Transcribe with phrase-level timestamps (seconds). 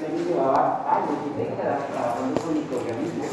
[0.00, 3.28] Fleming llevaba años y décadas trabajando con microorganismos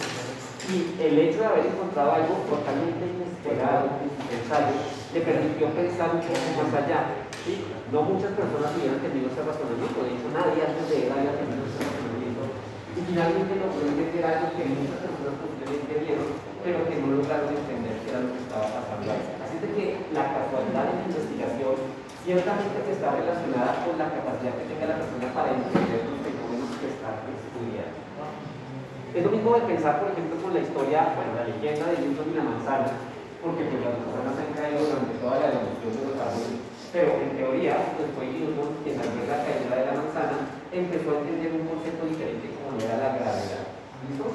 [0.67, 4.75] y el hecho de haber encontrado algo totalmente inesperado, indispensable,
[5.15, 7.23] le permitió pensar un poco más allá.
[7.47, 7.63] ¿sí?
[7.87, 11.63] No muchas personas hubieran tenido ese razonamiento, de hecho nadie antes de él había tenido
[11.63, 12.43] ese razonamiento.
[12.51, 16.27] Y finalmente logró entender algo que muchas personas posiblemente vieron,
[16.59, 19.23] pero que no lograron entender qué era lo que estaba pasando ahí.
[19.39, 21.75] Así de que la casualidad en la investigación
[22.27, 26.19] ciertamente que está relacionada con la capacidad que tenga la persona para entender los
[26.87, 27.99] que está estudiando.
[29.11, 32.31] Es lo mismo de pensar, por ejemplo, con la historia, bueno, la leyenda de Newton
[32.31, 32.91] y la manzana,
[33.43, 36.59] porque pues las manzanas han caído durante toda la evolución de los árboles,
[36.95, 40.37] pero en teoría, pues fue Newton quien al ver la caída de la manzana
[40.71, 43.67] empezó a entender un concepto diferente como era la gravedad.
[44.07, 44.27] ¿Listo?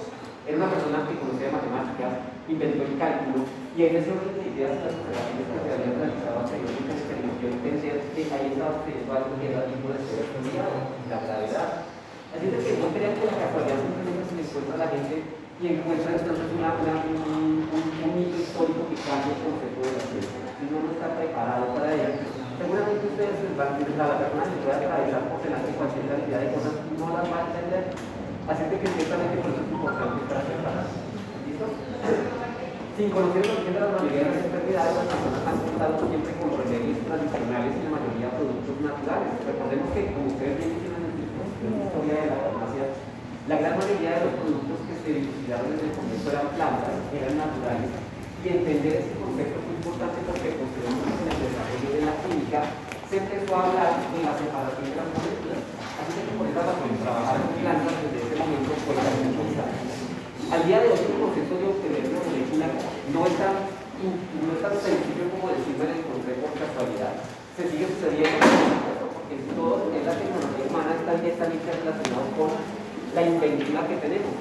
[0.45, 2.13] Era una persona que conocía matemáticas,
[2.51, 6.37] inventó el cálculo, y en ese orden de ideas las observaciones que se habían realizado
[6.43, 10.03] anteriormente se permitió entender que ahí estaba sucediendo algo que era tipo de
[11.09, 11.92] la gravedad.
[12.33, 15.15] Así es que no crean que la casualidad simplemente se le encuentra a la gente
[15.61, 20.05] y encuentra entonces una, una, un, un, mito histórico que cambia el concepto de la
[20.11, 20.41] ciencia.
[20.57, 22.25] Si uno no está preparado para ello,
[22.57, 26.51] seguramente ustedes les van a la persona que puede atravesar por delante cualquier cantidad de
[26.57, 27.85] cosas no las va a entender.
[28.49, 30.91] Así que ciertamente por eso es importante estar preparado.
[31.47, 31.67] ¿Listo?
[32.97, 36.49] Sin conocer el origen de la de las enfermedades, las personas han contado siempre con
[36.59, 39.33] remedios tradicionales y la mayoría productos naturales.
[39.47, 40.72] Recordemos que, como ustedes bien
[41.63, 42.85] en la historia de la farmacia,
[43.47, 47.39] la gran mayoría de los productos que se utilizaron en el comienzo eran plantas, eran
[47.39, 47.91] naturales,
[48.43, 52.61] y entender ese concepto muy importante porque que en el desarrollo de la química
[53.07, 55.63] se empezó a hablar de la separación de las moléculas.
[56.03, 60.03] Así que por esa razón, trabajar con plantas desde ese momento fue importante.
[60.53, 62.67] Al día de hoy el proceso de obtener una molécula
[63.15, 63.55] no es tan,
[64.03, 67.15] no es tan sencillo como decirlo en el concepto por casualidad.
[67.55, 69.02] Se sigue sucediendo,
[69.55, 72.51] todo en la tecnología humana está directamente relacionado con
[73.15, 74.33] la inventiva que tenemos.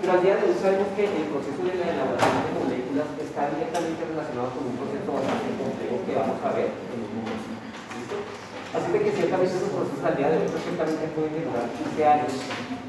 [0.00, 3.52] Pero al día de hoy sabemos que el proceso de la elaboración de moléculas está
[3.52, 7.60] directamente relacionado con un proceso bastante complejo que vamos a ver en un momento.
[8.70, 12.32] Así de que ciertamente esos procesos al día de hoy perfectamente pueden demorar 15 años,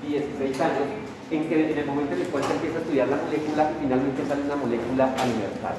[0.08, 0.88] 16 años,
[1.32, 4.20] en que en el momento en el cual se empieza a estudiar la molécula finalmente
[4.24, 5.76] sale una molécula universal.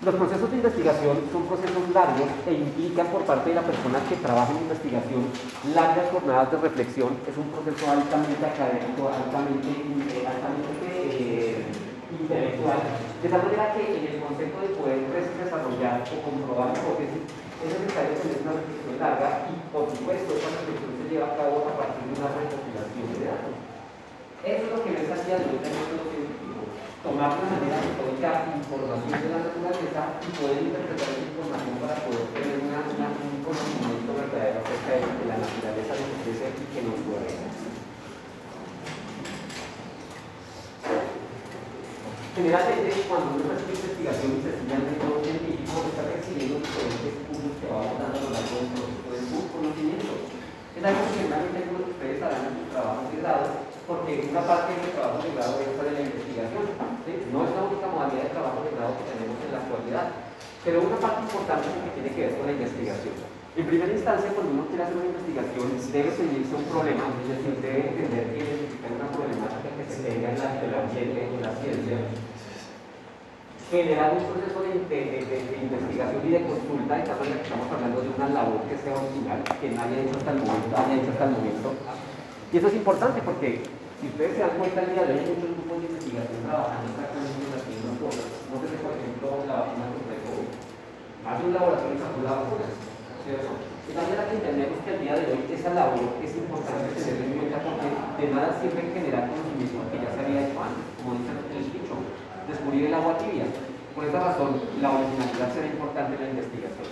[0.00, 4.16] Los procesos de investigación son procesos largos e implican por parte de la persona que
[4.16, 5.28] trabaja en investigación
[5.76, 7.20] largas jornadas de reflexión.
[7.28, 14.24] Es un proceso altamente académico, altamente, eh, eh, intelectual, de tal manera que en el
[14.24, 17.20] concepto de poder desarrollar o comprobar hipótesis
[17.60, 21.68] es necesario tener una reflexión larga y, por supuesto, esa reflexión se lleva a cabo
[21.68, 23.52] a partir de una recopilación de datos.
[24.48, 26.72] Eso es lo que ves de hoy lo científico.
[27.04, 27.76] Tomar de manera
[28.20, 34.12] metódica información de la naturaleza y poder interpretar esa información para poder tener un conocimiento
[34.12, 37.48] verdadero acerca de la naturaleza de lo que es y que nos rodea.
[42.36, 47.52] Generalmente, cuando uno hace investigación y se sigue al método científico, está recibiendo diferentes puntos
[47.56, 50.12] que vamos dando a lo largo del proceso de su conocimiento.
[50.76, 53.44] Es algo que generalmente algunos de ustedes harán en sus trabajos de grado,
[53.84, 56.64] porque una parte de los trabajos de grado es para la investigación.
[57.04, 57.12] ¿sí?
[57.32, 60.06] No es la única modalidad de trabajo de grado tenemos en la actualidad,
[60.64, 63.16] pero una parte importante es que tiene que ver con la investigación.
[63.56, 67.52] En primera instancia, cuando uno quiere hacer una investigación, debe ceñirse un problema, es decir,
[67.58, 71.52] debe entender que necesita una problemática que se tenga en la, el ambiente, en la
[71.58, 71.98] ciencia,
[73.70, 78.10] generar un proceso de, investigación y de consulta, de tal manera que estamos hablando de
[78.10, 80.72] una labor que sea original, que nadie ha hecho hasta el momento.
[80.74, 81.68] Haya hecho hasta el momento.
[82.50, 83.62] Y eso es importante porque
[84.02, 86.86] si ustedes se dan cuenta el día de hoy hay muchos grupos de investigación trabajando
[86.90, 87.96] exactamente en las mismas
[88.58, 90.50] sé, por ejemplo, la vacuna contra el COVID.
[91.22, 92.66] Hace un laboratorio y sacó la vacuna.
[93.24, 93.50] ¿cierto?
[93.86, 97.34] De manera que entendemos que al día de hoy esa labor es importante tenerla en
[97.36, 101.30] cuenta porque de nada sirve generar conocimiento que ya se había hecho antes, como dice
[101.34, 101.94] el dicho,
[102.46, 103.46] descubrir el agua tibia.
[103.94, 106.86] Por esa razón, la originalidad será importante en la investigación.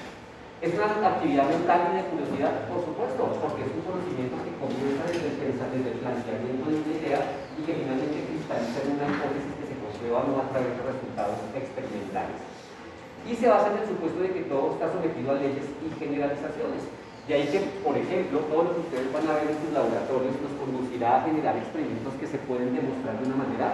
[0.58, 2.66] ¿Es una actividad mental y de curiosidad?
[2.66, 6.94] Por supuesto, porque es un conocimiento que comienza desde el, desde el planteamiento de una
[6.98, 7.20] idea
[7.54, 9.06] y que finalmente cristaliza en una
[10.08, 12.40] no a través de resultados experimentales.
[13.28, 16.88] Y se basa en el supuesto de que todo está sometido a leyes y generalizaciones.
[17.28, 20.32] De ahí que, por ejemplo, todo lo que ustedes van a ver en sus laboratorios
[20.40, 23.68] nos conducirá a generar experimentos que se pueden demostrar de una manera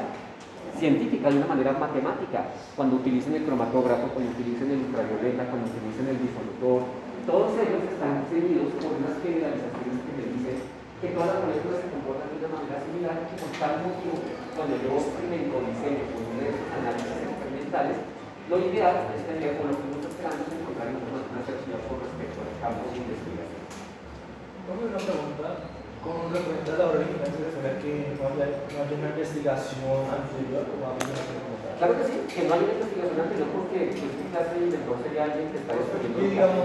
[0.75, 6.07] científica, de una manera matemática, cuando utilicen el cromatógrafo, cuando utilicen el ultravioleta, cuando utilicen
[6.11, 6.83] el disolutor,
[7.31, 10.59] todos ellos están seguidos por unas generalizaciones que me dicen
[11.01, 14.15] que todas las moléculas se comportan de una manera similar y por tal motivo,
[14.59, 16.05] cuando yo experimento diseño
[16.51, 17.97] de análisis experimentales,
[18.51, 22.53] lo ideal es tener, con lo que muchos esperamos, encontrar información asertiva con respecto al
[22.61, 23.63] campo de investigación.
[24.69, 25.49] una pregunta.
[26.05, 31.01] Con referente a la hora se refiere que no haya una investigación anterior o algo
[31.01, 31.33] así.
[31.81, 35.25] Claro que sí, que no hay una investigación anterior porque este clase de inventor sería
[35.33, 36.61] alguien que está descubriendo digamos,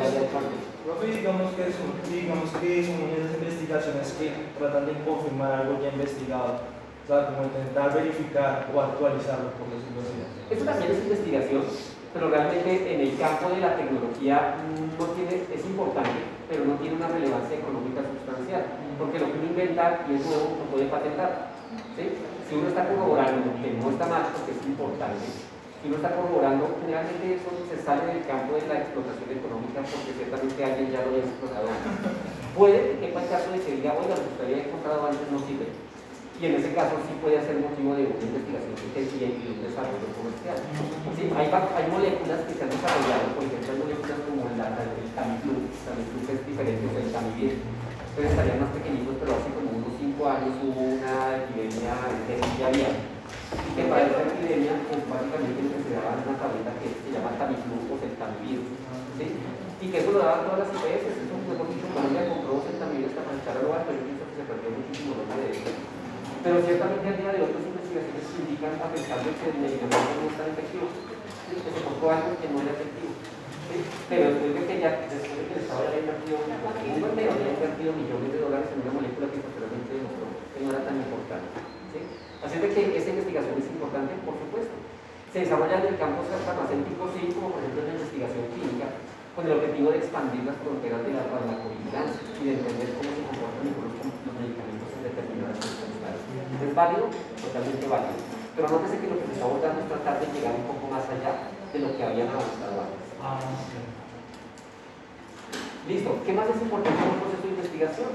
[0.83, 4.27] profe, digamos que son, digamos que son esas investigaciones que
[4.59, 6.59] tratan de confirmar algo ya investigado,
[7.09, 10.21] sea, como intentar verificar o actualizarlo, por decirlo así.
[10.53, 11.65] Eso también es investigación,
[12.13, 17.01] pero realmente en el campo de la tecnología no tiene, es importante, pero no tiene
[17.01, 18.63] una relevancia económica sustancial,
[19.01, 21.49] porque lo que uno inventa y es nuevo lo puede patentar.
[21.97, 22.13] ¿sí?
[22.45, 25.25] Si uno está corroborando que no está mal, porque es importante,
[25.81, 30.11] si uno está corroborando, generalmente eso se sale del campo de la explotación económica porque
[30.11, 31.69] ciertamente alguien ya lo ha explotado.
[32.57, 35.25] Puede que quepa el caso de que diga, oiga, lo que usted había encontrado antes
[35.31, 35.88] no sirve.
[36.39, 40.07] Y en ese caso sí puede ser motivo de una investigación y de un desarrollo
[40.15, 40.55] comercial.
[41.19, 44.87] Sí, hay, hay moléculas que se han desarrollado, por ejemplo, hay moléculas como la, la-
[44.87, 47.59] el Tamiflu, Tamiflu es diferente del Tamivir.
[47.59, 51.93] Entonces estarían más pequeñitos, pero hace como unos 5 años hubo una epidemia
[52.23, 52.95] de aviar.
[52.95, 57.35] Y que para esa epidemia, pues básicamente se daba en una tableta que se llama
[57.35, 58.63] Tamiflu o Celtamivir.
[59.19, 59.25] ¿sí?
[59.83, 63.27] Y que eso lo daban todas las IPS, eso mejor dicho, Colombia compró Celtamivir hasta
[63.27, 65.71] para echar al pero yo pienso que se perdió muchísimo nombre de eso.
[66.39, 70.11] Pero ciertamente al día de hoy las investigaciones indican, a pesar de que el medicamento
[70.15, 73.11] no es tan efectivo, que se compró algo que no era efectivo.
[74.09, 77.89] Pero después de que ya, después de que el Estado ya invertido, un había invertido
[77.91, 81.53] millones de dólares en una molécula que posteriormente demostró que no era tan importante.
[81.93, 81.99] ¿sí?
[82.41, 84.73] Así es de que esta investigación es importante, por supuesto.
[85.29, 88.89] Se desarrolla en el campo farmacéutico, sí, como por ejemplo en la investigación clínica,
[89.37, 93.23] con el objetivo de expandir las fronteras de la farmacovigilancia y de entender cómo se
[93.29, 96.09] comportan los medicamentos en determinadas circunstancias.
[96.59, 97.05] ¿Es válido?
[97.43, 98.15] Totalmente válido.
[98.55, 101.03] Pero nótese que lo que se está abordando es tratar de llegar un poco más
[101.11, 101.31] allá
[101.71, 103.07] de lo que habían avanzado antes.
[103.19, 103.79] Ah, sí.
[105.87, 106.09] Listo.
[106.25, 108.09] ¿Qué más es importante en un proceso de investigación?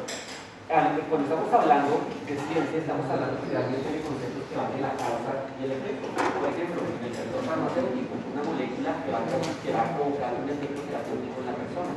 [0.73, 1.93] Al- Cuando estamos hablando
[2.25, 6.09] de ciencia, estamos hablando generalmente de conceptos que van de la causa y el efecto.
[6.15, 9.29] Por ejemplo, en el sector farmacéutico, una molécula que va, a,
[9.61, 11.93] que va a provocar un efecto terapéutico en la persona.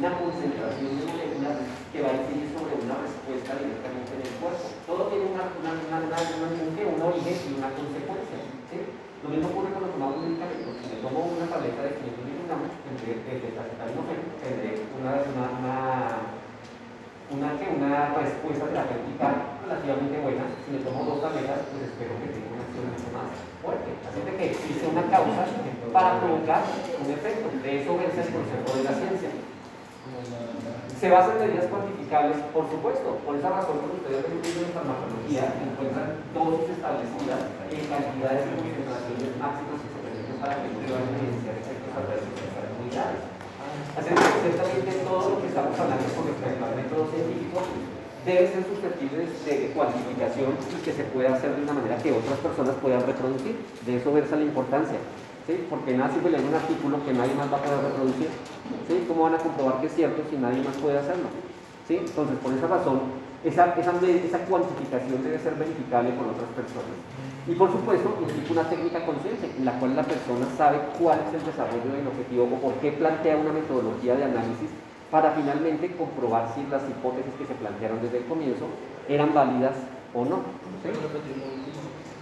[0.00, 1.56] Una concentración de moléculas
[1.92, 4.09] que va a incidir sobre una respuesta directamente
[4.86, 8.38] Todo tiene una, una, una, una, una- un, un origen y una consecuencia.
[9.20, 10.80] Lo mismo ocurre cuando tomamos medicamentos.
[10.80, 15.70] Si me tomo una tableta de 500 miligramos, tendré de acetaminofén, tendré una, una, una
[17.30, 19.28] una, una respuesta terapéutica
[19.62, 20.50] relativamente buena.
[20.66, 23.30] Si me tomo dos tabletas, pues espero que tenga una acción mucho más
[23.62, 23.90] fuerte.
[24.02, 25.46] Así que existe una causa
[25.94, 26.64] para provocar
[26.98, 27.46] un efecto.
[27.62, 29.30] De eso verse el concepto de la ciencia.
[31.00, 32.36] ¿Se basa en medidas cuantificables?
[32.52, 33.16] Por supuesto.
[33.24, 37.40] Por esa razón, cuando ustedes ven de farmacología, encuentran dosis establecidas
[37.72, 42.46] en cantidades y concentraciones máximas que se permiten para que a evidenciar efectos adversos que
[42.52, 43.24] sean muy graves.
[43.96, 47.58] Así que ciertamente todo lo que estamos hablando con respecto al método científico
[48.24, 52.38] debe ser susceptible de cuantificación y que se pueda hacer de una manera que otras
[52.44, 53.56] personas puedan reproducir.
[53.88, 55.00] De eso versa la importancia.
[55.68, 58.28] Porque nada sirve leer un artículo que nadie más va a poder reproducir.
[58.86, 59.04] ¿sí?
[59.08, 61.28] ¿Cómo van a comprobar que es cierto si nadie más puede hacerlo?
[61.88, 61.96] ¿sí?
[61.96, 63.00] Entonces, por esa razón,
[63.42, 66.94] esa, esa, esa cuantificación debe ser verificable por otras personas.
[67.46, 71.34] Y por supuesto, implica una técnica consciente en la cual la persona sabe cuál es
[71.34, 74.68] el desarrollo del objetivo o por qué plantea una metodología de análisis
[75.10, 78.66] para finalmente comprobar si las hipótesis que se plantearon desde el comienzo
[79.08, 79.74] eran válidas
[80.14, 80.36] o no.
[80.84, 80.90] ¿sí?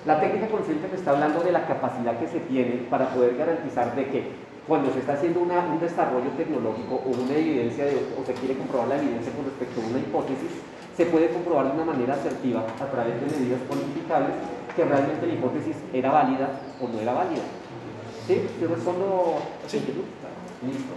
[0.08, 3.94] La técnica consciente me está hablando de la capacidad que se tiene para poder garantizar
[3.94, 4.24] de que
[4.66, 8.56] cuando se está haciendo una- un desarrollo tecnológico o una evidencia de- o se quiere
[8.56, 10.48] comprobar la evidencia con respecto a una hipótesis,
[10.96, 14.32] se puede comprobar de una manera asertiva a través de medidas cuantificables
[14.74, 16.48] que realmente la hipótesis era válida
[16.80, 17.42] o no era válida.
[18.26, 18.40] ¿Sí?
[18.58, 19.36] ¿Te respondo?
[19.66, 19.76] Sí.
[19.76, 20.94] Listo.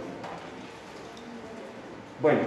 [2.22, 2.40] Bueno,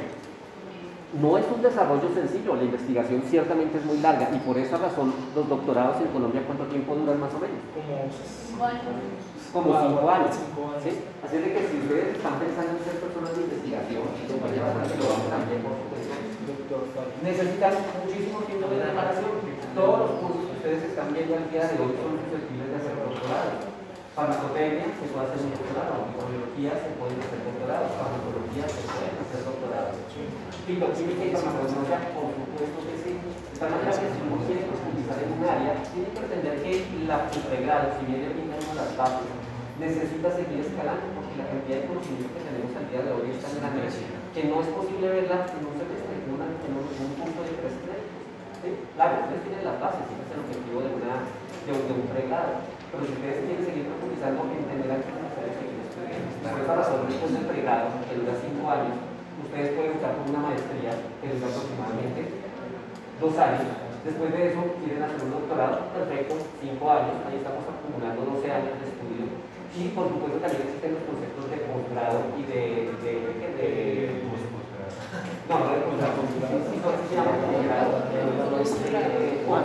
[1.21, 5.13] no es un desarrollo sencillo, la investigación ciertamente es muy larga y por esa razón
[5.35, 7.59] los doctorados en Colombia ¿cuánto tiempo duran más o menos?
[7.71, 8.09] Como
[9.71, 10.35] Como cinco años.
[10.35, 10.83] cinco años.
[10.83, 10.91] ¿sí?
[11.23, 14.03] Así es de que si ustedes están pensando en ser personas de investigación,
[15.31, 16.15] también, por supuesto,
[17.23, 19.31] necesitan muchísimo tiempo de preparación.
[19.75, 22.95] Todos los cursos que ustedes están viendo al día de hoy son susceptibles de hacer
[22.99, 23.74] doctorados.
[24.15, 29.43] Farmacotecnia se puede hacer un doctorado, biología se puede hacer doctorados, farmacología se puede hacer
[29.43, 29.99] doctorados.
[30.63, 33.11] Fitoquímica y farmacología, por supuesto que sí.
[33.19, 36.71] De tal manera que si uno quiere profundizar en un área, tiene que entender que
[37.11, 39.27] la pregrado, si bien le pintan las bases,
[39.83, 43.43] necesita seguir escalando porque la cantidad de conocimiento que tenemos al día de hoy es
[43.43, 43.83] tan grande
[44.31, 48.23] que no es posible verla en un semestre, en, en, un, curso de tres créditos.
[48.63, 48.79] ¿sí?
[48.79, 51.27] Tienen las bases, ese es el objetivo de, una,
[51.67, 52.63] de, de un pregrado,
[52.95, 56.31] pero si ustedes quieren seguir profundizando, entenderán que es necesario seguir estudiando.
[56.47, 58.95] Por esa razón, después del pregrado, que dura cinco años,
[59.43, 62.21] ustedes pueden estar con una maestría que es aproximadamente
[63.19, 63.67] dos años.
[64.05, 68.77] Después de eso quieren hacer un doctorado, perfecto, cinco años, ahí estamos acumulando 12 años
[68.77, 69.25] de estudio.
[69.73, 74.21] Y por supuesto también existen los conceptos de posgrado y de, de, de, de
[75.49, 76.77] no, no de posgrado, sí,
[77.09, 78.05] se llama posgrado,
[78.53, 78.69] los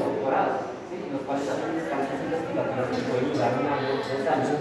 [0.01, 0.70] doctorados, ¿sí?
[1.11, 4.59] Los cuales hacen estancias investigativas que pueden durar un año, dos años,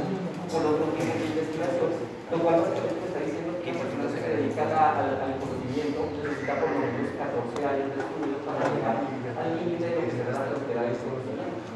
[0.50, 1.90] con otros tipos de investigación,
[2.30, 6.80] lo cual básicamente está diciendo que personas se dedican al, al conocimiento necesita por lo
[6.82, 10.98] menos 14 años de estudio para llegar al límite de lo que la frontera del
[10.98, 11.70] conocimiento.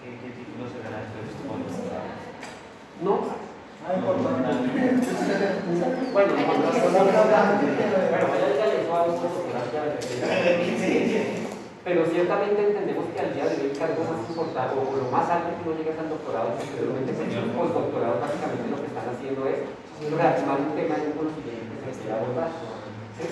[0.00, 1.20] ¿Qué título se gana esto?
[3.04, 3.14] No.
[3.80, 4.48] Ah, importante.
[6.12, 9.40] Bueno, cuando las cosas bueno, vaya ya les va a un poco
[11.90, 15.26] pero ciertamente entendemos que al día de hoy el cargo más importante o lo más
[15.26, 19.42] alto que uno llega al doctorado es simplemente el postdoctorado básicamente lo que están haciendo
[19.50, 19.58] es
[20.06, 22.46] reafirmar un tema en un conocimiento que se quiere abordar.
[23.18, 23.26] ¿sí?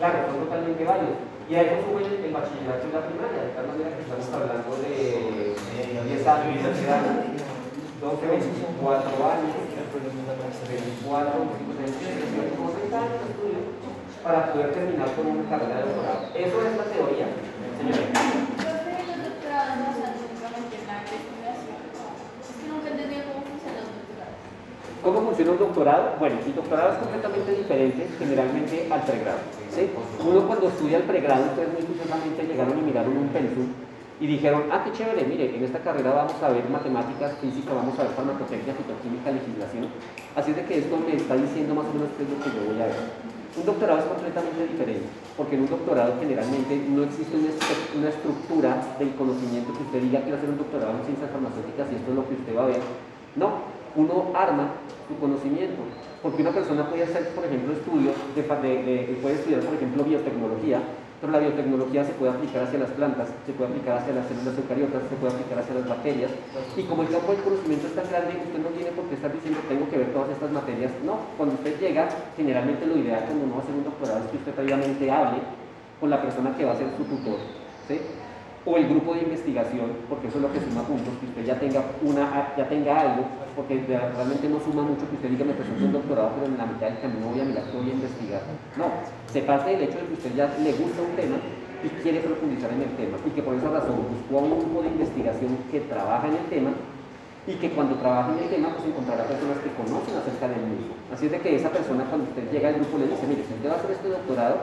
[0.00, 1.20] Claro, son totalmente válidos.
[1.44, 4.70] Y ahí nos sube el, bachillerato y la primaria, de tal manera que estamos hablando
[4.80, 6.80] de 10 años, 12,
[8.00, 12.16] 24 años, 24, 25,
[12.48, 13.39] 28, 30 años de
[14.30, 16.22] para poder terminar con una carrera de doctorado.
[16.34, 17.26] Eso es la teoría.
[25.02, 26.14] ¿Cómo funciona un doctorado?
[26.20, 29.38] Bueno, el doctorado es completamente diferente generalmente al pregrado.
[29.74, 29.90] ¿sí?
[30.22, 33.66] Uno cuando estudia el pregrado, ustedes muy curiosamente llegaron y miraron un pensum
[34.20, 37.98] y dijeron, ah, qué chévere, mire, en esta carrera vamos a ver matemáticas, física, vamos
[37.98, 39.88] a ver farmacotecnia, fitoquímica, legislación.
[40.36, 42.50] Así es de que esto me está diciendo más o menos qué es lo que
[42.50, 43.39] yo voy a ver.
[43.56, 49.10] Un doctorado es completamente diferente, porque en un doctorado generalmente no existe una, estructura del
[49.16, 52.28] conocimiento que usted diga a hacer un doctorado en ciencias farmacéuticas y esto es lo
[52.28, 52.82] que usted va a ver.
[53.34, 53.66] No,
[53.96, 54.70] uno arma
[55.08, 55.82] su conocimiento,
[56.22, 60.78] porque una persona puede hacer, por ejemplo, estudios, de, puede estudiar, por ejemplo, biotecnología,
[61.20, 64.56] pero la biotecnología se puede aplicar hacia las plantas, se puede aplicar hacia las células
[64.56, 66.30] eucariotas, se puede aplicar hacia las bacterias.
[66.76, 69.32] Y como el campo del conocimiento es tan grande, usted no tiene por qué estar
[69.32, 70.92] diciendo tengo que ver todas estas materias.
[71.04, 74.30] No, cuando usted llega, generalmente lo ideal cuando uno va a hacer un doctorado es
[74.30, 75.38] que usted previamente hable
[76.00, 77.36] con la persona que va a ser su tutor.
[77.86, 78.00] ¿sí?
[78.64, 81.58] O el grupo de investigación, porque eso es lo que suma puntos, que usted ya
[81.58, 83.24] tenga, una, ya tenga algo,
[83.56, 86.66] porque realmente no suma mucho que usted diga me presento un doctorado, pero en la
[86.66, 88.42] mitad del camino voy a mirar voy a investigar.
[88.76, 88.92] No,
[89.32, 91.36] se parte del hecho de que usted ya le gusta un tema
[91.82, 94.82] y quiere profundizar en el tema, y que por esa razón buscó a un grupo
[94.82, 96.70] de investigación que trabaja en el tema
[97.46, 100.92] y que cuando trabaja en el tema pues encontrará personas que conocen acerca del mismo.
[101.08, 103.64] Así es de que esa persona cuando usted llega al grupo le dice, mire, usted
[103.64, 104.56] va a hacer este doctorado,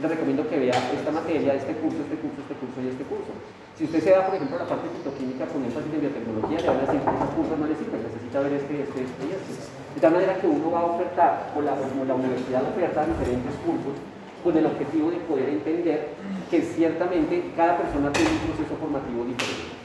[0.00, 3.32] le recomiendo que vea esta materia, este curso, este curso, este curso y este curso.
[3.76, 6.68] Si usted se va, por ejemplo, a la parte fitoquímica con énfasis en biotecnología, le
[6.68, 9.52] van a decir que esos cursos no le sirven, necesita ver este, este, este este.
[9.94, 13.96] De tal manera que uno va a ofertar, o la, la universidad oferta diferentes cursos,
[14.40, 16.16] con el objetivo de poder entender
[16.48, 19.76] que ciertamente cada persona tiene un proceso formativo diferente.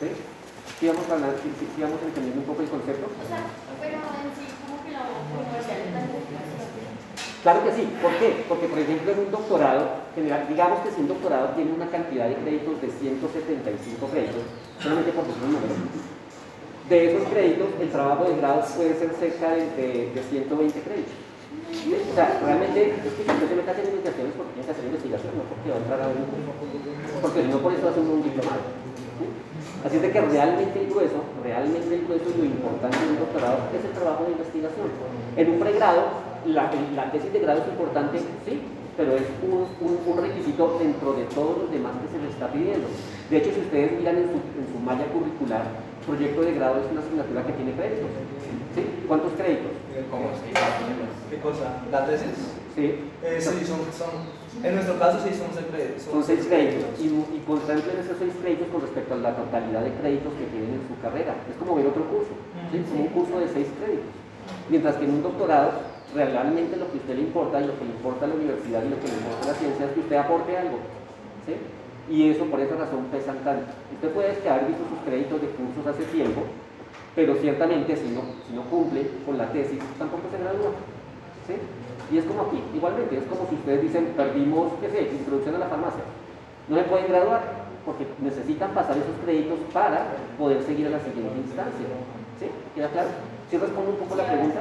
[0.00, 0.08] ¿Sí?
[0.80, 3.10] ¿Sí vamos, a sí, sí, vamos entendiendo un poco el concepto?
[3.10, 3.42] O sea,
[3.82, 4.94] pero en sí, como que
[7.48, 7.88] Claro que sí.
[8.04, 8.44] ¿Por qué?
[8.44, 12.36] Porque, por ejemplo, en un doctorado, digamos que si un doctorado tiene una cantidad de
[12.44, 14.44] créditos de 175 créditos,
[14.76, 15.72] solamente por decir un número,
[16.92, 21.16] de esos créditos, el trabajo de grado puede ser cerca de, de, 120 créditos.
[21.16, 24.74] O sea, realmente es que si usted se mete a hacer investigaciones porque tiene que
[24.76, 26.20] hacer investigación, no porque va a entrar a un
[27.24, 28.60] porque si no por eso hace un diplomado.
[29.88, 33.18] Así es de que realmente el grueso, realmente el grueso y lo importante de un
[33.24, 34.92] doctorado es el trabajo de investigación.
[35.32, 38.60] En un pregrado la, la, tesis de grado es importante, sí,
[38.96, 39.66] pero es un,
[40.06, 42.88] un, requisito dentro de todos los demás que se le está pidiendo.
[43.30, 45.62] De hecho, si ustedes miran en su, en su malla curricular,
[46.08, 48.10] proyecto de grado es una asignatura que tiene créditos.
[48.74, 48.82] ¿Sí?
[49.06, 49.72] ¿Cuántos créditos?
[50.10, 50.32] ¿Cómo?
[51.28, 51.84] ¿Qué cosa?
[51.92, 52.56] ¿La tesis?
[52.74, 52.94] Sí.
[53.22, 54.14] Eh, sí, son, son,
[54.62, 56.02] en nuestro caso sí son seis créditos.
[56.02, 56.88] Son, seis créditos.
[56.98, 60.80] Y, y contemplen esos seis créditos con respecto a la totalidad de créditos que tienen
[60.80, 61.34] en su carrera.
[61.50, 62.32] Es como ver otro curso.
[62.72, 62.82] ¿sí?
[62.88, 64.14] Como un curso de seis créditos.
[64.70, 65.72] Mientras que en un doctorado
[66.14, 68.82] realmente lo que a usted le importa y lo que le importa a la universidad
[68.82, 70.78] y lo que le importa a la ciencia es que usted aporte algo.
[71.46, 71.54] ¿sí?
[72.08, 73.68] Y eso por esa razón pesan tanto.
[73.92, 76.42] Usted puede haber visto sus créditos de cursos hace tiempo,
[77.14, 80.72] pero ciertamente si no, si no cumple con la tesis, tampoco se gradúa.
[81.46, 81.54] ¿sí?
[82.10, 85.58] Y es como aquí, igualmente, es como si ustedes dicen, perdimos, qué sé, introducción a
[85.58, 86.00] la farmacia.
[86.68, 90.06] No se pueden graduar porque necesitan pasar esos créditos para
[90.38, 91.86] poder seguir a la siguiente instancia.
[92.40, 92.46] ¿Sí?
[92.74, 93.08] ¿Queda claro?
[93.50, 94.60] ¿Sí respondo un poco la pregunta?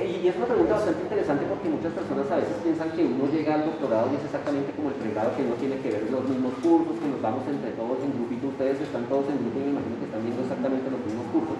[0.00, 3.60] Y es una pregunta bastante interesante porque muchas personas a veces piensan que uno llega
[3.60, 6.56] al doctorado y es exactamente como el pregrado, que no tiene que ver los mismos
[6.64, 9.76] cursos, que nos vamos entre todos en grupito, ustedes están todos en grupo y me
[9.76, 11.58] imagino que están viendo exactamente los mismos cursos.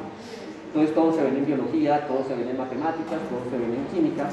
[0.73, 3.85] Entonces todos se ven en biología, todos se ven en matemáticas, todos se ven en
[3.93, 4.25] química,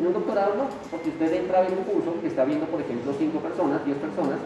[0.00, 2.80] En un doctorado no, porque usted entra a ver un curso que está viendo, por
[2.80, 4.40] ejemplo, 5 personas, 10 personas,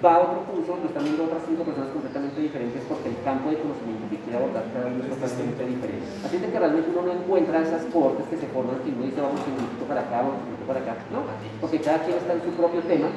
[0.00, 3.52] va a otro curso, lo están viendo otras 5 personas completamente diferentes porque el campo
[3.52, 6.08] de conocimiento que quiere abordar cada uno es totalmente diferente.
[6.24, 9.04] Así es de que realmente uno no encuentra esas cortes que se forman que uno
[9.04, 11.20] dice vamos un minuto para acá, vamos un minuto para acá, no,
[11.60, 13.08] porque cada quien está en su propio tema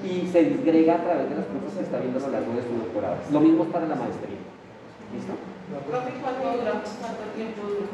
[0.00, 2.62] y se disgrega a través de los cursos que está viendo a lo largo de
[2.64, 3.16] su doctorado.
[3.30, 4.40] Lo mismo es para la maestría.
[5.12, 5.36] ¿Listo?
[5.72, 6.08] ¿Cuánto
[7.36, 7.84] tiempo dura?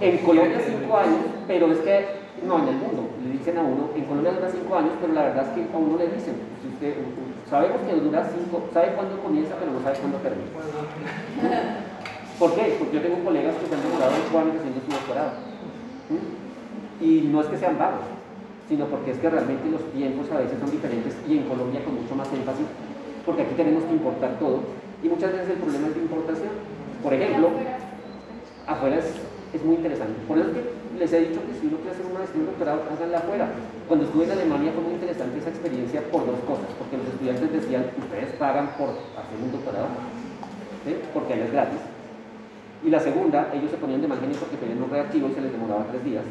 [0.00, 3.90] En Colombia cinco años, pero es que no en el mundo, le dicen a uno,
[3.94, 6.68] en Colombia dura cinco años, pero la verdad es que a uno le dicen, si
[6.68, 6.94] usted,
[7.48, 10.50] sabemos que dura cinco, sabe cuándo comienza, pero no sabe cuándo termina.
[12.38, 12.76] ¿Por qué?
[12.78, 15.30] Porque yo tengo colegas que se han demorado ocho años haciendo su doctorado.
[16.10, 17.04] ¿Mm?
[17.04, 18.06] Y no es que sean vagos,
[18.68, 21.94] sino porque es que realmente los tiempos a veces son diferentes y en Colombia con
[21.94, 22.66] mucho más énfasis,
[23.26, 24.60] porque aquí tenemos que importar todo
[25.02, 26.52] y muchas veces el problema es de importación.
[27.02, 27.50] Por ejemplo,
[28.66, 29.06] afuera es,
[29.52, 30.14] es muy interesante.
[30.26, 32.82] Por eso es que les he dicho que si uno quiere hacer un maestría, doctorado,
[32.90, 33.46] háganla afuera.
[33.88, 37.52] Cuando estuve en Alemania fue muy interesante esa experiencia por dos cosas, porque los estudiantes
[37.52, 39.88] decían, ustedes pagan por hacer un doctorado,
[40.84, 40.96] ¿sí?
[41.14, 41.80] porque es gratis.
[42.84, 45.40] Y la segunda, ellos se ponían de mal genio porque tenían un reactivo y se
[45.40, 46.24] les demoraba tres días.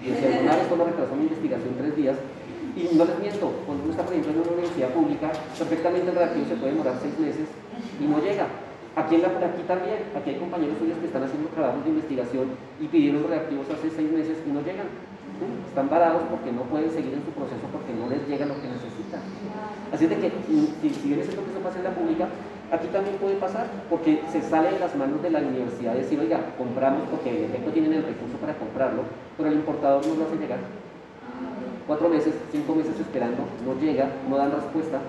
[0.00, 2.16] Y decían, una vez me retrasó mi investigación tres días.
[2.76, 6.16] Y no les miento, cuando uno está, por ejemplo, en una universidad pública, perfectamente el
[6.16, 7.48] reactivo se puede demorar seis meses
[7.98, 8.46] y no llega.
[8.96, 9.20] Aquí,
[9.68, 12.48] también, aquí hay compañeros suyos que están haciendo trabajos de investigación
[12.80, 14.88] y pidieron reactivos hace seis meses y no llegan.
[15.68, 18.72] Están varados porque no pueden seguir en su proceso porque no les llega lo que
[18.72, 19.20] necesitan.
[19.92, 22.24] Así es de que si, si bien es cierto que eso pasa en la pública,
[22.72, 26.56] aquí también puede pasar porque se sale de las manos de la universidad decir, oiga,
[26.56, 29.04] compramos porque en efecto tienen el recurso para comprarlo,
[29.36, 30.64] pero el importador no lo hace llegar.
[31.86, 35.04] Cuatro meses, cinco meses esperando, no llega, no dan respuesta.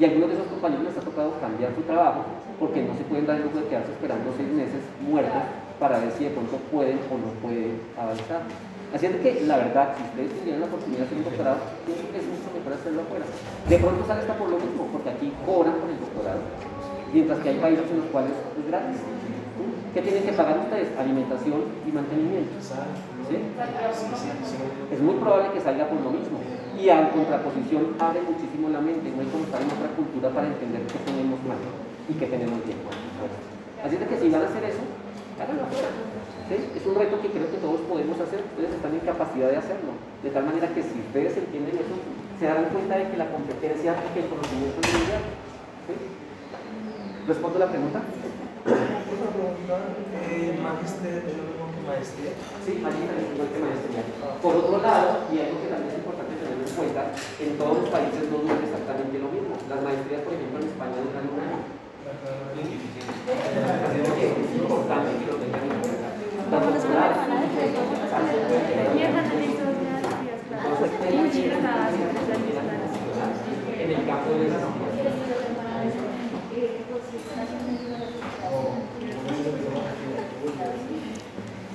[0.00, 3.04] Y a algunos de esos compañeros les ha tocado cambiar su trabajo porque no se
[3.08, 5.40] pueden dar el lujo de quedarse esperando seis meses muertos
[5.80, 8.44] para ver si de pronto pueden o no pueden avanzar.
[8.92, 12.04] Así es que, la verdad, si ustedes tuvieran la oportunidad de hacer un doctorado, pienso
[12.12, 13.24] que es mucho mejor hacerlo afuera.
[13.64, 16.42] De pronto sale hasta por lo mismo, porque aquí cobran por el doctorado,
[17.08, 19.00] mientras que hay países en los cuales es gratis.
[19.94, 20.92] ¿Qué tienen que pagar ustedes?
[21.00, 22.60] Alimentación y mantenimiento.
[22.60, 23.36] ¿sí?
[24.92, 26.38] Es muy probable que salga por lo mismo.
[26.76, 30.46] Y a contraposición abre muchísimo la mente, no hay como estar en otra cultura para
[30.46, 31.58] entender qué tenemos mal
[32.10, 32.78] y qué tenemos bien.
[33.84, 34.82] Así es que si van a hacer eso,
[35.38, 35.88] háganlo afuera.
[36.50, 36.56] ¿sí?
[36.74, 39.94] Es un reto que creo que todos podemos hacer, ustedes están en capacidad de hacerlo.
[40.22, 41.94] De tal manera que si ustedes entienden eso,
[42.38, 45.22] se darán cuenta de que la competencia y que el conocimiento es mundial.
[45.86, 45.94] ¿sí?
[47.28, 48.00] ¿Respondo la pregunta?
[48.00, 49.76] Una pregunta,
[50.20, 52.32] eh, magister es lo mismo que maestría.
[52.64, 54.02] Sí, tengo el tema de maestría.
[54.42, 57.02] Por otro lado, y algo que también es importante tener en cuenta,
[57.40, 59.56] en todos los países no dura exactamente lo mismo.
[59.68, 61.24] Las maestrías, por ejemplo, en España duran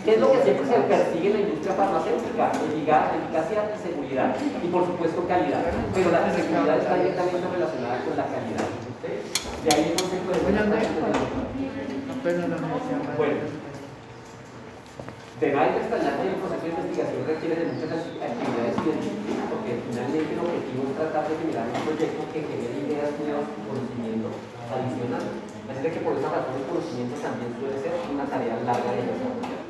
[0.05, 2.51] ¿Qué es lo que siempre se persigue en la industria farmacéutica?
[2.51, 4.35] Eficacia y seguridad.
[4.63, 5.63] Y por supuesto calidad.
[5.95, 8.74] Pero la seguridad está directamente relacionada con la calidad.
[9.65, 10.62] De ahí el concepto de buena
[13.17, 13.41] Bueno,
[15.41, 19.49] de nada hay que extrañar que el proceso de investigación requiere de muchas actividades científicas,
[19.49, 23.65] porque finalmente el objetivo es tratar de generar un proyecto que genere ideas nuevas y
[23.65, 24.30] conocimiento
[24.69, 25.25] adicional.
[25.65, 29.01] Así de que por esa razón el conocimiento también suele ser una tarea larga de
[29.01, 29.65] desarrollar.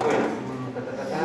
[0.00, 0.24] Bueno,
[0.72, 1.20] ta, ta, ta, ta.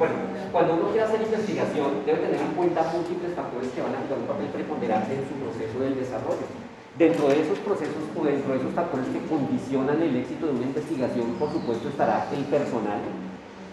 [0.00, 4.06] Bueno, cuando uno quiere hacer investigación, debe tener en cuenta múltiples factores que van a
[4.06, 6.46] jugar un papel preponderante en su proceso del desarrollo.
[6.94, 10.70] Dentro de esos procesos o dentro de esos factores que condicionan el éxito de una
[10.70, 13.02] investigación, por supuesto, estará el personal.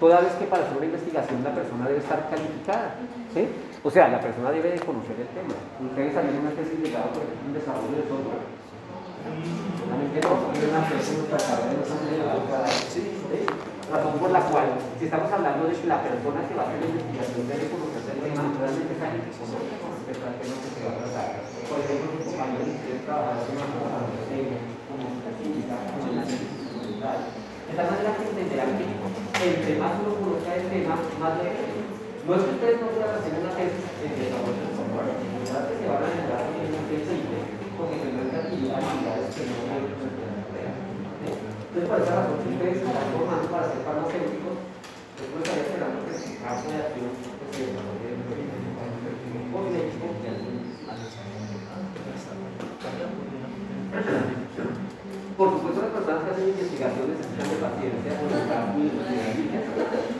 [0.02, 2.98] Toda vez que para hacer una investigación la persona debe estar calificada.
[3.30, 3.46] ¿sí?
[3.86, 5.54] O sea, la persona debe de conocer el tema.
[5.86, 8.41] Ustedes harían una tesis de grado, por ejemplo, en desarrollo de software.
[9.78, 12.65] Solamente no, una tesis nuestra carrera no está
[13.91, 16.80] Razón por la cual, si estamos hablando de que la persona que va a hacer
[16.80, 19.67] la investigación debe conocer el tema, realmente sabe que conoce,
[20.08, 21.43] que sabe que no se va a tratar.
[21.43, 25.04] Por ejemplo, mi compañero que quiere trabajar en una como
[25.36, 27.19] física, como análisis instrumental.
[27.36, 32.32] De tal manera que entenderán que entre más uno conozca el tema, más le No
[32.32, 35.86] es que ustedes no puedan hacer una tesis en desarrollo de software, la que se
[35.91, 37.27] van a generar en una tesis
[37.75, 40.21] porque que adquirir habilidades que no
[41.82, 44.54] entonces, esa razón, si ustedes están formando para ser farmacéuticos,
[45.17, 50.06] yo creo que estaría esperando que su caso de acción se desarrolle en un cosmético
[55.41, 58.86] Por supuesto, las personas que hacen investigaciones necesitan de paciencia por muy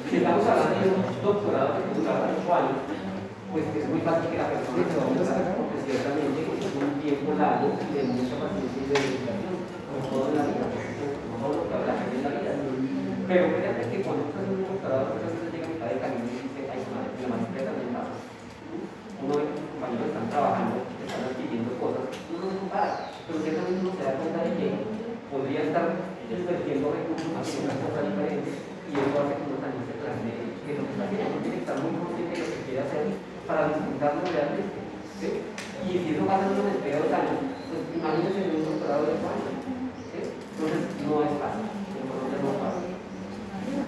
[0.10, 2.82] Si estamos hablando de un doctorado que puede durar años,
[3.54, 6.98] pues es muy fácil que la persona se va a porque ciertamente pues, es un
[7.06, 9.21] tiempo largo de mucha paciencia y de
[25.52, 25.84] podría estar
[26.32, 28.56] invirtiendo recursos en una cosa diferente
[28.88, 31.64] y eso hace que uno también se plantee que lo que está haciendo tiene que
[31.68, 33.04] estar muy consciente de lo que quiere hacer
[33.44, 34.80] para disfrutarlo realmente.
[35.20, 35.28] ¿sí?
[35.84, 39.28] Y si eso pasa en maestría de años, pues imagínense en un doctorado de dos
[39.28, 39.56] años.
[40.08, 40.20] ¿sí?
[40.24, 42.92] Entonces no es fácil, en Colombia no es fácil.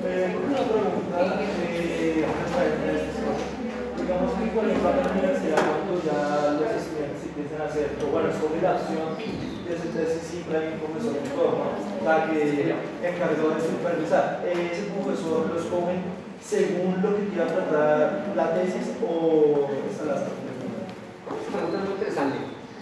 [0.03, 3.27] Eh, una pregunta eh, acerca de esto.
[4.03, 7.87] Digamos que con el plan de la universidad, cuando ya los estudiantes empiezan a hacer,
[8.03, 9.15] o bueno, es obligación
[9.63, 11.92] de ese tesis siempre hay un profesor tutor, ¿no?
[12.03, 14.43] La que encargó de supervisar.
[14.43, 16.03] Eh, ese profesor lo escogen
[16.43, 21.95] según lo que quiera tratar la tesis o esa la está Es una pregunta muy
[21.95, 22.37] interesante.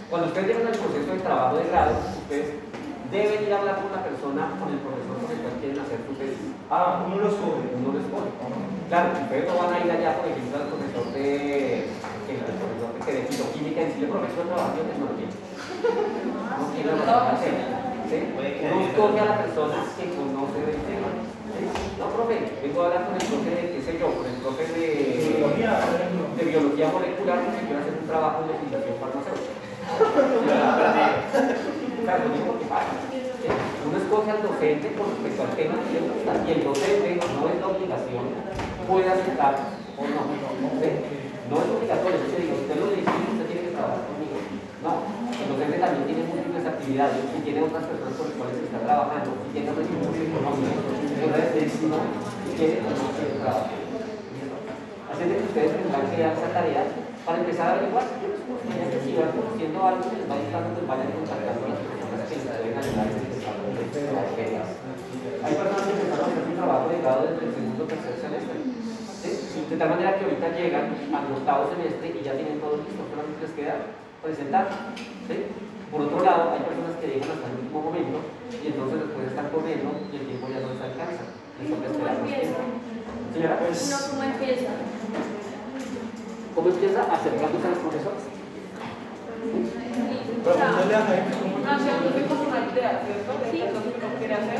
[0.09, 2.49] Cuando ustedes llegan al proceso de trabajo de grado, ustedes
[3.13, 6.01] deben ir a hablar con la persona, con el profesor con el cual quieren hacer
[6.01, 6.57] su tesis.
[6.73, 7.61] Ah, uno lo escoge.
[7.77, 8.33] Uno les pone.
[8.89, 11.93] Claro, ustedes no van a ir allá, por ejemplo, al profesor de,
[12.25, 15.29] que, al profesor de, que de fitoquímica y decirle, profesor, trabajo en tecnología.
[15.29, 17.37] No quiero trabajar
[18.11, 18.19] ¿sí?
[18.35, 21.07] Uno escoge a la persona que conoce del tema.
[21.55, 21.63] ¿sí?
[21.95, 24.67] No, profe, vengo a hablar con el profe de, qué sé yo, con el profe
[24.67, 24.91] de,
[25.31, 29.55] de biología molecular porque quiero hacer un trabajo de legislación farmacéutica.
[32.01, 32.97] Claro, lo mismo que pasa.
[33.13, 33.21] ¿sí?
[33.85, 37.45] Uno escoge al docente con respecto al tema que le gusta y el docente no
[37.45, 38.25] es la obligación,
[38.89, 39.53] puede aceptar
[39.93, 40.21] o no.
[40.81, 40.89] ¿sí?
[41.45, 44.33] No es obligatorio, es decir, usted lo dice, usted tiene que trabajar conmigo.
[44.81, 45.20] No,
[45.73, 49.49] el también tiene múltiples actividades y tiene otras personas con las cuales está trabajando y
[49.55, 50.83] tiene recursos económicos.
[51.01, 51.99] Entonces, si no
[52.57, 53.79] quiere o no quiere trabajar.
[55.11, 56.83] Así es que ustedes tendrán que dar esa tarea
[57.23, 58.05] para empezar a averiguar.
[58.11, 62.25] Que si van conociendo algo que les va gustando, pues vayan contactando a las personas
[62.27, 64.69] que les pueden ayudar en este desarrollo de las.
[65.41, 68.15] Hay personas que empezaron a hacer su trabajo de grado desde el segundo o tercer
[68.19, 68.57] semestre.
[68.61, 73.45] De tal manera que ahorita llegan al octavo semestre y ya tienen todo listo, solamente
[73.45, 73.75] les queda
[74.21, 74.69] presentar.
[75.27, 75.35] ¿sí?
[75.91, 78.17] Por otro lado, hay personas que llegan hasta el último momento
[78.63, 81.23] y entonces después están corriendo y el tiempo ya no les alcanza.
[81.59, 82.59] Les más tiempo.
[83.33, 84.71] Señora, Pues, cómo empieza.
[86.55, 88.23] ¿cómo empieza acercándose a los profesores?
[90.43, 93.31] preguntarle a Jaime cómo Haciendo como una idea, ¿cierto?
[93.45, 94.59] De qué es lo que uno quiere hacer.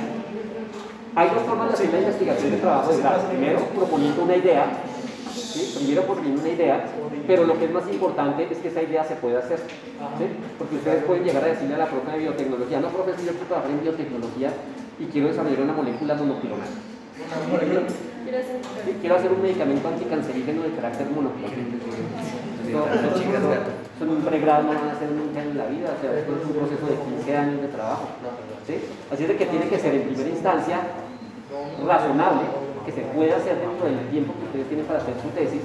[1.15, 3.27] Hay dos formas de hacer la investigación de trabajo de grado.
[3.29, 4.65] Primero, proponiendo una idea.
[5.51, 5.73] ¿Sí?
[5.77, 6.85] Primero proponiendo una idea,
[7.27, 9.59] pero lo que es más importante es que esa idea se pueda hacer.
[9.59, 10.25] ¿sí?
[10.57, 13.31] Porque ustedes pueden llegar a decirle a la profe de biotecnología, no, profe, si yo
[13.31, 14.51] quiero trabajar en biotecnología
[14.99, 16.69] y quiero desarrollar una molécula monoclonal.
[18.23, 21.51] Quiero hacer Sí, Quiero hacer un medicamento anticancerígeno de carácter monoclonal.
[24.01, 26.45] En un pregrado no van a hacer nunca en la vida, o sea, esto es
[26.45, 28.07] un proceso de 15 años de trabajo.
[28.65, 28.75] ¿sí?
[29.11, 30.79] Así es de que tiene que ser en primera instancia
[31.85, 32.41] razonable,
[32.85, 35.61] que se pueda hacer dentro del tiempo que ustedes tienen para hacer su tesis,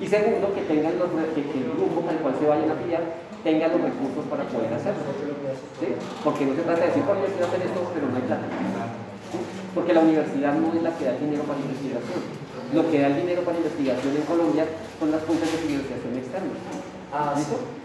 [0.00, 2.72] y segundo, que tengan los, que, que el grupo con el cual se vayan a
[2.72, 3.04] afiliar
[3.44, 5.04] tenga los recursos para poder hacerlo.
[5.76, 5.92] ¿sí?
[6.24, 8.48] Porque no se trata de decir, "Oye, yo quiero hacer esto, pero no hay plata.
[8.48, 9.38] ¿sí?
[9.74, 12.20] Porque la universidad no es la que da el dinero para la investigación.
[12.72, 14.64] Lo que da el dinero para investigación en Colombia
[14.98, 16.60] son las fuentes de financiación externas.
[17.12, 17.34] Ah.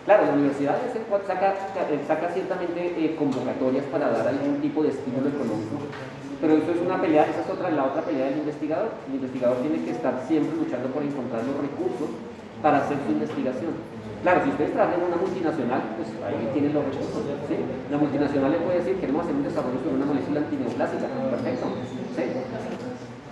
[0.06, 0.78] Claro, la universidad
[1.26, 1.50] saca,
[1.90, 5.82] eh, saca ciertamente eh, convocatorias para dar algún tipo de estímulo económico,
[6.42, 8.92] pero eso es una pelea, esa es otra, la otra pelea del investigador.
[9.08, 12.10] El investigador tiene que estar siempre luchando por encontrar los recursos
[12.62, 13.74] para hacer su investigación.
[14.26, 17.22] Claro, si ustedes trabajan en una multinacional, pues ahí tienen los recursos.
[17.92, 21.06] La multinacional le puede decir, queremos hacer un desarrollo sobre una molécula antineoplásica.
[21.30, 21.66] Perfecto.
[22.18, 22.24] ¿sí?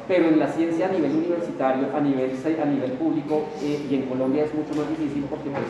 [0.07, 4.01] Pero en la ciencia a nivel universitario, a nivel, a nivel público eh, y en
[4.03, 5.65] Colombia es mucho más difícil porque pues,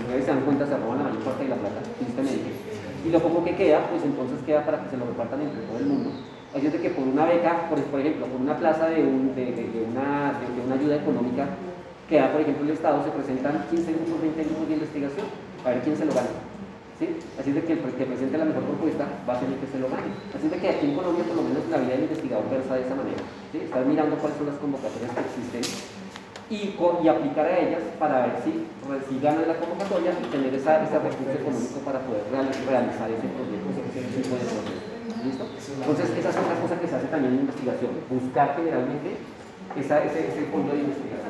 [0.00, 2.48] ustedes se dan cuenta se roban la mayor parte de la plata, tristemente.
[3.04, 5.78] Y lo poco que queda, pues entonces queda para que se lo repartan entre todo
[5.78, 6.10] el mundo.
[6.54, 9.68] Es de que por una beca, por, ejemplo, por una plaza de, un- de, de-
[9.72, 10.36] de una,
[10.74, 11.46] ayuda económica
[12.08, 15.26] que da, por ejemplo, el Estado, se presentan 15 grupos, 20 grupos de investigación,
[15.64, 16.28] a ver quién se lo gana.
[17.00, 17.08] ¿sí?
[17.40, 19.78] Así de que el que presente la mejor propuesta va a ser el que se
[19.80, 20.12] lo gane.
[20.36, 22.82] Así de que aquí en Colombia, por lo menos, la vida del investigador versa de
[22.84, 23.22] esa manera.
[23.50, 23.58] ¿sí?
[23.64, 25.64] Estar mirando cuáles son las convocatorias que existen
[26.52, 26.76] y,
[27.08, 28.52] aplicar a ellas para ver si,
[29.08, 33.24] si ganan la convocatoria y tener esa, ese recurso económico para poder real- realizar ese
[33.32, 34.71] proyecto, ese tipo de proyecto.
[35.22, 39.16] Entonces, esa es otra cosa que se hace también en investigación, buscar generalmente
[39.76, 41.22] esa, ese, ese fondo de investigación.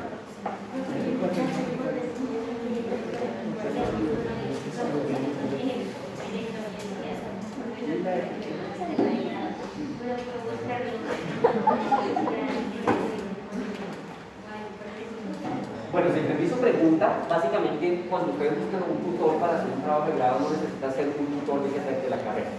[15.91, 20.09] Bueno, si entendí su pregunta, básicamente cuando ustedes buscan un tutor para hacer un trabajo
[20.09, 22.49] de grado no necesita ser un tutor de, de la carrera.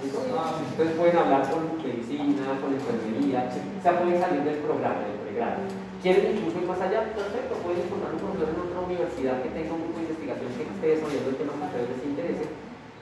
[0.00, 5.60] Ustedes pueden hablar con medicina, con enfermería, o sea, pueden salir del programa, del pregrado.
[6.00, 7.12] ¿Quieren incluso ir más allá?
[7.12, 10.64] Perfecto, pueden encontrar un profesor en otra universidad que tenga un grupo de investigación que
[10.64, 12.44] esté desarrollando el tema que a les interese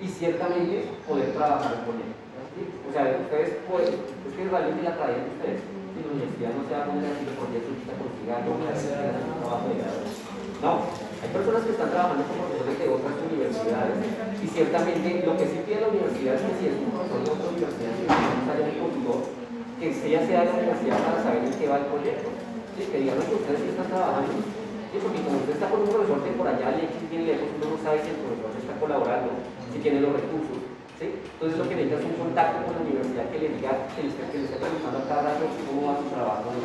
[0.02, 2.10] y ciertamente poder trabajar con él.
[2.58, 6.74] O sea, ustedes pueden, es que realmente la traen ustedes si la universidad no se
[6.74, 8.58] va a poner así por día su consiga algo.
[10.58, 10.82] No,
[11.18, 13.96] hay personas que están trabajando como profesores de otras universidades
[14.38, 17.30] y ciertamente lo que sí pide la universidad es que si es un profesor de
[17.34, 19.20] otra universidad, no haya el consultor,
[19.82, 22.28] que ella sea de la universidad para saber en qué va el proyecto.
[22.78, 22.86] ¿Sí?
[22.86, 24.30] Que digan que ustedes sí están trabajando.
[24.30, 24.96] ¿Sí?
[25.02, 27.78] Porque como usted está con un profesor que por allá le bien lejos, uno no
[27.82, 29.30] sabe si el profesor está colaborando,
[29.74, 30.58] si tiene los recursos.
[31.02, 31.18] ¿Sí?
[31.18, 34.10] Entonces lo que necesita es un contacto con la universidad que le diga, que le,
[34.14, 34.22] esté
[34.54, 36.62] preguntando a cada rato cómo va su trabajo de.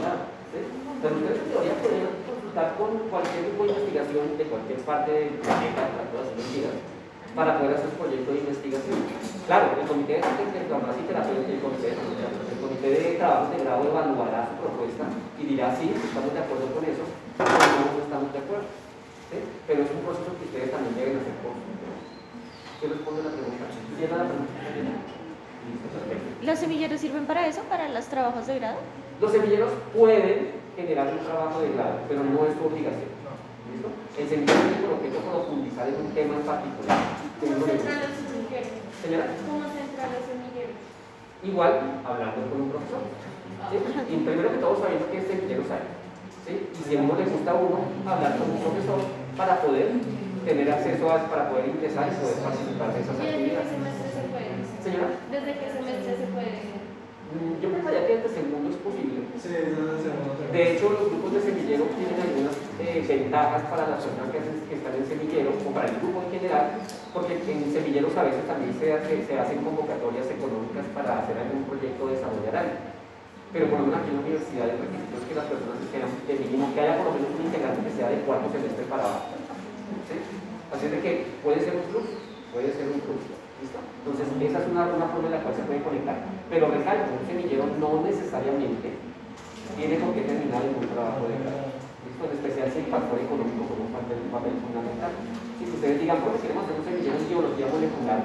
[0.54, 0.60] ¿sí?
[1.02, 2.23] Pero ustedes en teoría pueden
[2.54, 6.78] consultar con cualquier grupo de investigación de cualquier parte del planeta, para todas las mentiras,
[7.34, 9.00] para poder hacer su proyecto de investigación.
[9.50, 13.50] Claro, el comité de, de, de y terapeuta, el comité de, el comité de trabajo
[13.50, 15.04] de grado evaluará su propuesta
[15.42, 18.70] y dirá si estamos de acuerdo con eso o no, no estamos de acuerdo.
[19.34, 19.38] ¿sí?
[19.66, 23.66] Pero es un proceso que ustedes también deben hacer por ¿Qué responde la pregunta?
[23.98, 24.54] ¿Cierra la pregunta?
[26.44, 28.78] ¿Los semilleros sirven para eso, para los trabajos de grado?
[29.22, 33.12] Los semilleros pueden generar un trabajo de grado, pero no es su obligación.
[33.72, 33.90] ¿Listo?
[34.18, 36.98] El semillero tiene por objeto profundizar en un tema en particular.
[37.40, 38.08] ¿Cómo se un entra ejemplo.
[38.08, 38.74] los semilleros?
[39.02, 40.76] Señora, ¿Cómo se entra los semilleros?
[41.44, 41.74] igual
[42.08, 43.02] hablando con un profesor.
[43.72, 43.76] ¿sí?
[44.14, 45.86] Y primero que todo sabiendo qué semilleros hay.
[46.46, 46.54] ¿sí?
[46.72, 49.00] Y si a uno le gusta a uno, hablar con un profesor
[49.36, 49.88] para poder
[50.46, 53.72] tener acceso a, para poder ingresar y poder participar de esas ¿Y desde qué actividades.
[53.72, 54.52] semestre se puede?
[54.84, 56.23] Señora, ¿Desde qué semestre se puede?
[57.62, 59.20] Yo pensaría que desde segundo es posible.
[59.40, 60.52] Sí, no no.
[60.54, 64.76] De hecho, los grupos de semillero tienen algunas eh, ventajas para las personas que, que
[64.78, 66.66] están en semillero o para el grupo en general,
[67.14, 71.64] porque en semilleros a veces también se, hace- se hacen convocatorias económicas para hacer algún
[71.66, 72.78] proyecto de desarrollo área.
[73.54, 76.02] Pero por lo menos aquí en la universidad el requisito es que las personas estén
[76.26, 79.06] de mínimo, que haya por lo menos un integrante que sea de cuarto semestre para
[79.06, 79.30] abajo.
[80.10, 80.18] ¿sí?
[80.74, 81.12] Así es de que
[81.46, 82.08] puede ser un plus,
[82.50, 83.22] puede ser un plus.
[83.62, 83.78] ¿listo?
[84.04, 86.28] Entonces, esa es una, una forma en la cual se puede conectar.
[86.52, 89.00] Pero recalco, un semillero no necesariamente
[89.80, 91.72] tiene por qué terminar en un trabajo de grado.
[92.04, 95.12] En especial si el factor económico como papel, un papel fundamental.
[95.60, 98.22] Si ustedes digan, bueno, queremos hacer un semillero en biología molecular,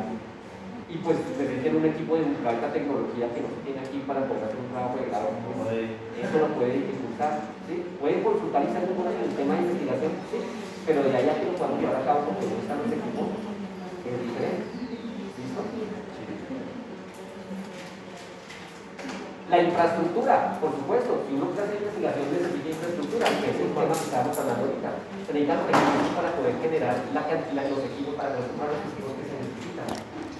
[0.88, 4.48] y pues necesitan un equipo de alta tecnología que no se tiene aquí para poder
[4.48, 7.44] hacer un trabajo de grado, pues, eso lo puede dificultar.
[7.68, 7.84] ¿sí?
[8.00, 10.38] Pueden consultar y ser buenos en el tema de investigación, sí,
[10.88, 13.28] pero de ahí a que lo podamos llevar a cabo porque no están los equipos,
[14.08, 14.77] es diferente.
[19.48, 24.04] La infraestructura, por supuesto, si uno hacer investigación necesita infraestructura, que es el tema que
[24.04, 24.90] estamos hablando ahorita.
[25.24, 27.22] Se necesitan recursos para poder generar la
[27.72, 29.88] los equipos, para comprar los equipos que se necesitan.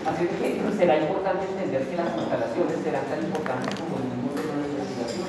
[0.05, 4.77] Así que será importante entender que las instalaciones serán tan importantes como el mismo de
[4.77, 5.29] investigación.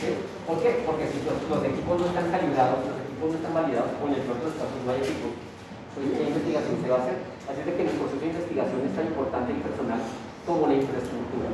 [0.00, 0.08] ¿sí?
[0.48, 0.70] ¿Por qué?
[0.88, 1.36] Porque si los,
[1.68, 5.04] equipos no están calibrados, los equipos no están validados, en el propio espacio no hay
[5.04, 5.32] equipos,
[5.92, 7.37] pues ¿qué investigación se va a hacer?
[7.48, 10.00] Así es de que el proceso de investigación es tan importante el personal
[10.44, 11.48] como la infraestructura.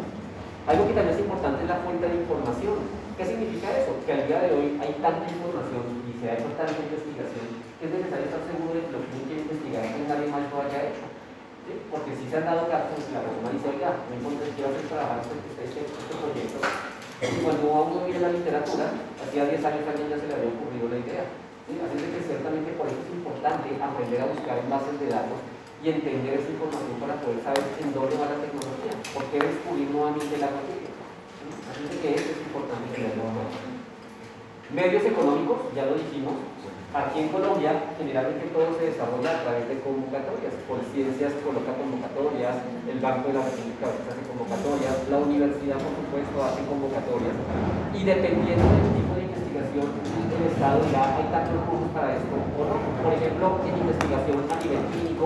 [0.66, 2.83] Algo que también es importante es la fuente de información.
[3.14, 3.94] ¿Qué significa eso?
[4.02, 7.46] Que al día de hoy hay tanta información y se ha hecho tanta investigación
[7.78, 10.42] que es necesario estar seguro de que lo que uno quiere investigar que nadie más
[10.50, 11.07] lo haya hecho.
[11.94, 14.85] Porque si se han dado casos que la persona dice, oiga, no si quiero hacer
[14.90, 16.59] trabajar este, este, este proyecto.
[17.22, 20.90] Y cuando uno mira la literatura, hacía 10 años alguien ya se le había ocurrido
[20.90, 21.24] la idea.
[21.70, 21.78] ¿sí?
[21.78, 25.38] Así es que ciertamente por eso es importante aprender a buscar bases de datos
[25.85, 29.92] y entender esa información para poder saber en dónde va la tecnología, por qué descubrir
[29.92, 30.88] nuevamente la noticia.
[30.88, 31.47] ¿sí?
[31.68, 33.29] Así que eso es importante tenerlo.
[34.73, 36.40] Medios económicos, ya lo dijimos,
[36.97, 40.57] aquí en Colombia generalmente todo se desarrolla a través de convocatorias.
[40.88, 46.64] Ciencias coloca convocatorias, el Banco de la República hace convocatorias, la universidad por supuesto hace
[46.64, 47.37] convocatorias
[47.92, 49.87] y dependiendo del tipo de investigación
[50.35, 52.77] el Estado dirá hay tantos recursos para esto o no.
[53.03, 55.25] Por ejemplo, en investigación a nivel clínico,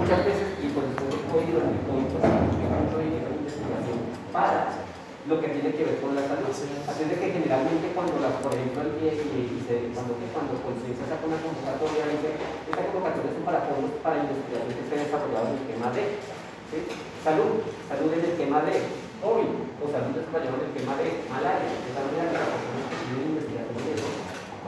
[0.00, 3.98] muchas veces, y por después del COVID, en hay mucho dinero en investigación
[4.32, 4.80] para
[5.28, 6.48] lo que tiene que ver con la salud.
[6.48, 11.28] Así es de que generalmente cuando, la, por ejemplo, el se, cuando, cuando Conciencia saca
[11.28, 15.66] una convocatoria, dice, esta convocatoria es para fondos para investigación que esté desarrollado en el
[15.68, 16.02] tema de
[16.72, 16.78] ¿sí?
[17.20, 18.74] salud, salud en el tema de
[19.20, 23.49] COVID, o salud desarrollado en el tema de malaria, que las tienen investigación de eso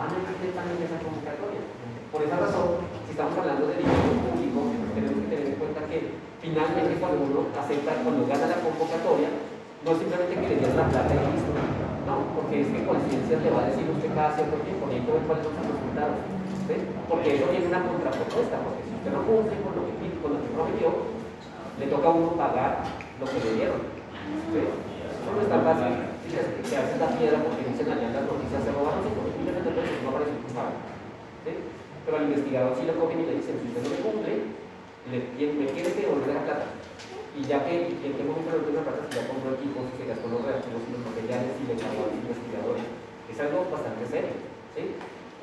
[0.03, 1.63] van a también esa convocatoria.
[2.11, 2.69] Por esa razón,
[3.07, 4.59] si estamos hablando de dinero público,
[4.99, 5.99] tenemos que tener en cuenta que
[6.43, 9.31] finalmente cuando uno acepta, cuando gana la convocatoria,
[9.87, 11.51] no simplemente que le dieran la plata y listo,
[12.03, 15.25] no, porque es que conciencia le va a decir usted cada cierto tiempo, necesito ver
[15.27, 16.19] cuáles son sus resultados.
[17.09, 20.89] Porque eso tiene una contrapropuesta, porque si usted no cumple con lo que, con prometió,
[21.79, 22.85] le toca a uno pagar
[23.21, 23.81] lo que le dieron.
[24.51, 24.63] ¿sí?
[24.63, 26.12] Eso no es tan fácil.
[26.33, 29.65] Que se hace la piedra porque dicen allá en las noticias se robaron 5 millones
[29.69, 30.77] de pesos y no aparece un culpable.
[31.45, 31.53] ¿sí?
[32.09, 34.33] Pero al investigador sí lo cogen y le dicen, si usted no le cumple,
[35.13, 36.67] le, me tiene que devolver la plata.
[37.37, 40.09] Y ya que en qué momento le devuelve la plata, si ya compró equipos, se
[40.09, 42.85] gastó los reactivos y los materiales, si le pagó a los investigadores.
[43.29, 44.33] Es algo bastante serio.
[44.73, 44.83] ¿sí?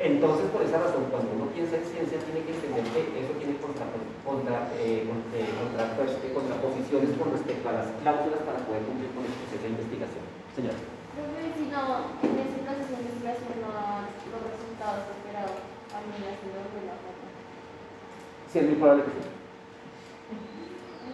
[0.01, 3.61] Entonces, por esa razón, cuando uno piensa en ciencia, tiene que entender que eso tiene
[3.61, 3.85] contra,
[4.25, 9.27] contra, eh, eh, contra- pues, contraposiciones con respecto a las cláusulas para poder cumplir con
[9.27, 10.38] el proceso de investigación.
[10.55, 10.79] Señora.
[11.13, 11.81] Profe, si no,
[12.25, 15.57] en ese proceso de investigación no los resultados esperados,
[15.93, 17.25] a mí me vuelve la plata.
[18.49, 19.23] Sí, es muy probable que sí.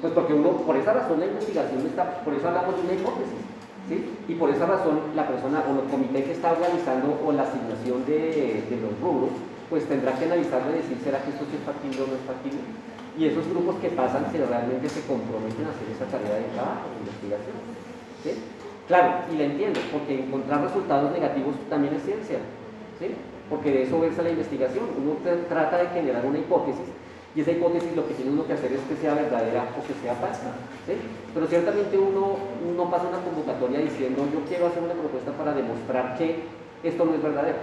[0.01, 3.41] Pues porque uno, por esa razón la investigación está, por eso hablamos de una hipótesis,
[3.89, 3.97] ¿sí?
[4.27, 8.05] Y por esa razón la persona o el comité que está organizando o la asignación
[8.05, 9.31] de, de los rubros,
[9.69, 12.25] pues tendrá que analizarlo y decir, ¿será que esto sí es factible o no es
[12.27, 12.59] factible?
[13.17, 16.91] Y esos grupos que pasan, si realmente se comprometen a hacer esa tarea de trabajo,
[16.91, 17.57] de investigación,
[18.21, 18.31] ¿sí?
[18.87, 22.37] Claro, y la entiendo, porque encontrar resultados negativos también es ciencia,
[22.99, 23.15] ¿sí?
[23.49, 24.85] Porque de eso versa la investigación.
[24.97, 26.85] Uno tra- trata de generar una hipótesis
[27.35, 29.93] y esa hipótesis lo que tiene uno que hacer es que sea verdadera o que
[30.01, 30.53] sea falsa.
[30.85, 30.93] ¿sí?
[31.33, 32.37] Pero ciertamente uno
[32.77, 36.45] no pasa una convocatoria diciendo yo quiero hacer una propuesta para demostrar que
[36.83, 37.57] esto no es verdadero.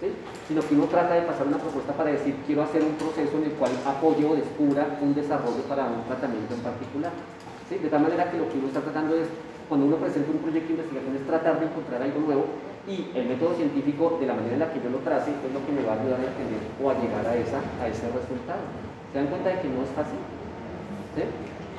[0.00, 0.10] ¿sí?
[0.48, 3.44] Sino que uno trata de pasar una propuesta para decir quiero hacer un proceso en
[3.44, 7.12] el cual apoye o descubra un desarrollo para un tratamiento en particular.
[7.70, 7.78] ¿sí?
[7.78, 9.26] De tal manera que lo que uno está tratando es,
[9.72, 12.44] cuando uno presenta un proyecto de investigación, es tratar de encontrar algo nuevo
[12.84, 15.64] y el método científico, de la manera en la que yo lo trace, es lo
[15.64, 18.60] que me va a ayudar a entender o a llegar a, esa, a ese resultado.
[18.68, 20.20] ¿Se dan cuenta de que no es fácil?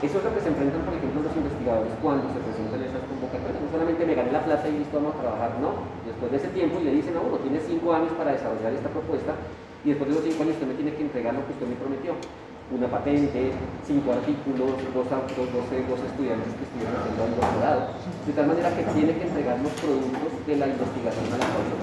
[0.01, 3.61] Eso es lo que se enfrentan, por ejemplo, los investigadores cuando se presentan esas convocatorias.
[3.61, 5.85] No solamente me gané la plaza y listo, vamos a trabajar, no.
[6.01, 8.89] Después de ese tiempo y le dicen a uno, tiene cinco años para desarrollar esta
[8.89, 9.37] propuesta
[9.85, 11.77] y después de esos cinco años usted me tiene que entregar lo que usted me
[11.77, 12.17] prometió.
[12.73, 13.53] Una patente,
[13.85, 17.93] cinco artículos, dos, dos, dos, dos estudiantes que estuvieron haciendo el doctorado.
[18.25, 21.69] De tal manera que tiene que entregar los productos de la investigación a la cual
[21.69, 21.77] se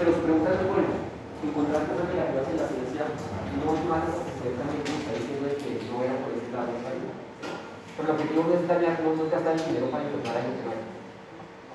[0.00, 0.96] Pero su pregunta es buena.
[1.44, 5.96] Encontrar cosas negativas en la ciencia no es malo usted también está diciendo que no
[6.00, 6.72] era por ese lado.
[6.80, 10.80] Pero el objetivo no es dañar, no es gastar el dinero para que no hay.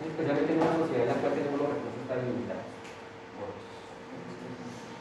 [0.01, 2.76] Especialmente en una sociedad en la cual tenemos los recursos tan limitados.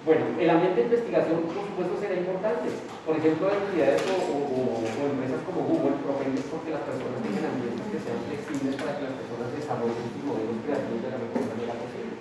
[0.06, 2.70] Bueno, el ambiente de investigación, por supuesto, será importante.
[3.02, 8.22] Por ejemplo, entidades o, empresas como Google propenden porque las personas tengan ambientes que sean
[8.30, 12.14] flexibles para que las personas desarrollen sus modelos creativos de la mejor manera posible.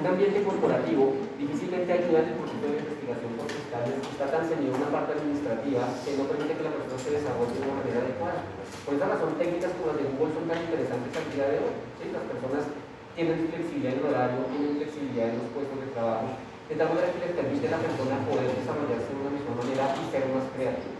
[0.00, 4.72] Un ambiente corporativo difícilmente ayuda en el proceso de investigación porque está, está tan ceñido
[4.72, 8.40] una parte administrativa que no permite que la persona se desarrolle de una manera adecuada.
[8.80, 11.76] Por esa razón, técnicas como las de Google son tan interesantes al día de hoy.
[12.16, 12.64] Las personas
[13.12, 16.32] tienen flexibilidad en el horario, tienen flexibilidad en los puestos de trabajo,
[16.68, 19.84] de tal manera que les permite a la persona poder desarrollarse de una misma manera
[20.00, 20.96] y ser más creativo.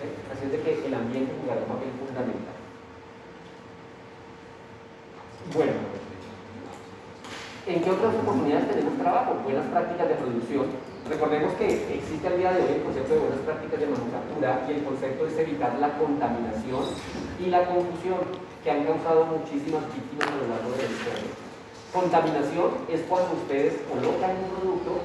[0.00, 0.06] ¿sí?
[0.32, 2.56] Así es de que el ambiente jugará un papel fundamental.
[5.52, 5.76] Bueno,
[7.68, 9.34] ¿en qué otras oportunidades tenemos trabajo?
[9.44, 10.66] Buenas prácticas de producción.
[11.04, 14.72] Recordemos que existe al día de hoy el concepto de buenas prácticas de manufactura y
[14.72, 16.84] el concepto es evitar la contaminación
[17.38, 18.24] y la confusión
[18.64, 21.43] que han causado muchísimas víctimas a lo largo de la historia.
[21.94, 24.98] Contaminación es cuando ustedes colocan un producto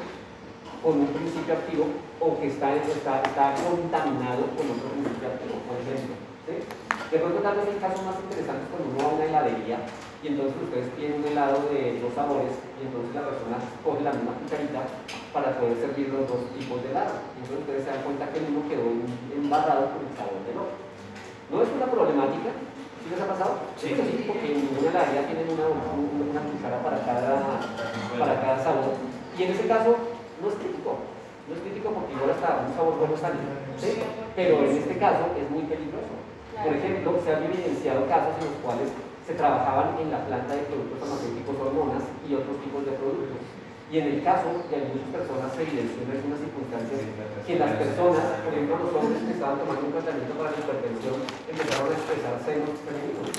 [0.82, 1.86] con un principio activo
[2.18, 6.18] o que está, está, está contaminado con otro principio activo, por ejemplo.
[6.50, 6.66] ¿sí?
[7.14, 9.86] De pronto tal vez el caso más interesante es cuando uno va a una heladería
[10.26, 14.14] y entonces ustedes tienen un helado de dos sabores y entonces la persona coge la
[14.18, 14.82] misma cucharita
[15.30, 17.22] para poder servir los dos tipos de helado.
[17.38, 18.90] Entonces ustedes se dan cuenta que el uno quedó
[19.38, 20.82] embarrado con el sabor del otro.
[21.54, 22.50] No es una problemática,
[23.02, 23.54] ¿sí les ha pasado?
[23.78, 23.96] Sí.
[23.96, 27.36] sí porque en ninguna heladería tienen una, una, una cuchara para cada,
[28.20, 28.96] para cada sabor.
[29.38, 29.96] Y en ese caso
[30.42, 30.92] no es crítico,
[31.48, 33.40] no es crítico porque igual hasta un sabor bueno sale,
[33.80, 34.04] ¿sí?
[34.36, 36.14] Pero en este caso es muy peligroso.
[36.60, 38.92] Por ejemplo, se han evidenciado casos en los cuales
[39.26, 43.40] se trabajaban en la planta de productos farmacéuticos, hormonas y otros tipos de productos.
[43.90, 47.10] Y en el caso de algunas personas se evidenció en algunas circunstancias
[47.42, 51.18] que las personas, por ejemplo los hombres que estaban tomando un tratamiento para la hipertensión,
[51.50, 53.34] empezaron a expresar senos femeninos.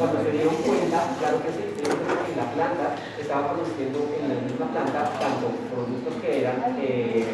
[0.00, 2.86] Cuando se dieron cuenta, claro que sí, se dieron cuenta que la planta
[3.20, 7.28] estaba produciendo en la misma planta tanto productos que eran eh,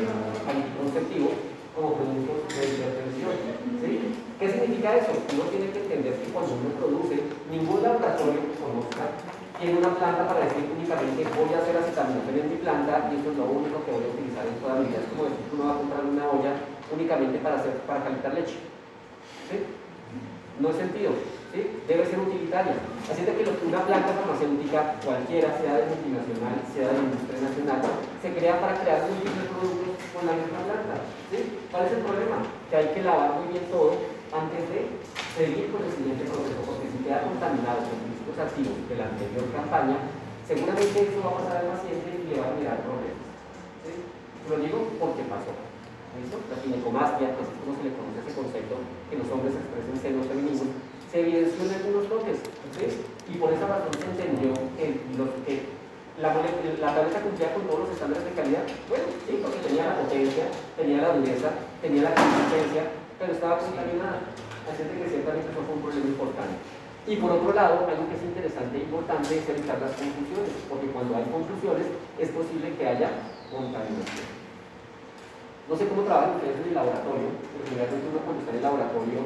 [0.51, 1.39] anticonceptivos
[1.71, 3.35] como productos de hipertensión.
[3.79, 3.93] ¿sí?
[4.43, 5.15] ¿Qué significa eso?
[5.39, 9.07] Uno tiene que entender que cuando uno produce, ningún laboratorio conozca
[9.61, 13.29] tiene una planta para decir únicamente voy a hacer acetaminofén en mi planta y eso
[13.29, 15.05] es lo único que voy a utilizar en toda mi vida.
[15.05, 16.53] Es como decir que uno va a comprar una olla
[16.89, 18.57] únicamente para, hacer, para calentar leche.
[20.57, 21.13] No es sentido.
[21.53, 22.73] debe ser utilitaria.
[23.05, 27.81] Así es de que una planta farmacéutica, cualquiera, sea de multinacional, sea de industria nacional,
[28.25, 31.05] se crea para crear múltiples productos con la misma planta.
[31.69, 32.37] ¿Cuál es el problema?
[32.69, 34.81] Que hay que lavar muy bien todo antes de
[35.35, 39.47] seguir con el siguiente proceso, porque si queda contaminado con principios activos de la anterior
[39.51, 39.99] campaña,
[40.47, 43.27] seguramente eso va a pasar al paciente y le va a generar problemas.
[44.47, 45.55] Lo digo porque pasó.
[46.11, 46.43] ¿Listo?
[46.51, 48.75] La ginecomastia, pues es como se le conoce ese concepto,
[49.07, 50.67] que los hombres expresen senos femeninos,
[51.07, 52.39] se evidenció en algunos bloques.
[52.75, 52.87] ¿sí?
[53.31, 55.71] Y por esa razón se entendió que, los, que
[56.19, 58.67] la, la tableta cumplía con todos los estándares de calidad.
[58.91, 62.83] Bueno, sí, porque tenía la potencia, tenía la dureza, tenía la consistencia,
[63.21, 64.33] pero estaba contaminada.
[64.65, 66.57] Así que ciertamente fue un problema importante.
[67.05, 70.89] Y por otro lado, algo que es interesante e importante es evitar las confusiones, porque
[70.89, 71.85] cuando hay confusiones
[72.17, 73.13] es posible que haya
[73.53, 74.41] contaminación.
[75.69, 78.65] No sé cómo trabajan ustedes en el laboratorio, pero generalmente uno cuando está en el
[78.65, 79.21] laboratorio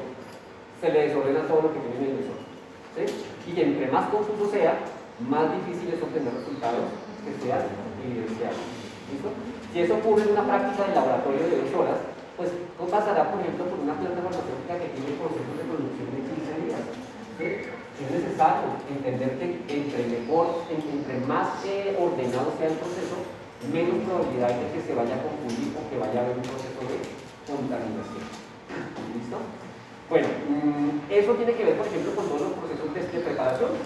[0.83, 2.41] se le desordena todo lo que tiene en el visor.
[2.99, 3.05] ¿sí?
[3.47, 4.75] Y entre más confuso sea,
[5.23, 6.91] más difícil es obtener resultados
[7.23, 7.63] que sean
[8.03, 8.59] evidenciados.
[9.09, 9.31] ¿Listo?
[9.73, 13.41] Si eso ocurre en una práctica de laboratorio de dos horas, pues ¿cómo pasará, por
[13.41, 16.83] ejemplo, por una planta farmacéutica que tiene procesos de producción de 15 días?
[17.95, 23.23] Es necesario entender que entre mejor, entre más eh, ordenado sea el proceso,
[23.71, 26.81] menos probabilidad de que se vaya a confundir o que vaya a haber un proceso
[26.91, 26.99] de
[27.47, 28.27] contaminación.
[29.15, 29.39] ¿Listo?
[30.11, 33.79] Bueno, mm, eso tiene que ver, por ejemplo, con todos los procesos de, preparación,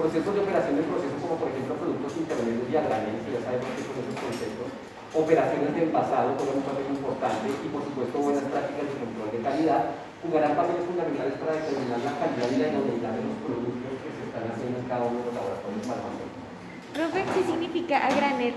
[0.00, 3.68] procesos de operación de procesos como, por ejemplo, productos intermedios y a que ya sabemos
[3.76, 4.68] que son esos conceptos,
[5.14, 9.40] operaciones de envasado, todo un papel importante, y por supuesto buenas prácticas de control de
[9.44, 9.82] calidad,
[10.24, 14.22] jugarán papeles fundamentales para determinar la calidad y la idoneidad de los productos que se
[14.24, 16.52] están haciendo en cada uno de los laboratorios farmacéuticos.
[16.96, 18.56] Profe, ¿qué significa a granel?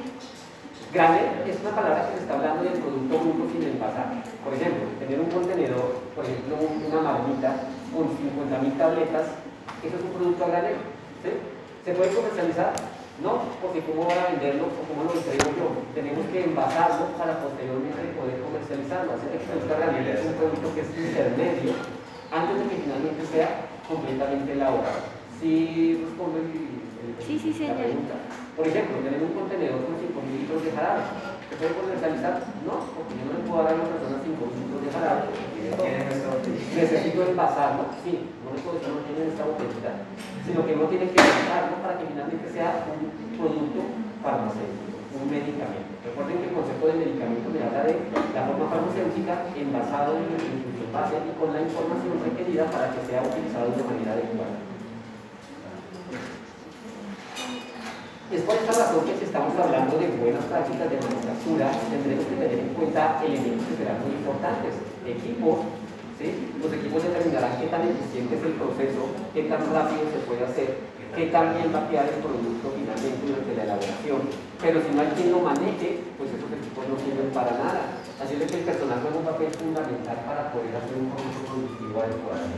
[0.95, 4.07] Granel es una palabra que se está hablando del producto bruto sin envasar.
[4.43, 7.51] Por ejemplo, tener un contenedor, por ejemplo, una marmita
[7.91, 9.25] con 50.000 tabletas,
[9.83, 10.79] eso es un producto a granel.
[11.19, 11.31] ¿sí?
[11.83, 12.94] ¿Se puede comercializar?
[13.23, 15.67] No, porque ¿cómo van a venderlo o cómo lo entrego yo?
[15.95, 19.15] Tenemos que envasarlo para posteriormente poder comercializarlo.
[19.15, 21.71] Así que granel es un producto que es intermedio
[22.27, 25.07] antes de que finalmente sea completamente elaborado.
[25.39, 26.51] Si respondo el,
[27.23, 28.19] sí, sí, la pregunta.
[28.55, 31.03] Por ejemplo, tener un contenedor con 5.000 litros de jarabe.
[31.47, 32.43] ¿Se puede comercializar?
[32.67, 35.54] No, porque yo no le puedo dar a una persona 5.000 litros de jarabe.
[35.73, 40.05] Necesito envasarlo, sí, no puedo decir no tiene esta botellita,
[40.45, 43.09] sino que uno tiene que envasarlo para que finalmente sea un
[43.39, 43.81] producto
[44.21, 45.91] farmacéutico, un medicamento.
[46.05, 47.97] Recuerden que el concepto de medicamento me habla de
[48.35, 53.25] la forma farmacéutica envasado en institución base y con la información requerida para que sea
[53.25, 54.74] utilizado de manera adecuada.
[58.31, 62.33] Es por esta razón que si estamos hablando de buenas prácticas de manufactura, tendremos que
[62.41, 64.81] tener en cuenta elementos que serán muy importantes.
[65.05, 65.61] Equipos,
[66.17, 66.33] ¿sí?
[66.57, 70.69] los equipos determinarán qué tan eficiente es el proceso, qué tan rápido se puede hacer,
[71.13, 74.19] qué tan bien va a quedar el producto finalmente durante la elaboración.
[74.57, 78.01] Pero si no hay quien lo maneje, pues esos equipos no sirven para nada.
[78.17, 82.01] Así es que el personal juega un papel fundamental para poder hacer un producto productivo
[82.01, 82.49] adecuado.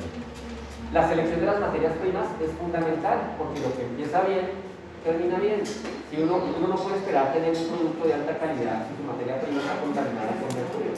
[0.96, 4.67] La selección de las materias primas es fundamental porque lo que empieza bien
[5.04, 5.62] termina bien.
[5.66, 9.42] Si uno, uno no puede esperar tener un producto de alta calidad si su materia
[9.42, 10.96] prima está contaminada con mercurio.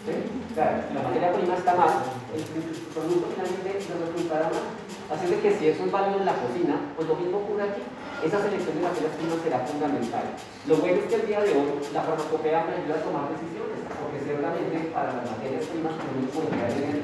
[0.00, 0.16] ¿Sí?
[0.56, 2.00] Claro, la materia prima está mal,
[2.32, 4.66] el, producto finalmente no resultará mal.
[5.12, 7.84] Así de que si eso es válido en la cocina, pues lo mismo ocurre aquí.
[8.24, 10.24] Esa selección de materias primas será fundamental.
[10.68, 13.80] Lo bueno es que el día de hoy la farmacopea me ayuda a tomar decisiones,
[13.92, 17.00] porque seguramente para las materias primas que uno encuentra en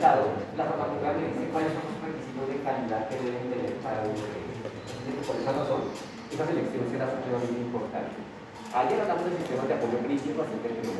[0.57, 4.25] la farmacopea me dice cuáles son los requisitos de calidad que deben tener para uno.
[5.27, 5.83] Por esa razón,
[6.37, 8.13] esa selección será supremamente importante.
[8.77, 10.93] Ayer hablamos del sistema de apoyo crítico, así que lo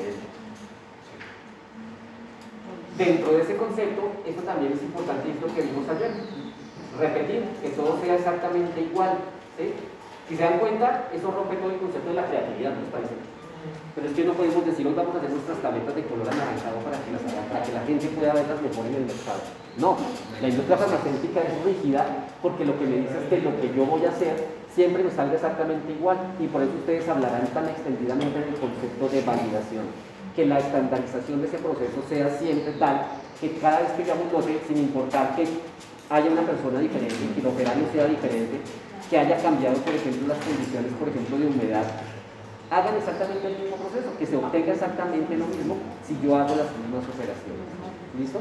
[2.97, 6.09] Dentro de ese concepto, esto también es importante y es lo que vimos ayer.
[6.97, 9.21] Repetir, que todo sea exactamente igual.
[10.27, 13.15] Si se dan cuenta, eso rompe todo el concepto de la creatividad, ¿no les parece?
[13.95, 16.81] Pero es que no podemos decir, hoy vamos a hacer nuestras tabletas de color anaranjado
[16.81, 17.21] para que, las,
[17.53, 19.41] para que la gente pueda verlas mejor en el mercado.
[19.77, 19.97] No,
[20.41, 22.07] la industria farmacéutica es rígida
[22.41, 25.11] porque lo que me dice es que lo que yo voy a hacer siempre me
[25.11, 29.89] salga exactamente igual y por eso ustedes hablarán tan extendidamente del concepto de validación,
[30.37, 33.09] que la estandarización de ese proceso sea siempre tal
[33.41, 35.49] que cada vez que digamos no sé, sin importar que
[36.11, 38.61] haya una persona diferente, que el operario sea diferente,
[39.09, 41.85] que haya cambiado por ejemplo las condiciones, por ejemplo, de humedad,
[42.69, 46.69] hagan exactamente el mismo proceso, que se obtenga exactamente lo mismo si yo hago las
[46.77, 47.65] mismas operaciones.
[48.19, 48.41] ¿Listo?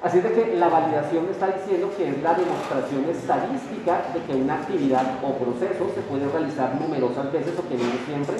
[0.00, 4.40] Así es de que la validación está diciendo que es la demostración estadística de que
[4.40, 8.36] una actividad o proceso se puede realizar numerosas veces obteniendo siempre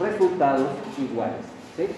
[0.00, 1.44] resultados iguales.
[1.76, 1.88] ¿sí?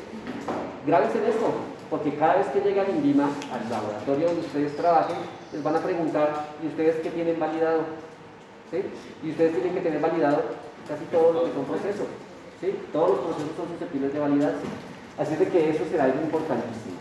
[0.85, 1.55] Grábense en esto.
[1.89, 5.19] porque cada vez que llega el INVIMA al laboratorio donde ustedes trabajen,
[5.53, 7.83] les van a preguntar, ¿y ustedes qué tienen validado?
[8.73, 8.83] ¿Sí?
[9.23, 10.43] Y ustedes tienen que tener validado
[10.89, 12.09] casi todo lo que son procesos.
[12.61, 12.75] ¿sí?
[12.93, 14.67] Todos los procesos son susceptibles de validarse.
[15.17, 16.96] Así de que eso será algo importantísimo.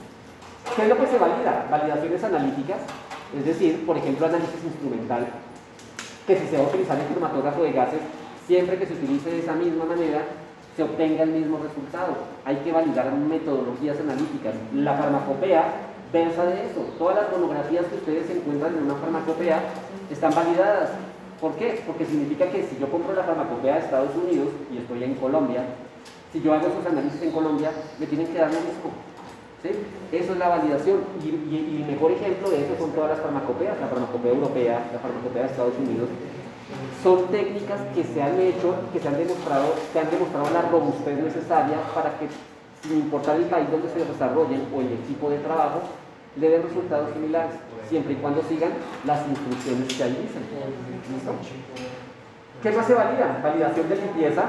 [0.74, 1.68] ¿Qué es lo que se valida?
[1.70, 2.80] Validaciones analíticas,
[3.38, 5.28] es decir, por ejemplo, análisis instrumental,
[6.26, 8.02] que si se va a utilizar el cromatógrafo de gases,
[8.48, 10.24] siempre que se utilice de esa misma manera,
[10.76, 12.16] se obtenga el mismo resultado.
[12.44, 14.56] Hay que validar metodologías analíticas.
[14.74, 15.64] La farmacopea
[16.12, 16.82] versa de eso.
[16.98, 19.62] Todas las monografías que ustedes encuentran en una farmacopea
[20.12, 20.90] están validadas.
[21.40, 21.82] ¿Por qué?
[21.86, 25.64] Porque significa que si yo compro la farmacopea de Estados Unidos y estoy en Colombia,
[26.34, 28.92] si yo hago esos análisis en Colombia, me tienen que dar lo mismo.
[30.12, 31.00] Eso es la validación.
[31.24, 35.50] Y, mejor ejemplo de eso son todas las farmacopeas, la farmacopea europea, la farmacopea de
[35.50, 36.10] Estados Unidos.
[37.04, 41.18] Son técnicas que se han hecho, que se han demostrado, que han demostrado la robustez
[41.18, 42.28] necesaria para que,
[42.82, 45.82] sin importar el país donde se desarrollen o el equipo de trabajo,
[46.38, 47.56] le den resultados similares,
[47.88, 48.72] siempre y cuando sigan
[49.06, 50.44] las instrucciones que ahí dicen.
[51.14, 51.32] ¿Listo?
[52.62, 53.40] ¿Qué más se valida?
[53.44, 54.44] Validación de limpieza,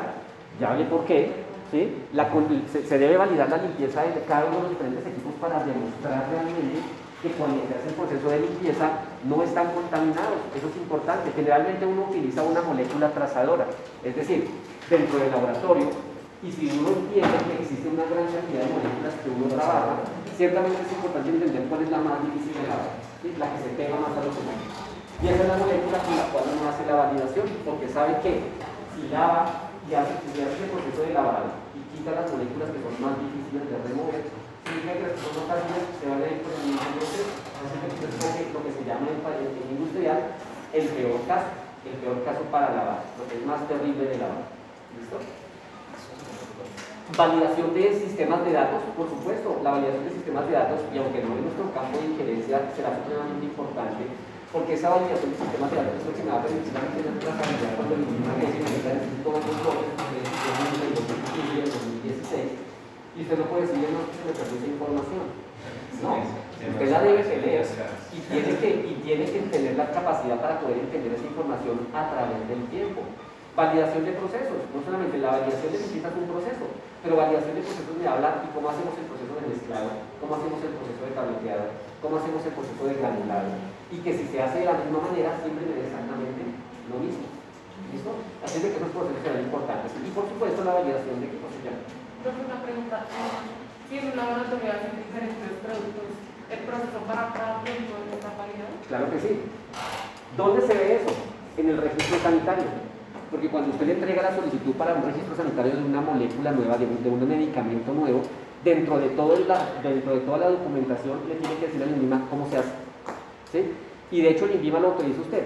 [0.59, 5.07] ya hablé por qué, se, debe validar la limpieza de cada uno de los diferentes
[5.07, 6.79] equipos para demostrar realmente
[7.23, 10.47] que cuando se hace el proceso de limpieza no están contaminados.
[10.55, 11.33] Eso es importante.
[11.35, 13.67] Generalmente uno utiliza una molécula trazadora,
[14.05, 14.49] es decir,
[14.89, 15.91] dentro del laboratorio,
[16.43, 20.05] y si uno entiende que existe una gran cantidad de moléculas que uno trabaja,
[20.37, 22.93] ciertamente es importante entender cuál es la más difícil de lavar,
[23.41, 24.69] la que se pega más a los humanos.
[25.19, 28.53] Y esa es la molécula con la cual uno hace la validación, porque sabe que
[28.93, 32.83] si lava y hace, si hace el proceso de lavado y quita las moléculas que
[32.83, 34.23] son más difíciles de remover,
[34.67, 37.33] significa que las cosas fáciles se van a ir por el mismo proceso.
[37.63, 40.21] Así que escoge lo que se llama en, en industrial
[40.75, 41.51] el peor caso,
[41.87, 44.51] el peor caso para lavar, lo que es más terrible de lavar.
[44.99, 45.23] ¿Listo?
[47.15, 51.23] Validación de sistemas de datos, por supuesto, la validación de sistemas de datos, y aunque
[51.23, 54.11] no en nuestro campo de injerencia, será supremamente importante,
[54.53, 56.83] porque esa validación de sistemas de datos es lo que me va a permitir la
[57.19, 58.91] trazabilidad cuando el mismo que se necesita
[59.27, 61.71] todos los bloques, que es el
[62.07, 62.67] 2016,
[63.17, 65.25] y usted no puede decir, no, que se me perdió esa información.
[66.05, 70.61] No, usted la debe tener y tiene, que, y tiene que tener la capacidad para
[70.61, 73.01] poder entender esa información a través del tiempo.
[73.57, 76.65] Validación de procesos, no solamente la validación de es un proceso,
[77.01, 79.89] pero validación de procesos me habla y cómo hacemos el proceso de mezclado,
[80.21, 81.65] cómo hacemos el proceso de tableteado,
[82.05, 83.49] cómo hacemos el proceso de granulado,
[83.91, 86.43] y que si se hace de la misma manera siempre me da exactamente
[86.91, 87.27] lo mismo.
[87.93, 88.11] ¿Listo?
[88.43, 89.93] Así es de que esos procesos serán importantes.
[90.03, 91.87] Y por supuesto la validación de equipos se llama.
[92.27, 92.97] una pregunta.
[93.87, 96.09] Si en un laboratorio hacen diferentes productos,
[96.51, 98.75] ¿el proceso para cada producto está validado?
[98.91, 99.33] Claro que sí.
[100.35, 101.13] ¿Dónde se ve eso?
[101.55, 102.67] En el registro sanitario.
[103.31, 106.79] Porque cuando usted le entrega la solicitud para un registro sanitario de una molécula nueva,
[106.79, 108.23] de un, medicamento nuevo,
[108.65, 112.27] dentro de, todo la, dentro de toda la documentación le tiene que decir al INVIMA
[112.31, 112.86] cómo se hace.
[114.11, 115.45] Y de hecho el INVIMA lo autoriza usted.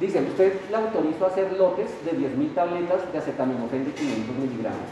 [0.00, 4.88] Dicen, usted le autorizó a hacer lotes de 10.000 tabletas de acetaminofén de 500 miligramos.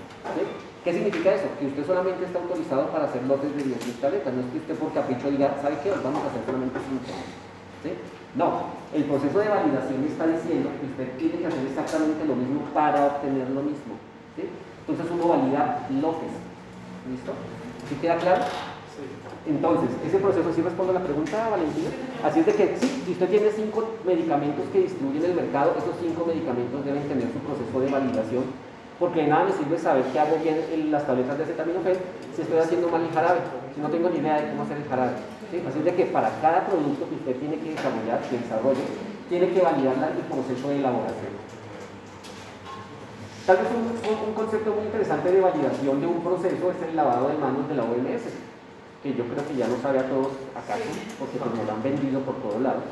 [0.85, 1.49] ¿Qué significa eso?
[1.59, 4.35] Que usted solamente está autorizado para hacer lotes de 10.000 tabletas.
[4.35, 5.91] No es que usted por capricho diga, ¿sabe qué?
[6.05, 7.97] Vamos a hacer solamente 5.
[8.37, 12.61] No, el proceso de validación está diciendo que usted tiene que hacer exactamente lo mismo
[12.75, 13.97] para obtener lo mismo.
[14.37, 16.37] Entonces uno valida lotes.
[17.09, 17.33] ¿Listo?
[17.89, 18.45] ¿Sí queda claro?
[19.49, 21.89] Entonces, ese proceso sí responde a la pregunta, Valentina.
[22.23, 25.73] Así es de que sí, si usted tiene cinco medicamentos que distribuyen en el mercado,
[25.79, 28.45] esos cinco medicamentos deben tener su proceso de validación,
[29.01, 31.97] porque de nada me sirve saber que hago bien las tabletas de acetaminofén
[32.37, 33.41] si estoy haciendo mal el jarabe,
[33.75, 35.17] si no tengo ni idea de cómo hacer el jarabe.
[35.67, 38.85] Así de que para cada producto que usted tiene que desarrollar, que desarrolle,
[39.31, 41.33] tiene que validar el proceso de elaboración.
[43.49, 47.39] Tal vez un, concepto muy interesante de validación de un proceso es el lavado de
[47.39, 48.29] manos de la OMS,
[49.03, 50.75] que yo creo que ya lo sabe a todos acá,
[51.19, 52.83] porque pues nos lo han vendido por todos lados.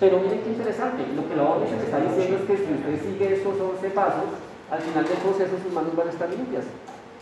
[0.00, 3.34] Pero miren qué interesante, lo que la OMS está diciendo es que si usted sigue
[3.38, 4.34] esos 11 pasos,
[4.66, 6.64] al final del proceso sus manos van a estar limpias.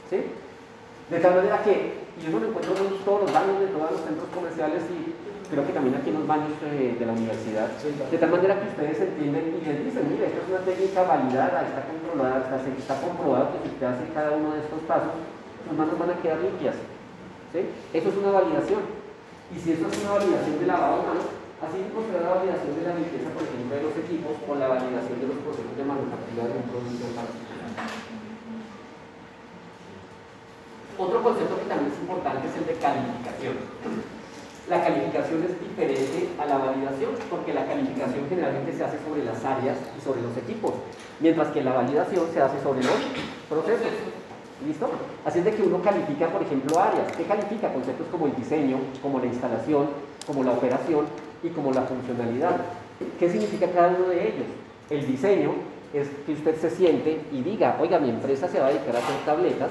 [0.08, 0.32] ¿sí?
[1.10, 4.00] De tal manera que, y eso lo encuentro en todos los baños de todos los
[4.00, 5.12] centros comerciales y
[5.50, 8.68] creo que también aquí en los baños eh, de la universidad, de tal manera que
[8.70, 12.94] ustedes entienden y les dicen, mire, esta es una técnica validada, está controlada, está, está
[13.02, 15.18] comprobado que si usted hace cada uno de estos pasos,
[15.66, 16.78] sus manos van a quedar limpias.
[17.52, 17.60] ¿Sí?
[17.92, 18.82] Eso es una validación.
[19.50, 21.26] Y si eso es una validación de lavado de manos,
[21.58, 25.18] así será la validación de la limpieza, por ejemplo, de los equipos o la validación
[25.18, 27.50] de los procesos de manufactura de un producto particular.
[31.00, 33.56] Otro concepto que también es importante es el de calificación.
[34.68, 39.42] La calificación es diferente a la validación porque la calificación generalmente se hace sobre las
[39.42, 40.74] áreas y sobre los equipos,
[41.18, 43.00] mientras que la validación se hace sobre los
[43.48, 44.19] procesos.
[44.66, 44.90] ¿Listo?
[45.24, 47.10] Así es de que uno califica, por ejemplo, áreas.
[47.16, 47.72] ¿Qué califica?
[47.72, 49.88] Conceptos como el diseño, como la instalación,
[50.26, 51.06] como la operación
[51.42, 52.56] y como la funcionalidad.
[53.18, 54.46] ¿Qué significa cada uno de ellos?
[54.90, 55.52] El diseño
[55.94, 58.98] es que usted se siente y diga, oiga, mi empresa se va a dedicar a
[58.98, 59.70] hacer tabletas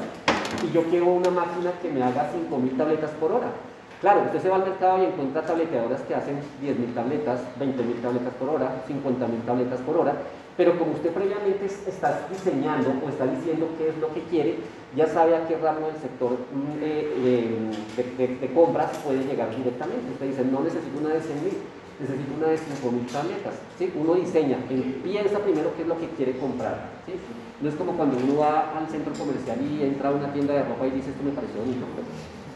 [0.68, 3.48] y yo quiero una máquina que me haga 5.000 tabletas por hora.
[4.02, 8.34] Claro, usted se va al mercado y encuentra tableteadoras que hacen 10.000 tabletas, 20.000 tabletas
[8.40, 10.14] por hora, 50.000 tabletas por hora,
[10.60, 14.58] pero como usted previamente está diseñando o está diciendo qué es lo que quiere,
[14.94, 20.12] ya sabe a qué ramo del sector mm, eh, de, de, compras puede llegar directamente.
[20.12, 23.54] Usted dice, no necesito una de 100.000, necesito una de 5.000 tabletas.
[23.78, 23.94] ¿sí?
[23.96, 26.90] Uno diseña, piensa primero qué es lo que quiere comprar.
[27.62, 30.64] No es como cuando uno va al centro comercial y entra a una tienda de
[30.64, 32.06] ropa y dice, esto me pareció bonito, pues,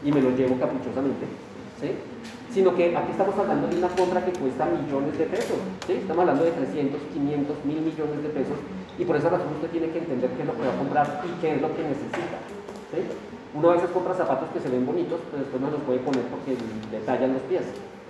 [0.04, 1.24] y me lo llevo caprichosamente.
[2.52, 5.94] Sino que aquí estamos hablando de una compra que cuesta millones de pesos, ¿sí?
[5.94, 8.58] estamos hablando de 300, 500, mil millones de pesos
[8.98, 11.22] y por esa razón usted tiene que entender qué es lo que va a comprar
[11.26, 12.38] y qué es lo que necesita.
[12.94, 13.02] ¿sí?
[13.54, 16.22] Uno a veces compra zapatos que se ven bonitos, pero después no los puede poner
[16.30, 17.62] porque le tallan los pies.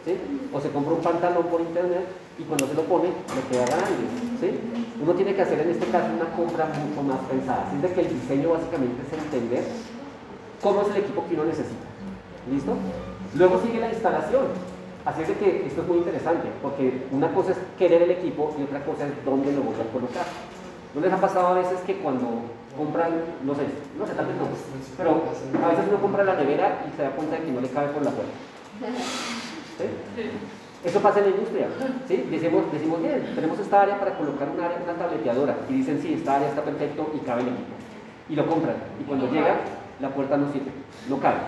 [0.05, 0.17] ¿sí?
[0.53, 2.05] O se compra un pantalón por internet
[2.39, 4.05] y cuando se lo pone le queda grande.
[4.41, 4.61] ¿sí?
[5.01, 7.65] Uno tiene que hacer en este caso una compra mucho más pensada.
[7.69, 9.65] Así es de que el diseño básicamente es entender
[10.63, 11.89] cómo es el equipo que uno necesita.
[12.51, 12.77] ¿Listo?
[13.37, 14.47] Luego sigue la instalación.
[15.05, 18.55] Así es de que esto es muy interesante, porque una cosa es querer el equipo
[18.59, 20.25] y otra cosa es dónde lo voy a colocar.
[20.95, 22.27] ¿No les ha pasado a veces que cuando
[22.77, 23.13] compran,
[23.45, 23.63] no sé,
[23.99, 24.49] no sé, tal vez no,
[24.97, 25.11] pero
[25.63, 27.89] a veces uno compra la nevera y se da cuenta de que no le cabe
[27.89, 28.33] por la puerta?
[29.77, 29.85] ¿Sí?
[30.85, 31.67] Eso pasa en la industria,
[32.09, 32.29] ¿sí?
[32.31, 36.15] Decimos, decimos, bien, tenemos esta área para colocar una área, una tableteadora, y dicen, sí,
[36.15, 37.75] esta área está perfecto y cabe el equipo.
[38.29, 39.57] Y lo compran, y cuando llega,
[40.01, 40.71] la puerta no sirve,
[41.09, 41.41] no cabe.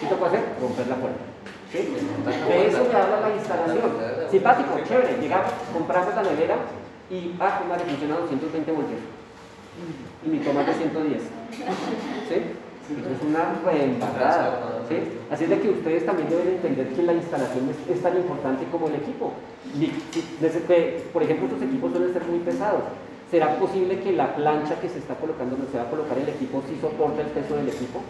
[0.00, 0.44] ¿Qué te puede hacer?
[0.60, 1.29] Romper la puerta.
[1.72, 3.92] De eso me habla la instalación.
[4.30, 5.18] Simpático, chévere.
[5.20, 6.56] Llegamos, compramos la nevera
[7.08, 9.00] y, ah, pues madre, funciona a 220 voltios.
[10.24, 11.22] Y mi toma de 110.
[12.28, 12.34] ¿Sí?
[12.90, 14.82] es una reembarrada.
[14.88, 14.96] ¿sí?
[15.30, 18.88] Así es de que ustedes también deben entender que la instalación es, tan importante como
[18.88, 19.32] el equipo.
[21.12, 22.82] por ejemplo, estos equipos suelen ser muy pesados.
[23.30, 26.28] ¿Será posible que la plancha que se está colocando, no se va a colocar el
[26.28, 28.00] equipo, sí soporte el peso del equipo?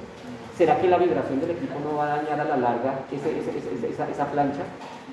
[0.60, 4.60] ¿Será que la vibración del equipo no va a dañar a la larga esa, plancha?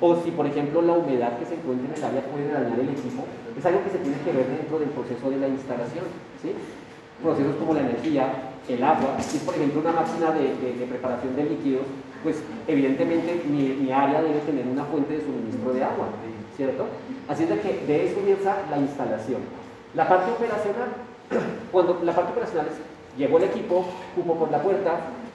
[0.01, 2.89] O si, por ejemplo, la humedad que se encuentra en el área puede dañar el
[2.89, 3.23] equipo,
[3.57, 6.03] es algo que se tiene que ver dentro del proceso de la instalación.
[6.41, 6.51] ¿sí?
[7.23, 8.27] Procesos como la energía,
[8.67, 9.15] el agua.
[9.21, 11.87] Si es, por ejemplo, una máquina de, preparación de líquidos,
[12.23, 16.07] pues evidentemente mi, área debe tener una fuente de suministro de agua,
[16.57, 16.87] ¿cierto?
[17.29, 19.39] Así es que de eso comienza la instalación.
[19.95, 20.91] La parte operacional,
[21.71, 22.75] cuando la parte operacional es,
[23.17, 24.91] llegó el equipo, cupo por la puerta,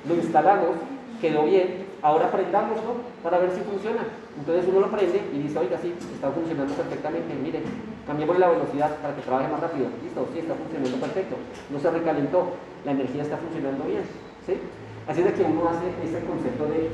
[0.08, 0.76] lo instalamos,
[1.20, 4.02] quedó bien, ahora prendámoslo para ver si funciona.
[4.38, 7.62] Entonces uno lo prende y dice, oiga, sí, está funcionando perfectamente, mire,
[8.06, 9.86] cambiemos la velocidad para que trabaje más rápido.
[10.02, 11.36] Listo, sí, está funcionando perfecto.
[11.70, 14.02] No se recalentó, la energía está funcionando bien.
[14.46, 14.58] ¿sí?
[15.06, 16.90] Así es de que uno hace ese concepto de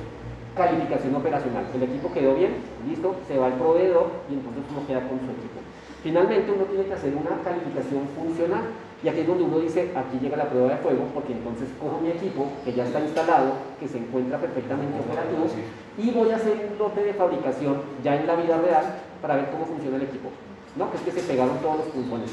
[0.56, 1.64] calificación operacional.
[1.72, 2.56] El equipo quedó bien,
[2.86, 5.60] listo, se va al proveedor y entonces uno queda con su equipo.
[6.02, 8.62] Finalmente uno tiene que hacer una calificación funcional
[9.02, 12.00] y aquí es donde uno dice, aquí llega la prueba de fuego, porque entonces cojo
[12.00, 15.46] mi equipo, que ya está instalado, que se encuentra perfectamente operativo,
[15.96, 19.50] y voy a hacer un lote de fabricación ya en la vida real para ver
[19.50, 20.30] cómo funciona el equipo.
[20.76, 22.30] No, que es que se pegaron todos los pulmones,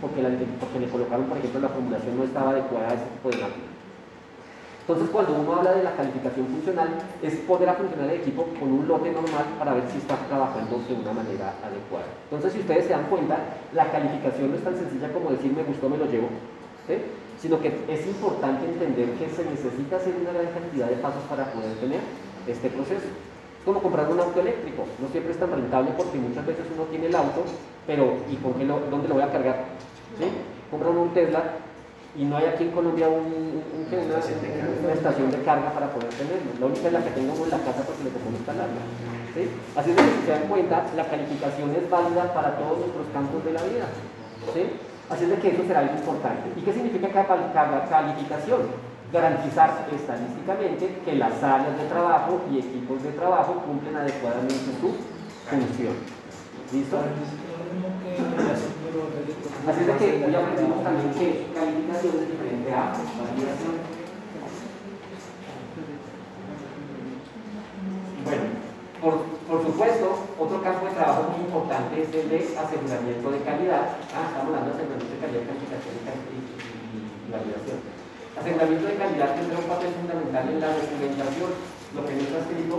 [0.00, 0.22] porque,
[0.60, 3.73] porque le colocaron, por ejemplo, la formulación no estaba adecuada a ese tipo de máquina.
[4.84, 6.88] Entonces, cuando uno habla de la calificación funcional,
[7.22, 10.76] es poder a funcionar el equipo con un lote normal para ver si está trabajando
[10.76, 12.04] de una manera adecuada.
[12.28, 13.38] Entonces, si ustedes se dan cuenta,
[13.72, 16.28] la calificación no es tan sencilla como decir me gustó, me lo llevo,
[17.40, 21.48] sino que es importante entender que se necesita hacer una gran cantidad de pasos para
[21.48, 22.00] poder tener
[22.46, 23.08] este proceso.
[23.08, 26.84] Es como comprar un auto eléctrico, no siempre es tan rentable porque muchas veces uno
[26.92, 27.40] tiene el auto,
[27.86, 29.64] pero ¿y con qué lo, dónde lo voy a cargar?
[30.20, 30.28] ¿Sí?
[30.70, 31.42] Compran un Tesla
[32.16, 36.50] y no hay aquí en Colombia un, una, estación de carga para poder tenerlo.
[36.60, 38.82] La única es la que tengo en la casa porque le tocó instalarla.
[39.34, 39.50] ¿sí?
[39.74, 43.44] Así es que si se dan cuenta, la calificación es válida para todos nuestros campos
[43.44, 43.86] de la vida.
[44.54, 44.62] ¿sí?
[45.10, 46.54] Así es de que eso será algo importante.
[46.56, 48.60] ¿Y qué significa cada calificación?
[49.12, 54.94] Garantizar estadísticamente que las áreas de trabajo y equipos de trabajo cumplen adecuadamente su
[55.50, 55.94] función.
[56.72, 56.98] ¿Listo?
[59.64, 63.80] Así es de que hoy aprendimos también que calificación es diferente a validación.
[68.24, 68.44] Bueno,
[69.00, 69.14] por,
[69.48, 70.06] por, supuesto,
[70.36, 73.96] otro campo de trabajo muy importante es el de aseguramiento de calidad.
[74.12, 77.78] Ah, estamos hablando de aseguramiento de calidad, calificación y, validación.
[78.36, 81.50] Aseguramiento de calidad tendrá un papel fundamental en la documentación.
[81.96, 82.76] Lo que no está escrito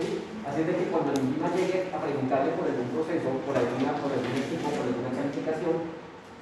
[0.00, 3.92] Así es de que cuando el INVIMA llegue a preguntarle por algún proceso, por, alguna,
[4.00, 5.74] por algún equipo, por alguna calificación,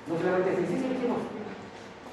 [0.06, 1.20] no solamente dice, sí, sí, lo hicimos.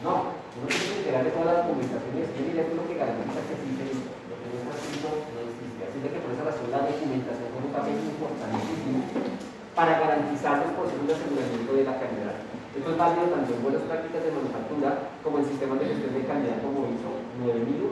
[0.03, 2.99] No, Uno tiene que enterar de toda la documentación y decir, esto es lo que
[2.99, 4.09] garantiza que sí se hizo.
[4.27, 5.81] Lo que no está escrito no existe.
[5.85, 8.97] Así de que por esa razón la documentación es un papel importantísimo
[9.75, 12.35] para garantizar los procesos de aseguramiento de la calidad.
[12.75, 14.89] Esto es válido tanto en buenas prácticas de manufactura
[15.23, 17.85] como en sistemas de gestión de calidad como ISO 9001.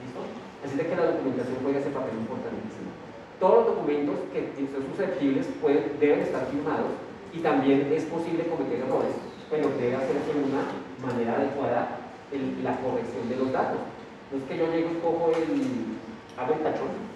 [0.00, 0.20] ¿Listo?
[0.64, 2.79] Así de que la documentación juega ese papel importantísimo.
[3.40, 5.48] Todos los documentos que son susceptibles
[5.98, 6.92] deben estar firmados
[7.32, 9.16] y también es posible cometer errores,
[9.48, 10.68] pero debe hacerse de una
[11.00, 12.04] manera adecuada
[12.36, 13.80] la corrección de los datos.
[14.28, 15.56] No es que yo llego y cojo el,
[16.36, 17.10] hago tachón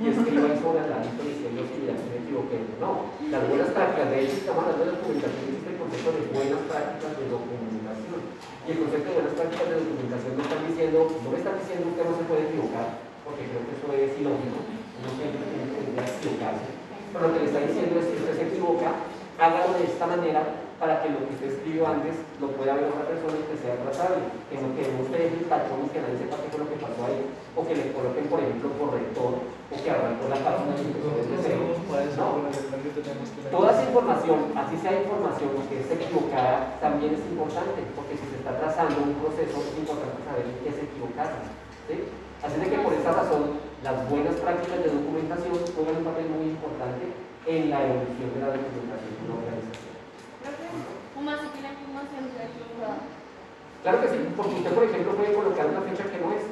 [0.00, 2.64] y escribo ahí sobre la lista diciendo si ya me equivoqué.
[2.80, 6.62] No, las buenas prácticas, de hecho estamos hablando de documentación, existe el concepto de buenas
[6.72, 8.20] prácticas de documentación.
[8.64, 11.86] Y el concepto de buenas prácticas de documentación me están diciendo, no me están diciendo
[11.92, 12.86] que no se puede equivocar,
[13.28, 14.58] porque creo que eso es ilógico,
[15.04, 16.68] no siempre tiene que equivocarse.
[17.12, 18.90] Pero lo que le está diciendo es que usted se equivoca,
[19.38, 20.42] hágalo de esta manera
[20.80, 23.78] para que lo que usted escribió antes lo pueda ver otra persona y que sea
[23.78, 24.20] tratable.
[24.50, 26.82] Que no que usted deje el tachón y que nadie sepa qué fue lo que
[26.82, 27.22] pasó ahí.
[27.54, 29.32] O que le coloquen, por ejemplo, corrector,
[29.70, 31.72] o que abran por la página y de cero.
[32.18, 32.50] No.
[33.54, 38.42] Toda esa información, así sea información que es equivocada, también es importante, porque si se
[38.42, 41.38] está trazando un proceso, es importante saber en qué se equivocaron.
[41.86, 42.10] ¿sí?
[42.42, 46.56] Así de que por esa razón, las buenas prácticas de documentación juegan un papel muy
[46.56, 47.04] importante
[47.44, 49.92] en la evolución de la documentación de una organización.
[53.84, 56.48] Claro que sí, porque usted, por ejemplo, puede colocar una fecha que no es.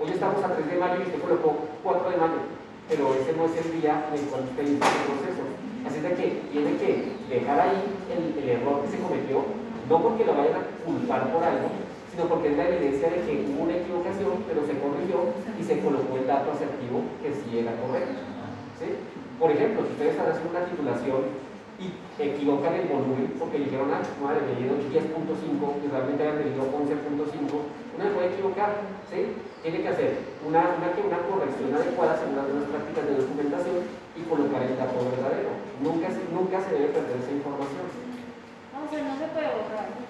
[0.00, 1.50] Hoy estamos a 3 de mayo y usted colocó
[1.84, 2.40] 4 de mayo,
[2.88, 5.44] pero ese no es el día en el cual usted hizo el proceso.
[5.84, 6.90] Así de que tiene que
[7.28, 9.44] dejar ahí el, el error que se cometió,
[9.92, 11.68] no porque lo vayan a culpar por algo,
[12.12, 15.80] sino porque es la evidencia de que hubo una equivocación, pero se corrigió y se
[15.80, 18.20] colocó el dato asertivo que sí era correcto.
[18.76, 19.00] ¿sí?
[19.40, 21.20] Por ejemplo, si ustedes están haciendo una titulación
[21.80, 21.88] y
[22.20, 25.08] equivocan el volumen porque dijeron, ah, madre, me dieron 10.5
[25.80, 28.76] y realmente habían medido 11.5, uno puede equivocar,
[29.08, 29.32] ¿sí?
[29.64, 30.10] Tiene que hacer
[30.44, 33.76] una, una, una corrección adecuada según las prácticas de documentación
[34.14, 35.56] y colocar el dato verdadero.
[35.80, 37.88] Nunca, nunca se debe perder esa información.
[38.76, 40.01] No, pero no se puede borrar.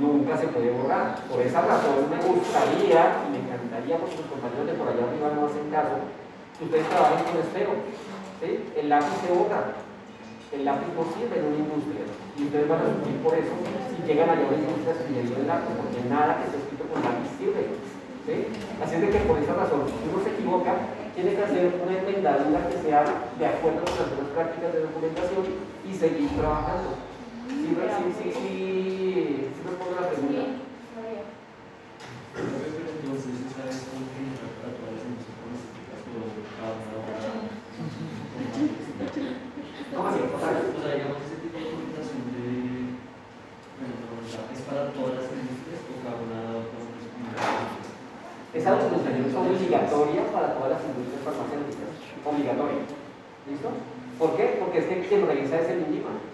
[0.00, 1.16] Nunca se puede borrar.
[1.28, 5.32] Por esa razón me gustaría y me encantaría, porque los compañeros de por allá arriba
[5.34, 5.96] no hacen caso,
[6.60, 7.72] ustedes trabajen con esfero.
[8.40, 8.50] ¿sí?
[8.76, 9.80] El lápiz se borra.
[10.52, 12.04] El lápiz no sirve en una industria.
[12.36, 15.72] Y ustedes van a sufrir por eso si llegan a una industria escribiendo el lápiz,
[15.78, 17.62] porque nada que esté escrito con lápiz sirve.
[18.26, 18.36] ¿sí?
[18.82, 20.74] Así es de que por esa razón, si uno se equivoca,
[21.14, 23.04] tiene que hacer una enmendadura que sea
[23.38, 25.44] de acuerdo con las buenas prácticas de documentación
[25.86, 27.09] y seguir trabajando.
[27.50, 27.74] Sí, sí,
[28.14, 30.38] sí, sí, sí respondo la pregunta.
[30.70, 31.02] O
[36.54, 36.94] cada una
[39.90, 40.20] ¿Cómo así?
[40.22, 41.74] O sea, O sea, digamos, ese tipo de de.
[43.82, 43.98] Bueno,
[44.54, 46.62] ¿es para todas las industrias o cada una
[48.54, 51.98] Esa documentación es obligatoria para todas las industrias farmacéuticas.
[52.22, 52.86] Obligatoria.
[53.50, 53.74] ¿Listo?
[54.20, 54.62] ¿Por qué?
[54.62, 56.29] Porque es que quien revisa es el INVIMA.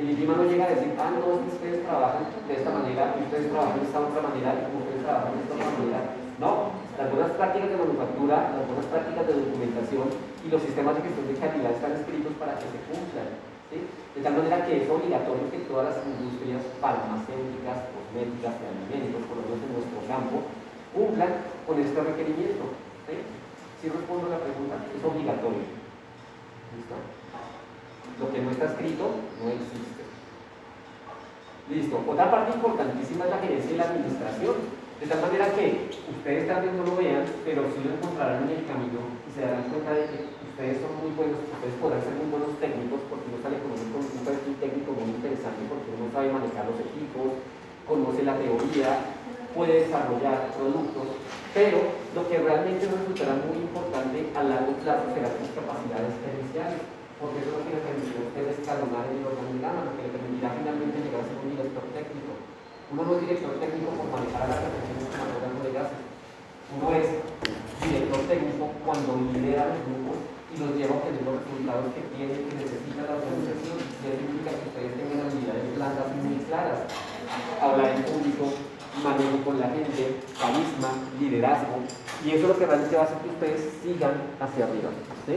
[0.00, 2.72] Y el INVIMA no llega a decir, ah, no, es que ustedes trabajan de esta
[2.72, 6.00] manera y ustedes trabajan de esta otra manera y ustedes trabajan de esta otra manera.
[6.40, 10.08] No, las buenas prácticas de manufactura, las buenas prácticas de documentación
[10.40, 13.28] y los sistemas de gestión de calidad están escritos para que se cumplan.
[13.68, 13.76] ¿sí?
[14.16, 19.36] De tal manera que es obligatorio que todas las industrias farmacéuticas, cosméticas, de alimentos, por
[19.36, 20.48] lo menos en nuestro campo,
[20.96, 22.72] cumplan con este requerimiento.
[23.04, 23.20] ¿sí?
[23.84, 25.68] Si respondo a la pregunta, es obligatorio.
[26.72, 26.96] ¿Listo?
[28.18, 29.04] Lo que no está escrito
[29.42, 30.02] no existe.
[31.70, 32.02] Listo.
[32.02, 34.56] Otra parte importantísima es la gerencia y la administración.
[34.98, 38.58] De tal manera que ustedes tal vez no lo vean, pero sí lo encontrarán en
[38.58, 40.18] el camino y se darán cuenta de que
[40.50, 44.20] ustedes son muy buenos, ustedes podrán ser muy buenos técnicos porque uno sale con un,
[44.20, 47.40] perfil técnico muy interesante porque uno sabe manejar los equipos,
[47.88, 49.16] conoce la teoría,
[49.56, 51.16] puede desarrollar productos,
[51.56, 51.80] pero
[52.12, 56.84] lo que realmente resultará muy importante a largo plazo serán sus capacidades gerenciales,
[57.20, 60.16] porque eso es lo que le permitirá a usted escalonar el organigrama, lo que le
[60.16, 62.32] permitirá finalmente llegar a ser un director técnico.
[62.90, 66.00] Uno no es director técnico por manejar a las personas como de gases.
[66.72, 67.06] Uno es
[67.84, 70.16] director técnico cuando lidera los grupos
[70.48, 73.76] y los lleva a obtener los resultados que tiene, que necesita la organización.
[73.84, 76.88] Y eso implica que ustedes tengan habilidades blandas muy claras.
[77.60, 78.44] Hablar en público,
[79.04, 80.90] manejo con la gente, carisma,
[81.20, 81.84] liderazgo.
[82.24, 84.90] Y eso es lo que realmente va a hacer que ustedes sigan hacia arriba.
[85.28, 85.36] ¿sí?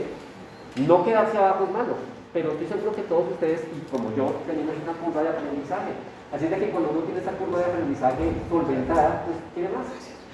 [0.76, 1.94] No quedarse abajo es malo,
[2.32, 5.94] pero estoy seguro que todos ustedes, y como yo, tenemos una curva de aprendizaje.
[6.34, 9.86] Así de que cuando uno tiene esa curva de aprendizaje solventada, pues tiene más.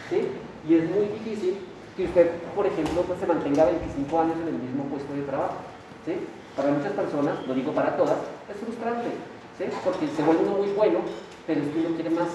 [0.09, 0.33] ¿sí?
[0.65, 1.61] Y es muy difícil
[1.95, 5.61] que usted, por ejemplo, pues, se mantenga 25 años en el mismo puesto de trabajo.
[6.09, 6.17] ¿sí?
[6.57, 8.17] Para muchas personas, lo digo para todas,
[8.49, 9.13] es frustrante,
[9.61, 9.65] ¿sí?
[9.85, 11.01] porque se vuelve uno muy bueno,
[11.47, 12.33] pero es que uno quiere más.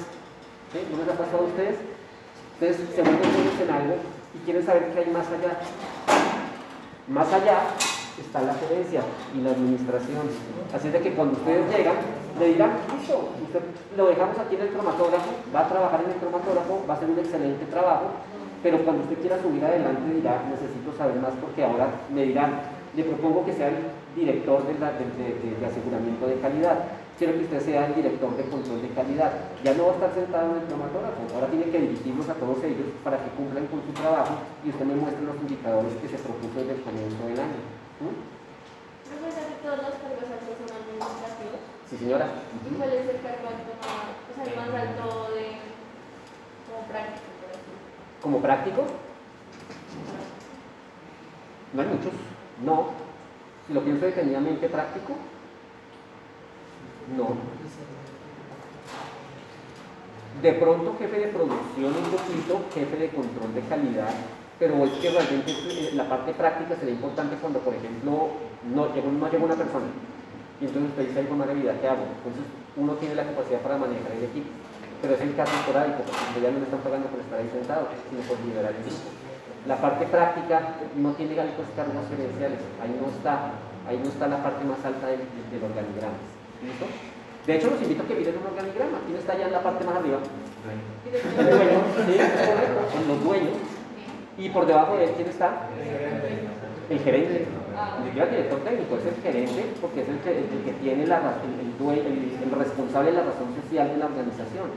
[0.69, 0.85] ¿Sí?
[0.93, 1.81] ¿No les ha pasado a ustedes?
[2.53, 3.95] Ustedes se vuelven buenos en algo
[4.37, 5.57] y quieren saber qué hay más allá.
[7.07, 7.65] Más allá
[8.22, 9.01] está la gerencia
[9.36, 10.28] y la administración.
[10.74, 11.95] Así es de que cuando ustedes llegan,
[12.39, 13.61] le dirán, listo, usted
[13.95, 17.09] lo dejamos aquí en el cromatógrafo, va a trabajar en el cromatógrafo, va a hacer
[17.09, 18.11] un excelente trabajo,
[18.63, 22.59] pero cuando usted quiera subir adelante dirá, necesito saber más porque ahora me dirán,
[22.95, 23.78] le propongo que sea el
[24.16, 25.05] director de, la, de,
[25.59, 26.80] de, aseguramiento de calidad
[27.18, 29.32] quiero que usted sea el director de control de calidad.
[29.63, 32.63] Ya no va a estar sentado en el cromatógrafo, ahora tiene que dirigirnos a todos
[32.63, 36.18] ellos para que cumplan con su trabajo y usted me muestre los indicadores que se
[36.20, 37.74] propuso desde el comienzo del año.
[37.97, 41.61] ¿Profesor de todos los cargos altos son administrativos?
[41.89, 42.27] Sí, señora.
[42.59, 45.63] ¿Y cuál es el cargo alto más, o sea, el más alto de,
[46.67, 47.71] como práctico, por así
[48.21, 48.83] ¿Como práctico?
[51.73, 52.13] No hay muchos.
[52.63, 52.89] No.
[53.67, 55.13] Si lo pienso detenidamente práctico,
[57.15, 57.29] no.
[60.41, 64.13] De pronto jefe de producción un poquito, jefe de control de calidad,
[64.59, 68.29] pero es que realmente eh, la parte práctica sería importante cuando, por ejemplo,
[68.73, 69.85] no llega, no llega una persona
[70.61, 72.07] y entonces usted dice, más de vida, ¿qué hago?
[72.07, 72.47] Entonces
[72.77, 74.47] uno tiene la capacidad para manejar el equipo,
[75.01, 77.91] pero es el caso esporádico, porque ya no le están pagando por estar ahí sentado,
[78.07, 79.11] sino por liberar el equipo.
[79.67, 83.51] La parte práctica no tiene altos cargos gerenciales, ahí no está,
[83.83, 86.15] ahí no está la parte más alta del, del organigrama.
[86.63, 86.87] ¿Listo?
[87.45, 88.97] De hecho, los invito a que miren un organigrama.
[89.05, 90.19] ¿Quién está allá en la parte más arriba?
[91.37, 92.15] El dueño, sí,
[93.07, 93.74] los dueños.
[94.38, 95.69] Y por debajo de él, ¿quién está?
[96.89, 97.45] El gerente.
[98.05, 101.09] El director técnico, es el gerente porque es el que, tiene el,
[102.55, 104.71] responsable de la razón social de la organización.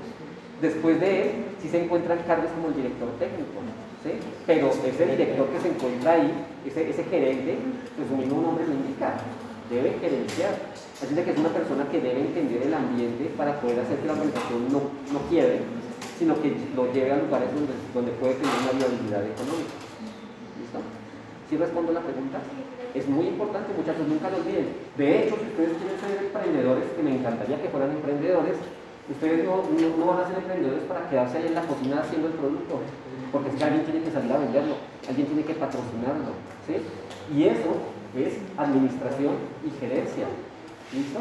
[0.60, 1.30] Después de él,
[1.62, 3.62] sí se encuentran cargos como el director técnico.
[4.02, 4.18] ¿sí?
[4.46, 6.32] Pero ese director que se encuentra ahí,
[6.66, 7.58] ese, ese gerente,
[7.96, 9.14] pues su mismo nombre lo indica,
[9.70, 10.54] debe gerenciar.
[10.98, 14.14] Así que es una persona que debe entender el ambiente para poder hacer que la
[14.14, 14.80] organización no,
[15.12, 15.60] no quiebre,
[16.18, 19.74] sino que lo lleve a lugares donde, donde puede tener una viabilidad económica.
[20.58, 20.78] ¿Listo?
[21.48, 22.38] ¿Sí respondo la pregunta?
[22.94, 24.68] Es muy importante, muchachos, nunca lo olviden.
[24.96, 28.56] De hecho, si ustedes quieren ser emprendedores, que me encantaría que fueran emprendedores,
[29.08, 32.28] ustedes no, no, no van a ser emprendedores para quedarse ahí en la cocina haciendo
[32.28, 32.80] el producto,
[33.32, 34.74] porque es que alguien tiene que salir a venderlo,
[35.08, 36.32] alguien tiene que patrocinarlo.
[36.66, 36.80] ¿sí?
[37.34, 37.76] Y eso
[38.16, 39.34] es administración
[39.64, 40.26] y gerencia.
[40.92, 41.20] ¿Listo?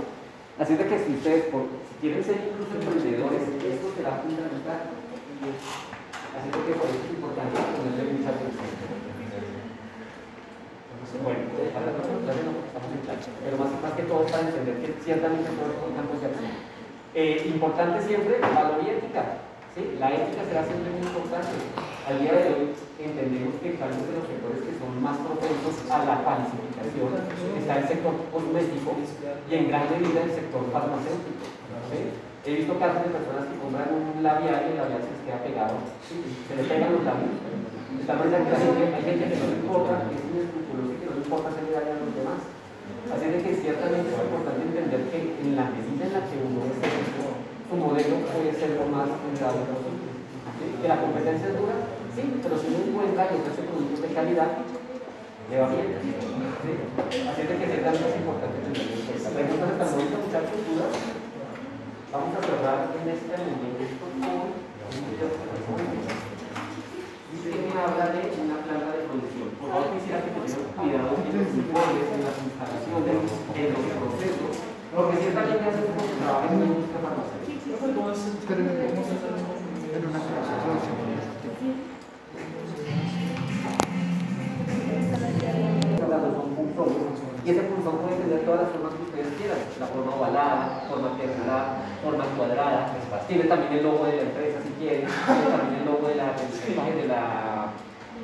[0.57, 1.61] Así es de que si ustedes, por,
[2.01, 4.93] quieren ser incluso emprendedores, esto será fundamental.
[6.37, 8.77] Así es que por eso es importante ponerle mucha atención.
[11.23, 11.39] Bueno,
[11.73, 14.91] para la próxima no, estamos en clase, pero más, más que todo para entender que
[15.01, 16.53] ciertamente todos son campos de acción.
[17.15, 19.41] Eh, importante siempre, valor y ética.
[19.73, 19.97] ¿sí?
[19.97, 21.57] La ética será siempre muy importante.
[22.05, 22.65] Al día de hoy
[23.01, 27.09] entendemos que tal vez de los sectores que son más propensos a la falsificación
[27.57, 28.93] está el sector cosmético
[29.49, 31.56] y en gran medida el sector farmacéutico.
[31.87, 35.39] He visto casos de personas que compran un labial y el labial se les queda
[35.43, 37.35] pegado, se le pegan los labios.
[37.99, 41.07] Está más que la hay gente que no le importa, que es inescrupuloso y que
[41.07, 42.39] no le importa hacerle daño a los demás.
[43.07, 46.59] Así de que ciertamente es importante entender que en la medida en la que uno
[46.71, 50.07] es su modelo puede ser lo más rentable posible.
[50.79, 51.75] Que la competencia es dura,
[52.15, 54.63] sí, pero si uno encuentra y ofrece productos de calidad,
[55.51, 55.99] le va bien.
[55.99, 56.71] ¿sí?
[57.27, 59.35] Así de que ciertamente es importante tener en cuenta.
[59.35, 61.16] Preguntas hasta el momento, muchachos, dudas.
[62.07, 64.15] Vamos a cerrar en este momento con
[67.27, 69.51] Dice que me habla de una planta de producción.
[69.59, 73.27] Por favor, quisiera que tuvieran cuidado en los informes, en las instalaciones,
[73.59, 74.55] en los procesos,
[74.95, 77.37] porque ciertamente hace como que trabaja en una industria farmacéutica.
[87.47, 91.15] Y ese punzón puede tener todas las formas que ustedes quieran, la forma ovalada, forma
[91.15, 92.91] triangular, forma cuadrada,
[93.25, 96.35] tiene también el logo de la empresa si quieren, tiene también el logo de la,
[96.35, 97.71] de la,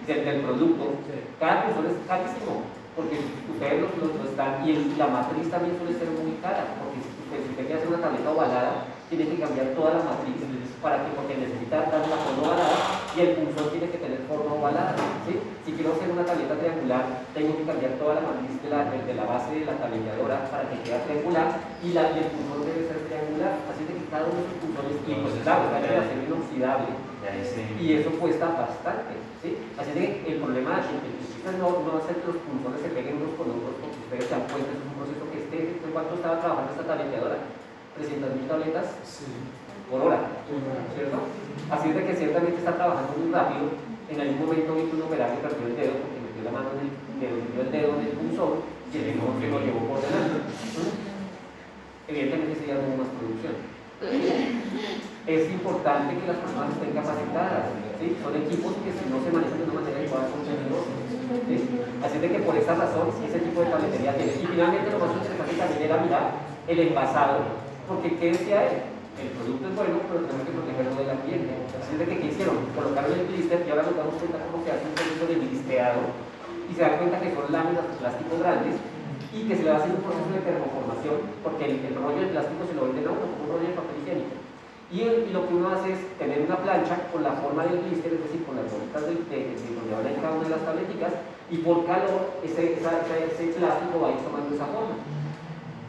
[0.06, 1.00] del, del producto.
[1.40, 3.18] Cada punzón es carísimo, porque
[3.50, 7.02] ustedes lo, lo, lo están, y el, la matriz también suele ser muy cara, porque
[7.02, 8.74] si usted quiere hacer una tableta ovalada,
[9.10, 10.42] tiene que cambiar toda la matriz
[10.82, 12.78] para que, porque necesita dar una forma ovalada
[13.16, 15.00] y el punzón tiene que tener forma ovalada.
[15.24, 15.40] ¿sí?
[15.64, 19.14] Si quiero hacer una tableta triangular, tengo que cambiar toda la matriz de la, de
[19.16, 21.48] la base de la tableteadora para que quede triangular
[21.80, 23.54] y, la, y el punzón debe ser triangular.
[23.72, 26.92] Así que cada uno de esos punzones, y pues claro, hacer inoxidable
[27.80, 29.16] y eso cuesta bastante.
[29.42, 29.56] ¿sí?
[29.80, 31.00] Así que el problema es que
[31.52, 34.48] no, no hacer que los punzones se peguen unos con otros porque ustedes se dan
[34.48, 35.58] cuenta, es un proceso que esté,
[35.92, 37.38] ¿cuánto estaba trabajando esta tableteadora?
[38.00, 39.28] 300.000 tabletas Sí.
[39.92, 40.24] por hora,
[40.96, 41.18] ¿cierto?
[41.70, 43.76] Así es de que ciertamente está trabajando muy rápido.
[44.10, 46.82] En algún momento vi que un operario perdió el dedo porque metió la mano en
[46.82, 46.90] el,
[47.44, 48.52] metió el dedo en el punzón
[48.90, 50.38] y el punzón se lo llevó por delante.
[50.48, 51.14] ¿Mm?
[52.08, 53.56] Evidentemente ya no más producción.
[55.28, 57.66] es importante que las personas estén capacitadas.
[58.00, 58.18] ¿sí?
[58.20, 61.13] Son equipos que si no se manejan de una manera adecuada son peligrosos.
[61.48, 61.58] ¿Sí?
[62.04, 64.34] Así de que por esa razón ese tipo de tabletería tiene.
[64.34, 66.26] Y finalmente lo más interesante también era mirar
[66.68, 67.44] el envasado,
[67.88, 68.94] porque ¿qué decía él?
[69.14, 71.54] El producto es bueno, pero tenemos que protegerlo del ambiente.
[71.78, 72.66] Así de que ¿qué hicieron?
[72.74, 76.02] Colocaron el blister y ahora nos damos cuenta cómo se hace un proceso de blisteado
[76.66, 78.76] y se dan cuenta que son láminas de plástico grandes
[79.34, 82.22] y que se le va a hacer un proceso de termoformación porque el, el rollo
[82.26, 84.43] de plástico se lo venden a uno como un rollo de papel higiénico.
[84.94, 88.24] Y, lo que uno hace es tener una plancha con la forma del blister, es
[88.30, 91.14] decir, con las bolitas de, de, de donde van cada una de las tableticas
[91.50, 95.02] y por calor ese, esa, ese plástico va a ir tomando esa forma.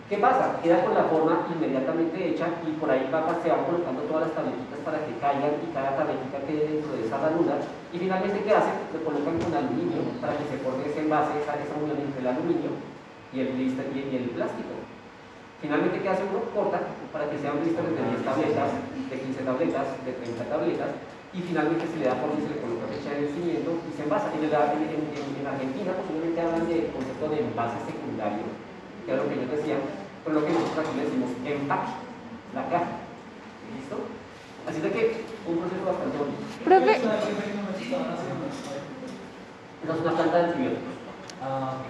[0.08, 0.60] ¿Qué pasa?
[0.62, 4.36] Queda con la forma inmediatamente hecha y por ahí va, se van colocando todas las
[4.36, 7.56] tabletitas para que caigan y cada tabletita quede dentro de esa ranura.
[7.92, 8.88] Y finalmente, ¿qué hacen?
[8.92, 12.72] Le colocan con aluminio para que se forme ese envase, esa, unión entre el aluminio
[13.32, 14.83] y el blister y el plástico.
[15.64, 16.44] Finalmente, ¿qué hace uno?
[16.52, 16.76] Corta
[17.08, 18.68] para que sean blisters de 10 tabletas,
[19.08, 20.90] de 15 tabletas, de 30 tabletas
[21.32, 24.04] y finalmente se le da forma y se le coloca fecha de vencimiento y se
[24.04, 24.28] envasa.
[24.36, 28.44] En, el- en- en- en Argentina posiblemente hablan del concepto de envase secundario,
[29.08, 29.80] que es lo que ellos decían,
[30.20, 31.96] pero lo que nosotros aquí le decimos empaque,
[32.52, 33.00] la caja.
[33.72, 33.96] ¿Listo?
[34.68, 36.44] Así de que un proceso bastante bonito.
[36.60, 37.00] Profe, es
[39.88, 40.92] una planta de antibióticos.
[41.40, 41.88] Ah, ok.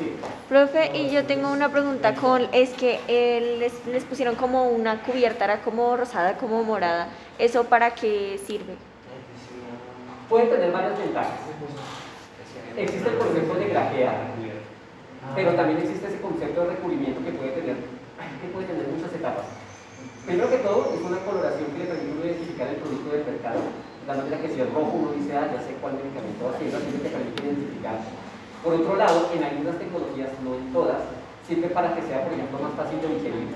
[0.00, 0.16] Sí.
[0.48, 5.02] profe, y yo tengo una pregunta con, es que eh, les, les pusieron como una
[5.02, 7.08] cubierta, era como rosada, como morada.
[7.38, 8.76] ¿Eso para qué sirve?
[10.30, 11.38] Puede tener varias ventajas.
[12.76, 14.14] Existe el concepto de grafea,
[15.34, 19.44] pero también existe ese concepto de recubrimiento que puede tener, que puede tener muchas etapas.
[20.24, 23.60] Primero que todo, es una coloración que le permite identificar el producto del mercado,
[24.06, 26.58] la manera que si es rojo uno dice, ah, ya sé cuál medicamento va a
[26.58, 28.00] ser, que te permite identificar.
[28.62, 31.00] Por otro lado, en algunas tecnologías, no en todas,
[31.48, 33.48] sirve para que sea, por ejemplo, más fácil de digerir,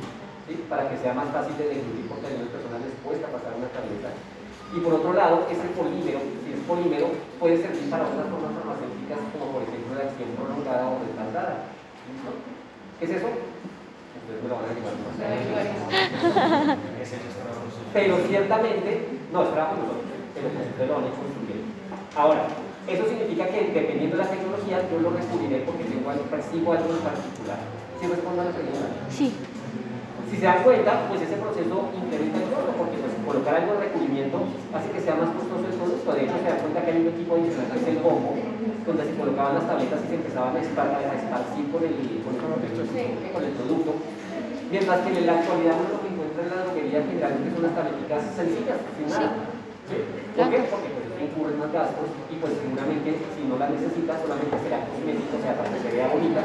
[0.48, 0.64] ¿sí?
[0.64, 3.68] para que sea más fácil de deglutir, porque a algunas personas les cuesta pasar una
[3.68, 4.16] tableta.
[4.72, 9.20] Y por otro lado, ese polímero, si es polímero, puede servir para otras formas farmacéuticas,
[9.36, 11.68] como por ejemplo la acción prolongada o respaldada.
[12.08, 12.32] ¿Listo?
[12.98, 13.28] ¿Qué es eso?
[13.28, 15.12] Ustedes me lo van a llevar más.
[17.94, 20.02] Pero ciertamente, no, es trabajo nosotros,
[20.34, 22.20] pero pues ustedes lo van a.
[22.20, 22.48] Ahora,
[22.88, 26.90] eso significa que dependiendo de la tecnología, yo lo recubriré porque tengo algo, percibo algo
[26.92, 27.58] en particular.
[28.00, 28.86] ¿Sí respondo a la pregunta?
[29.08, 29.32] Sí.
[30.30, 33.86] Si se dan cuenta, pues ese proceso incrementa el costo, porque pues colocar algo de
[33.86, 34.36] recubrimiento
[34.74, 36.10] hace que sea más costoso el producto.
[36.12, 38.34] De hecho, se dan cuenta que hay un equipo adicional que es el bombo,
[38.84, 41.94] donde se colocaban las tabletas y se empezaban a espar- a esparcir por el,
[42.26, 42.40] por el,
[43.30, 43.92] por el producto.
[44.74, 47.74] Mientras que en la actualidad uno lo que encuentra en la droguería generalmente son las
[47.78, 49.30] tabletitas sencillas, sin nada.
[49.86, 49.96] ¿Sí?
[50.34, 50.58] ¿Por qué?
[50.66, 50.88] Porque
[51.32, 55.56] no más gastos y pues seguramente si no la necesitas solamente será cosmético, o sea,
[55.56, 56.42] para que se vea bonita.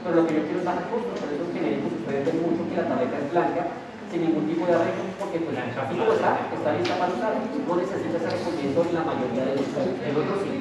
[0.00, 2.62] Pero lo que yo quiero es bajar costos, por eso en genéricos ustedes ven mucho
[2.70, 3.62] que la tableta es blanca,
[4.10, 7.74] sin ningún tipo de arreglo, porque pues así como está, está lista para usar, no
[7.76, 9.94] necesita ese recubrimiento en la mayoría de los casos.
[9.98, 10.52] El otro sí.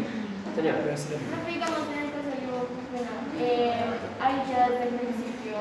[0.60, 3.72] Profe, digamos en el caso de ibuprofeno, eh,
[4.20, 5.56] ahí ya desde el principio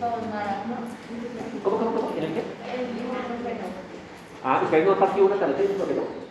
[0.00, 0.80] todo es naranja.
[1.60, 2.08] ¿Cómo, cómo, cómo?
[2.16, 2.42] ¿En el qué?
[2.72, 3.68] El ibuprofeno.
[4.42, 6.29] Ah, ustedes no han partido una tableta de ibuprofeno.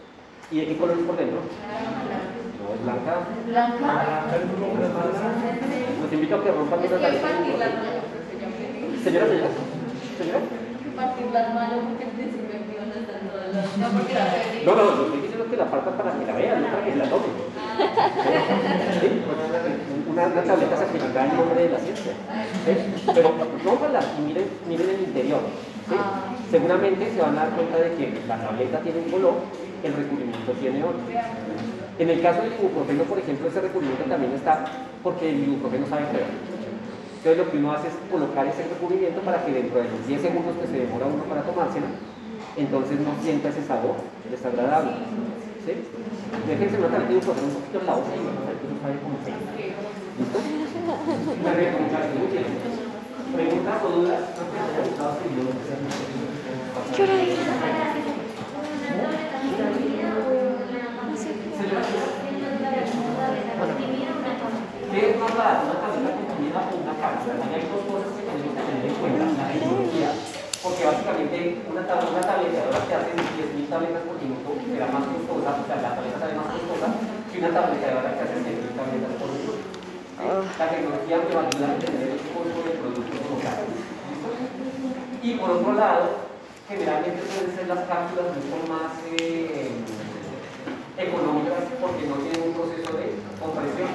[0.52, 1.42] ¿Y de qué color es por dentro?
[1.46, 3.22] No, es blanca.
[3.46, 4.26] Blanca.
[6.02, 7.02] Los invito a que rompan Es que me
[9.04, 9.50] Señora, señora.
[10.18, 10.40] Señora.
[10.96, 13.78] Partir las manos porque al principio no están todas las.
[13.78, 14.26] No, porque la
[14.66, 16.96] No, no, no, estoy diciendo que la partan para que la vean, no para que
[16.96, 17.30] la tomen.
[19.00, 19.08] Sí,
[20.10, 22.14] una, una tableta sacrificada en nombre de la ciencia.
[23.14, 23.34] Pero
[23.64, 25.42] rómpanla y miren, miren el interior.
[25.88, 25.96] ¿sí?
[26.52, 29.36] Seguramente se van a dar cuenta de que la tableta tiene un color,
[29.84, 31.02] el recubrimiento tiene otro.
[32.00, 34.66] En el caso del ibuprofeno, por ejemplo, ese recubrimiento también está
[35.04, 36.28] porque el ibuprofeno sabe feo.
[37.20, 40.22] Entonces lo que uno hace es colocar ese recubrimiento para que dentro de los 10
[40.22, 41.88] segundos que se demora uno para tomárselo,
[42.56, 43.96] entonces no sienta ese sabor
[44.32, 44.92] desagradable.
[45.66, 45.74] ¿Sí?
[46.48, 48.68] Déjense una tableta de ibuprofeno un poquito en la boca y vamos a ver que
[48.68, 49.36] eso sabe como feo.
[50.16, 50.40] ¿Listo?
[53.36, 54.24] ¿Preguntas o dudas?
[64.90, 68.64] ¿Qué es más barato, una tableta comprimida o una hay dos cosas que tenemos que
[68.66, 69.26] tener en cuenta.
[69.38, 70.10] La tecnología,
[70.66, 75.06] porque básicamente una, tab- una tableta ahora que hace 10.000 tabletas por minuto será más
[75.14, 76.88] costosa, o sea, la tableta sale más costosa
[77.30, 79.62] que una tableta ahora que hace 100.000 tabletas por minuto.
[80.58, 83.14] La tecnología me va a ayudar a entender el costo del producto.
[84.10, 84.30] ¿Listo?
[85.22, 86.06] Y por otro lado,
[86.68, 89.70] generalmente pueden ser las cápsulas mucho más eh,
[90.98, 93.92] económicas porque no tienen un proceso de compresión.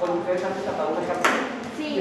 [0.00, 1.40] Cuando ustedes han destapado una cápsula,
[1.76, 2.00] Sí.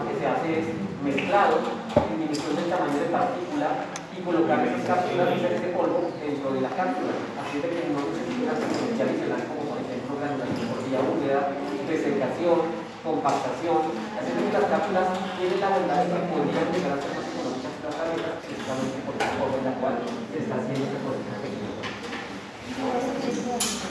[0.00, 0.66] Significa que se hace es
[1.04, 1.60] mezclado,
[2.08, 3.68] disminución tamaño de partícula
[4.16, 7.12] y colocar esas cápsulas de ese polvo dentro de la cápsula.
[7.40, 11.40] Así de que no una tecnología adicional como por ejemplo granulación por vía húmeda,
[11.88, 12.58] desecación,
[13.04, 13.80] compactación.
[14.16, 17.26] Así de que las cápsulas tienen la bondad de que podrían llegar a ser más
[17.28, 21.00] económicas que las abejas, precisamente por la forma en la cual se está haciendo este
[21.00, 21.80] proceso técnico.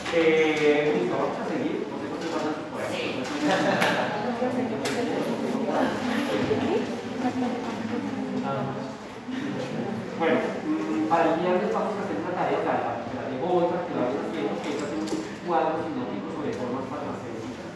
[0.10, 1.86] Eh, vamos a seguir.
[1.86, 3.20] No sé por qué van a por ahí.
[10.20, 13.04] Bueno, mm, para el viernes vamos a hacer una tarea larga.
[13.16, 15.08] La dejo hoy para que la vayan haciendo, que es hacer un
[15.48, 17.72] cuadro sinóptico sobre formas farmacéuticas.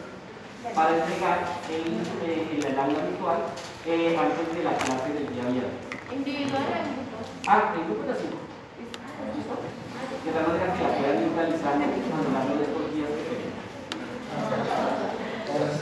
[0.84, 1.38] Para entregar
[1.72, 1.96] en,
[2.28, 3.38] eh, en el aula virtual
[3.86, 5.80] eh, antes de la clase del día viernes.
[6.12, 7.24] Individual o en grupo.
[7.48, 8.36] Ah, el grupo de las cinco.
[9.32, 9.56] ¿Listo?
[10.24, 13.24] De tal manera que la puedan ir realizando a lo largo de estos días que
[13.32, 13.64] tenemos.
[15.48, 15.72] Ahora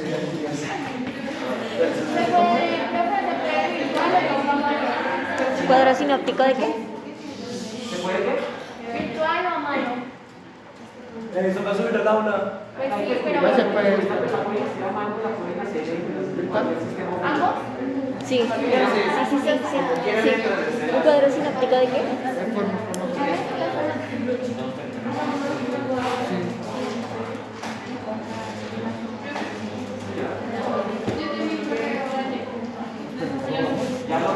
[5.58, 5.66] el.
[5.66, 6.68] ¿Cuadro sinóptico de qué?
[7.90, 8.38] ¿Se puede ver?
[8.86, 10.21] ¿Virtual o a mano?
[11.34, 12.60] Eso va a subir al aula.
[12.76, 13.40] Pues sí, pero...
[13.72, 14.72] puede la en.
[17.24, 17.54] ¿Ambos?
[18.24, 18.46] Sí, sí,
[19.30, 20.32] sí, sí, sí.
[20.94, 22.02] ¿Un cuadro sinóptico de qué?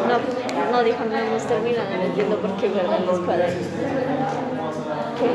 [0.06, 3.52] No, no dijo, no hemos terminado, no entiendo por qué guardan los cuadros.
[5.18, 5.28] ¿Qué?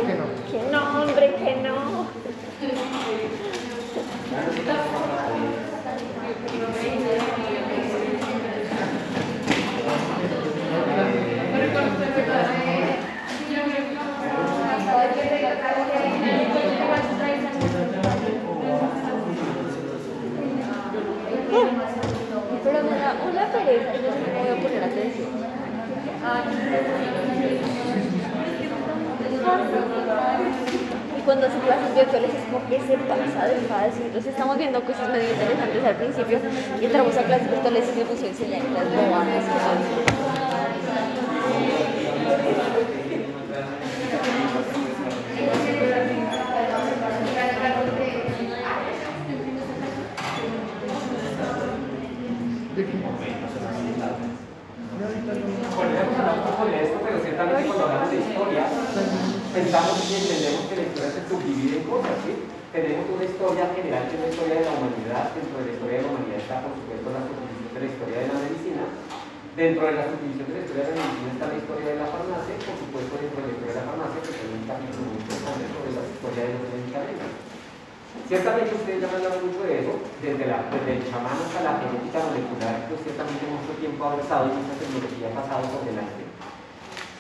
[0.51, 0.71] ¿Qué?
[0.71, 2.05] No, hombre, que no.
[22.63, 25.29] Pero me da una pereza, yo no me voy a poner atención.
[31.17, 34.03] Y cuando hace clases virtuales es como que se pasa de fácil.
[34.05, 36.39] Entonces estamos viendo cosas medio interesantes al principio
[36.79, 40.31] y entramos a clases virtuales y a enseñar las bobadas que.
[55.75, 58.65] Volvemos a hablar un poco de esto, pero ciertamente cuando hablamos de historia,
[59.51, 62.33] pensamos y entendemos que la historia se subdivide en cosas, ¿sí?
[62.71, 65.95] Tenemos una historia general que es la historia de la humanidad, dentro de la historia
[65.99, 68.83] de la humanidad está, por supuesto, la subdivisión de la historia de la medicina,
[69.59, 72.07] dentro de la subdivisión de la historia de la medicina está la historia de la
[72.07, 75.17] farmacia, por supuesto, dentro de la historia de la farmacia, que tiene un capítulo muy
[75.19, 77.31] importante sobre la historia de los medicamentos.
[78.31, 79.93] Ciertamente ustedes ya hablan mucho de eso,
[80.23, 84.79] desde el chamán hasta la genética molecular, pues ciertamente mucho tiempo ha avanzado y mucha
[84.79, 86.30] tecnología ha pasado por delante.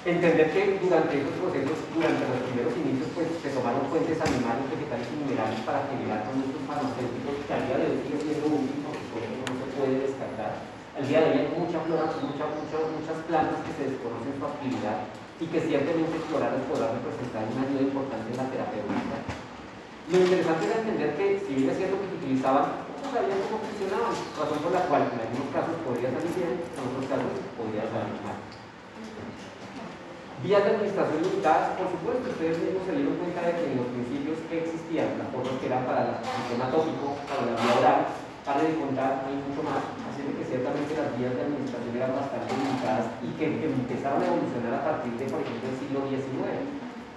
[0.01, 5.05] Entender que durante esos procesos, durante los primeros inicios, pues se tomaron fuentes animales, vegetales
[5.13, 8.97] y minerales para generar productos farmacéuticos que al día de hoy sigue siendo útil, por
[8.97, 10.57] supuesto, no se puede descartar.
[10.97, 14.45] Al día de hoy hay mucha flora, mucha, mucha, muchas plantas que se desconocen su
[14.49, 14.97] actividad
[15.37, 19.17] y que ciertamente explorar podrá representar una ayuda importante en la terapéutica.
[19.21, 23.61] Lo interesante era entender que, si bien es cierto que se utilizaban, no sabían cómo
[23.69, 27.85] funcionaban, razón por la cual en algunos casos podría salir bien, en otros casos podría
[27.85, 28.50] salir mal.
[30.41, 33.93] Vías de administración limitadas, por supuesto, ustedes mismos se dieron cuenta de que en los
[33.93, 37.99] principios que existían, las formas que eran para el sistema tópico, para la vía oral,
[38.41, 39.85] para de contar, hay mucho más.
[40.21, 44.73] De que ciertamente las vías de administración eran bastante limitadas y que, empezaron a evolucionar
[44.77, 46.61] a partir de, por ejemplo, el siglo XIX.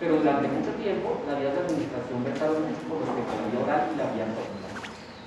[0.01, 3.61] Pero durante mucho tiempo, las vías de administración versaron mucho por respecto a la vía
[3.61, 4.69] oral y la vía tópica.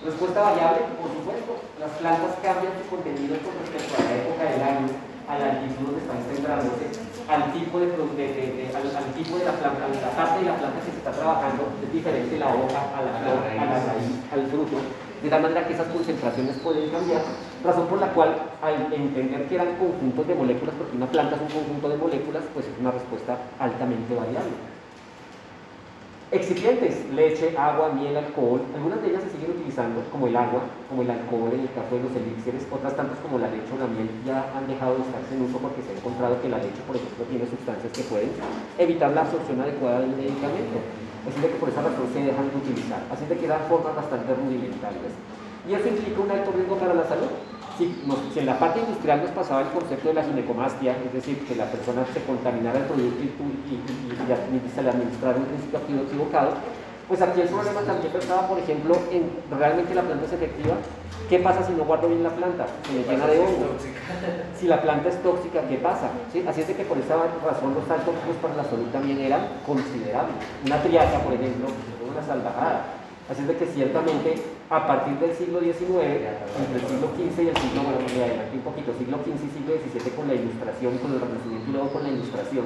[0.06, 1.52] Respuesta variable, por supuesto,
[1.82, 4.86] las plantas cambian su contenido con respecto a la época del año,
[5.28, 6.86] al altitud donde están sembrándose,
[7.28, 10.46] al tipo de- de- de- al, al tipo de la planta, a la parte de
[10.48, 13.78] la planta que se está trabajando, es diferente la hoja a la flor, a la
[13.92, 14.78] raíz, al fruto,
[15.22, 17.22] de tal manera que esas concentraciones pueden cambiar,
[17.64, 21.42] razón por la cual al entender que eran conjuntos de moléculas, porque una planta es
[21.42, 24.77] un conjunto de moléculas, pues es una respuesta altamente variable.
[26.30, 30.60] Excipientes, leche, agua, miel, alcohol, algunas de ellas se siguen utilizando como el agua,
[30.92, 33.80] como el alcohol en el caso de los elixires, otras tantas como la leche o
[33.80, 36.60] la miel ya han dejado de estarse en uso porque se ha encontrado que la
[36.60, 38.36] leche, por ejemplo, tiene sustancias que pueden
[38.76, 40.84] evitar la absorción adecuada del medicamento.
[41.24, 43.08] Así de que por esa razón se dejan de utilizar.
[43.08, 45.16] Así de que eran formas bastante rudimentarias.
[45.64, 47.32] Y eso implica un alto riesgo para la salud.
[47.78, 51.14] Si, nos- si en la parte industrial nos pasaba el concepto de la ginecomastia, es
[51.14, 53.30] decir, que la persona se contaminara el producto y, y-
[53.70, 56.52] y- y- y se le administrara un principio activo equivocado,
[57.08, 60.76] Pues aquí el problema también estaba, por ejemplo, en realmente la planta es efectiva.
[61.30, 62.66] ¿Qué pasa si no guardo bien la planta?
[62.84, 63.80] Se me llena de hongos.
[64.60, 66.10] Si la planta es tóxica, ¿qué pasa?
[66.34, 66.44] ¿Sí?
[66.46, 70.36] Así es de que por esa razón los altos para la salud también eran considerables.
[70.66, 71.68] Una triaca, por ejemplo,
[72.12, 72.84] una salvajada.
[73.30, 74.36] Así es de que ciertamente
[74.70, 78.96] a partir del siglo XIX, entre el siglo XV y el siglo, bueno, un poquito,
[78.96, 82.10] siglo XV y siglo XVII con la ilustración, con el renacimiento y luego con la
[82.10, 82.66] ilustración,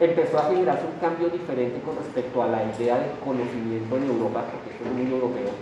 [0.00, 4.44] empezó a generarse un cambio diferente con respecto a la idea de conocimiento en Europa,
[4.52, 5.52] porque es un mundo europeo,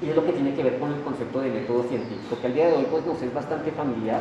[0.00, 2.54] y es lo que tiene que ver con el concepto de método científico, que al
[2.54, 4.20] día de hoy pues nos es bastante familiar,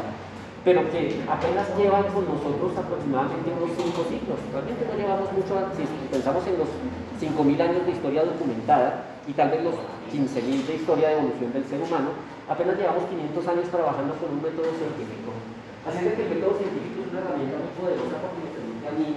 [0.63, 4.38] pero que apenas llevan con nosotros aproximadamente unos 5 siglos.
[4.53, 5.83] Realmente no llevamos mucho, si
[6.13, 6.69] pensamos en los
[7.17, 9.75] 5.000 años de historia documentada y tal vez los
[10.13, 12.13] 15.000 de historia de evolución del ser humano,
[12.45, 15.33] apenas llevamos 500 años trabajando con un método científico.
[15.81, 18.93] Así es que el método científico es una herramienta muy poderosa porque me permite a
[18.93, 19.09] mí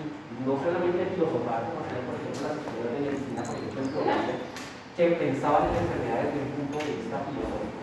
[0.48, 4.00] no solamente filosofar, como hacía por ejemplo las escuelas de medicina, por ejemplo
[4.94, 7.73] que pensaban en enfermedades desde un punto de vista filosófico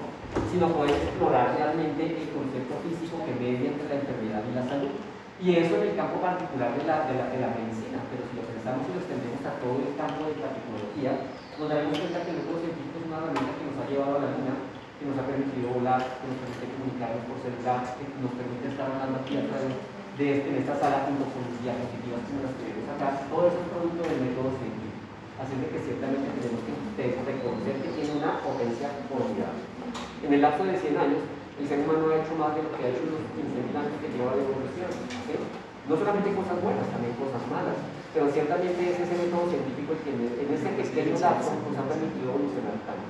[0.51, 4.93] sino poder explorar realmente el concepto físico que media entre la enfermedad y la salud.
[5.41, 8.85] Y eso en el campo particular de la, de la, medicina, pero si lo pensamos
[8.85, 11.11] y lo extendemos a todo el campo de la tecnología,
[11.57, 14.21] nos daremos cuenta que el método científico es una herramienta que nos ha llevado a
[14.21, 14.55] la luna,
[15.01, 18.85] que nos ha permitido volar, que nos permite comunicarnos por celular, que nos permite estar
[18.85, 19.73] hablando aquí a través
[20.21, 23.07] de este, en esta sala junto con diapositivas como las que vemos acá.
[23.25, 25.09] Todo eso es producto del método científico.
[25.41, 29.70] Así que ciertamente tenemos que reconocer que tiene una potencia formidable.
[30.21, 31.21] En el lapso de 100 años,
[31.57, 33.97] el ser humano ha hecho más de lo que ha hecho en los 15.000 años
[33.97, 34.91] que lleva de evolución.
[35.89, 37.77] No solamente cosas buenas, también cosas malas,
[38.13, 42.37] pero ciertamente es ese método científico el que en ese pequeño lapso nos ha permitido
[42.37, 43.09] evolucionar tanto.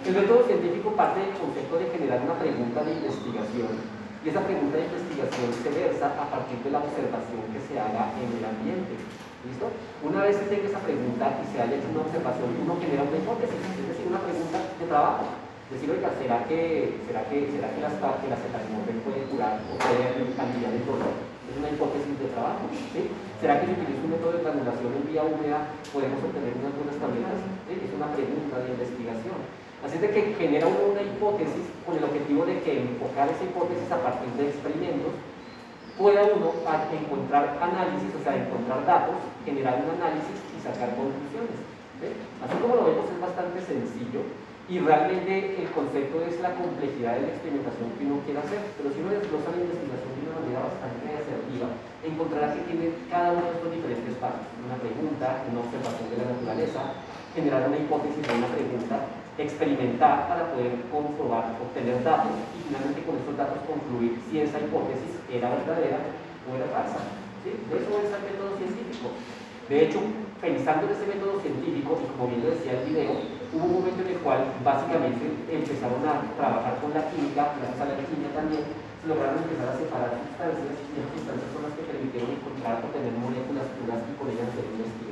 [0.00, 3.72] El método científico parte del concepto de generar una pregunta de investigación
[4.20, 8.12] y esa pregunta de investigación se versa a partir de la observación que se haga
[8.20, 8.92] en el ambiente.
[9.40, 9.72] ¿Listo?
[10.04, 13.16] Una vez se tenga esa pregunta y se haya hecho una observación, uno genera una
[13.16, 15.24] hipótesis, es decir, una pregunta de trabajo.
[15.72, 20.28] Decir, oiga, ¿será que, será que, será que, las, que la puede curar o puede
[20.34, 21.14] cambiar el dolor?
[21.46, 22.68] Es una hipótesis de trabajo.
[22.92, 23.06] ¿sí?
[23.40, 26.98] ¿Será que si utilizo un método de granulación en vía húmeda podemos obtener unas buenas
[27.00, 27.38] tabletas?
[27.70, 29.38] Es una pregunta de investigación.
[29.80, 33.46] Así es de que genera uno una hipótesis con el objetivo de que enfocar esa
[33.46, 35.16] hipótesis a partir de experimentos
[36.00, 36.56] pueda uno
[36.96, 41.60] encontrar análisis, o sea, encontrar datos, generar un análisis y sacar conclusiones.
[42.40, 44.24] Así como lo vemos es bastante sencillo
[44.64, 48.88] y realmente el concepto es la complejidad de la experimentación que uno quiere hacer, pero
[48.88, 51.68] si uno desglosa la investigación de una manera bastante asertiva,
[52.00, 56.32] encontrará que tiene cada uno de estos diferentes pasos, una pregunta, una observación de la
[56.32, 56.80] naturaleza,
[57.36, 58.96] generar una hipótesis de una pregunta,
[59.38, 65.20] experimentar para poder comprobar, obtener datos y finalmente con esos datos concluir si esa hipótesis
[65.30, 66.00] era verdadera
[66.46, 67.00] o era falsa.
[67.44, 67.56] ¿Sí?
[67.72, 69.16] Eso es el método científico.
[69.70, 70.02] De hecho,
[70.40, 73.12] pensando en ese método científico, y como bien lo decía el video,
[73.52, 77.86] hubo un momento en el cual básicamente empezaron a trabajar con la química, gracias a
[77.86, 78.64] la química también,
[79.00, 82.92] se lograron empezar a separar sustancias y esas sustancias son las que permitieron encontrar o
[82.92, 85.09] tener moléculas puras y con ellas hacer investigación.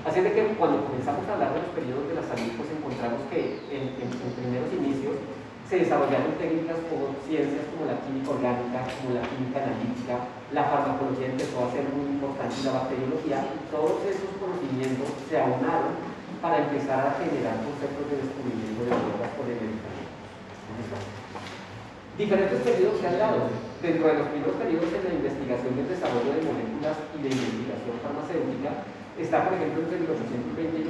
[0.00, 2.72] Así es de que cuando comenzamos a hablar de los periodos de la salud, pues
[2.72, 5.20] encontramos que en, primeros inicios
[5.68, 10.14] se desarrollaron técnicas como ciencias como la química orgánica, como la química analítica,
[10.56, 15.94] la farmacología empezó a ser muy importante la bacteriología, y todos esos conocimientos se aunaron
[16.40, 20.10] para empezar a generar conceptos de descubrimiento de drogas por el medicamento.
[22.16, 23.52] Diferentes periodos se han dado.
[23.80, 27.30] Dentro de los primeros periodos en la investigación y el desarrollo de moléculas y de
[27.32, 28.84] investigación farmacéutica,
[29.18, 30.84] está por ejemplo entre 1820 y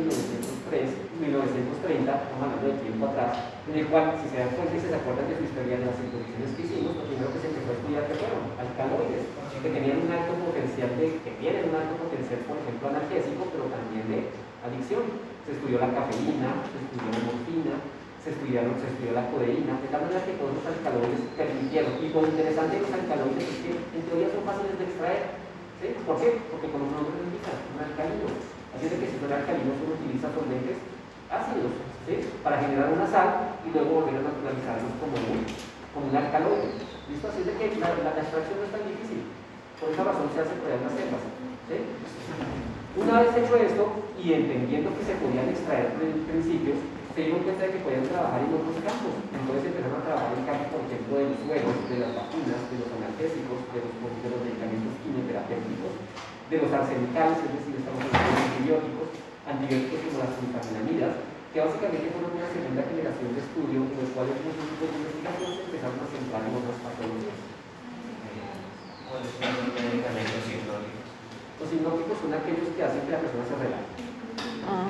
[0.69, 0.91] 1903,
[1.21, 3.33] 1930, estamos hablando de tiempo atrás,
[3.65, 5.99] en el cual, si se dan cuenta y se acuerdan de su historia de las
[6.01, 9.25] introducciones que hicimos, lo primero que se empezó a estudiar que fueron alcaloides,
[9.61, 13.65] que tenían un alto potencial de, que tienen un alto potencial, por ejemplo, analgésico, pero
[13.69, 14.19] también de
[14.65, 15.05] adicción.
[15.45, 17.75] Se estudió la cafeína, se estudió la morfina,
[18.21, 21.97] se, estudiaron, se estudió la codeína, de tal manera que todos los alcaloides permitieron.
[22.01, 25.40] Y lo interesante de los alcaloides es que en teoría son fáciles de extraer,
[25.81, 26.37] ¿Por qué?
[26.53, 28.29] Porque como nombre lo indica, un alcalino.
[28.77, 30.77] Así es de que si son alcalinos uno utiliza solventes
[31.33, 31.73] ácidos
[32.45, 35.41] para generar una sal y luego volver a naturalizarlos como un,
[35.97, 36.77] como un alcaloide.
[37.09, 37.33] ¿Listo?
[37.33, 39.25] Así es de que la, extracción no es tan difícil.
[39.81, 41.25] Por esa razón se hace por las selvas.
[43.01, 43.85] Una vez hecho esto
[44.21, 46.77] y entendiendo que se podían extraer principios,
[47.17, 49.17] se dieron cuenta de que podían trabajar en otros campos.
[49.33, 52.77] Entonces empezaron a trabajar en campos, por ejemplo, de los suelos, de las vacunas, de
[52.85, 55.95] los analgésicos, de los, de los medicamentos quimioterapéuticos,
[56.47, 59.09] de los arsenicales, es decir, estamos hablando de antibióticos,
[59.43, 61.13] antibióticos como las glutaminamidas,
[61.51, 65.51] que básicamente fueron una segunda generación de estudio en los cuales muchos tipos de investigación
[65.51, 67.39] se empezaron a centrar en otras patologías.
[69.11, 70.47] ¿Cuáles son los medicamentos
[71.59, 73.91] Los hipnóticos son aquellos que hacen que la persona se relaje.
[74.71, 74.87] Ah.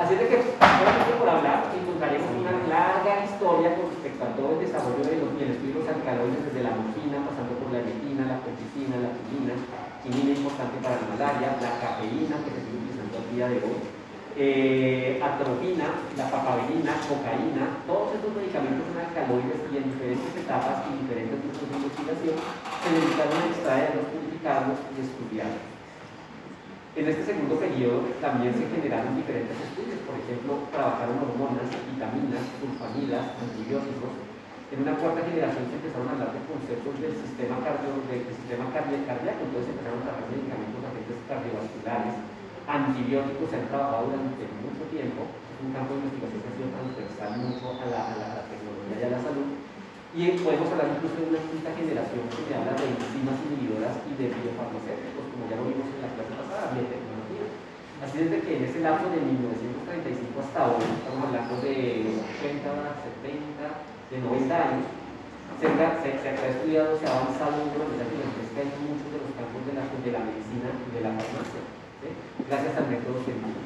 [0.00, 3.83] Así de que, solamente por hablar, encontraremos una larga historia con
[4.18, 8.30] todo el desarrollo de los, y los alcaloides, desde la morfina, pasando por la emetina,
[8.30, 9.54] la colchicina, la quinina,
[10.02, 13.80] quinina importante para la malaria, la cafeína, que se sigue utilizando al día de hoy,
[14.34, 21.06] eh, atropina, la papaverina, cocaína, todos estos medicamentos son alcaloides y en diferentes etapas y
[21.06, 25.73] diferentes grupos de investigación se dedicaron extraerlos, purificarlos y estudiarlos.
[26.94, 33.34] En este segundo periodo también se generaron diferentes estudios, por ejemplo, trabajaron hormonas, vitaminas, sulfamidas,
[33.34, 34.14] antibióticos.
[34.70, 38.70] En una cuarta generación se empezaron a hablar de conceptos del sistema, cardio, del sistema
[38.70, 42.14] cardíaco, entonces empezaron a trabajar medicamentos agentes cardiovasculares,
[42.62, 46.70] antibióticos se han trabajado durante mucho tiempo, es un campo de investigación que ha sido
[46.78, 49.48] transversal mucho a la, tecnología y a la salud.
[50.14, 54.14] Y podemos hablar incluso de una quinta generación que se habla de enzimas inhibidoras y
[54.14, 56.33] de biofarmacéuticos, como ya lo vimos en la clase
[56.64, 57.46] pasada, biotecnología.
[58.00, 61.74] Así desde que en ese lapso de 1935 hasta hoy, estamos hablando de
[62.40, 62.64] 80,
[63.20, 63.64] 70,
[64.10, 64.88] de 90 años,
[65.60, 69.60] se, ha estudiado, se ha avanzado en una manera gigantesca en muchos de los campos
[69.64, 71.62] de la, de medicina y de la farmacia,
[72.48, 73.60] gracias al método científico.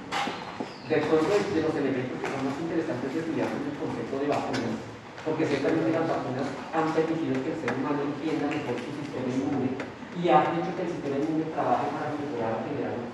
[0.86, 4.78] Después de los elementos que son más interesantes de estudiar es el concepto de vacunas,
[5.26, 9.97] porque ciertamente las vacunas han permitido que el ser humano entienda mejor su sistema inmune
[10.18, 13.06] y han hecho que el sistema inmune trabaje para mejorar, generar un,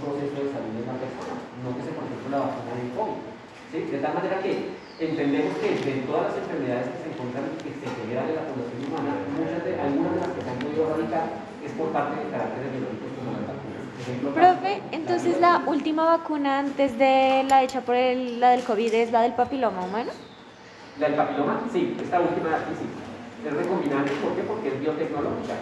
[0.00, 3.22] proceso de salud en la persona, no que se por ejemplo la vacuna del COVID.
[3.70, 3.78] ¿sí?
[3.86, 7.72] De tal manera que entendemos que de todas las enfermedades que se encuentran y que
[7.78, 10.80] se generan en la población humana, muchas de, algunas de las que se han podido
[10.88, 11.26] erradicar
[11.62, 13.82] es por parte de carácter biológicos como las vacunas.
[14.02, 18.90] Ejemplo, Profe, entonces la última vacuna antes de la hecha por el, la del COVID
[18.90, 20.10] es la del papiloma humano.
[20.98, 22.88] La del papiloma, sí, esta última de aquí sí.
[23.46, 24.42] Es recombinante, ¿por qué?
[24.42, 25.54] Porque es biotecnológica.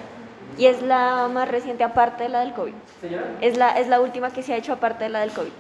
[0.58, 2.74] Y es la más reciente aparte de la del COVID.
[3.00, 3.24] Señora.
[3.40, 5.50] Es la, es la última que se ha hecho aparte de la del COVID.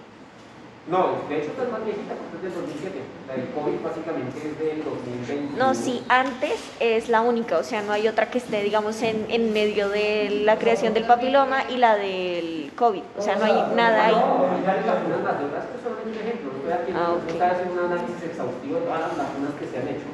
[0.88, 2.98] No, de hecho esta es más viejita porque es del 2007.
[3.28, 5.56] La del COVID básicamente es del 2020.
[5.58, 9.26] No, sí, antes es la única, o sea, no hay otra que esté, digamos, en,
[9.28, 13.02] en medio de la creación del papiloma y la del COVID.
[13.18, 14.14] O sea, no hay nada ahí.
[14.14, 16.50] No, ya hay vacunas más de otras, pero solamente un ejemplo.
[16.58, 17.28] Estoy aquí, Ah, no ok.
[17.28, 20.08] estoy haciendo un análisis exhaustivo de todas las vacunas que se han hecho,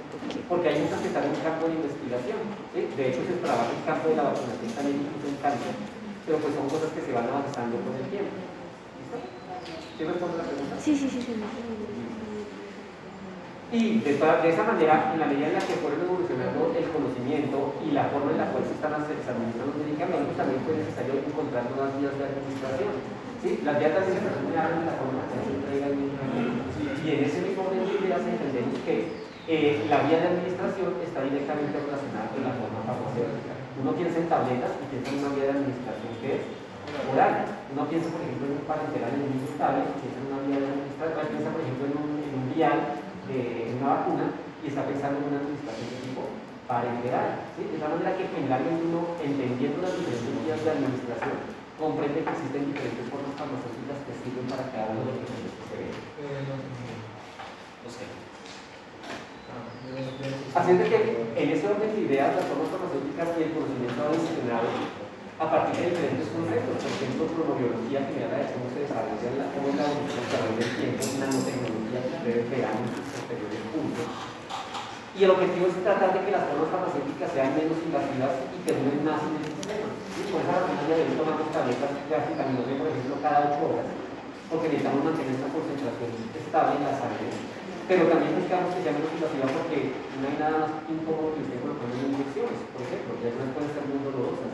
[0.48, 2.40] porque hay muchas que están en un campo de investigación.
[2.74, 2.81] ¿sí?
[2.97, 5.74] De hecho, se trabaja en el campo de la vacunación también incluso en cáncer,
[6.27, 8.35] pero pues son cosas que se van avanzando con el tiempo.
[8.36, 9.16] ¿Listo?
[9.97, 10.74] ¿Sí respondo la pregunta?
[10.78, 11.32] Sí, sí, sí, sí.
[13.73, 16.86] Y de, toda- de esa manera, en la medida en la que fueron evolucionando el
[16.94, 21.19] conocimiento y la forma en la cual se están administrando los medicamentos, también fue necesario
[21.19, 22.94] encontrar nuevas vías de administración.
[23.43, 23.59] ¿sí?
[23.66, 26.62] Las vías de administración ya de la forma en la que se entrega el medicamento.
[27.03, 31.78] Y en ese mismo de ideas entendemos que eh, la vía de administración está directamente
[31.78, 33.55] relacionada con la forma farmacéutica.
[33.78, 36.43] Uno piensa en tabletas y piensa en una vía de administración que es
[37.06, 37.47] oral.
[37.70, 40.59] Uno piensa, por ejemplo, en un parenteral en un estable y piensa en una vía
[40.59, 42.78] de administración, piensa, por ejemplo, en un, en un vial
[43.31, 46.23] de una vacuna y está pensando en una administración de tipo
[46.66, 47.47] parenteral.
[47.55, 47.70] ¿sí?
[47.70, 51.39] De tal manera que generalmente uno, entendiendo las diferentes vías de administración,
[51.78, 55.64] comprende que existen diferentes formas farmacéuticas que sirven para cada uno de los procesos que
[55.70, 55.94] se ven.
[57.86, 58.26] Es
[60.74, 60.98] de que
[61.36, 64.10] en ese orden de ideas, las formas farmacéuticas y el conocimiento ha
[65.36, 69.52] a partir de diferentes conceptos, por ejemplo, cronobiología, que me de cómo se desarrolla la,
[69.52, 74.08] cómo la evolución a través del tiempo, nanotecnología que ustedes verán en sus posteriores puntos.
[75.12, 78.72] Y el objetivo es tratar de que las formas farmacéuticas sean menos invasivas y que
[78.80, 79.88] duren más en el sistema.
[79.92, 83.88] Por esa razón, ya ven, tomamos tabletas de por ejemplo, cada 8 horas,
[84.48, 87.28] porque necesitamos mantener esta concentración estable en la sangre
[87.86, 91.94] pero también buscamos que sea invasiva porque no hay nada más incómodo que estén colocando
[91.94, 94.52] en inyecciones, por ejemplo, y algunas pueden ser muy dolorosas.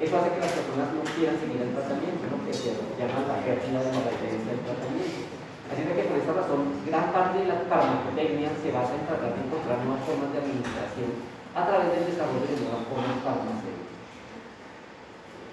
[0.00, 3.44] Eso hace que las personas no quieran seguir el tratamiento, lo que se llama la
[3.44, 5.20] pérdida de la referencia del tratamiento.
[5.68, 9.44] Así que por esa razón, gran parte de la farmacotecnia se basa en tratar de
[9.44, 11.10] encontrar nuevas formas de administración
[11.52, 13.90] a través del desarrollo de nuevas formas farmacéuticas.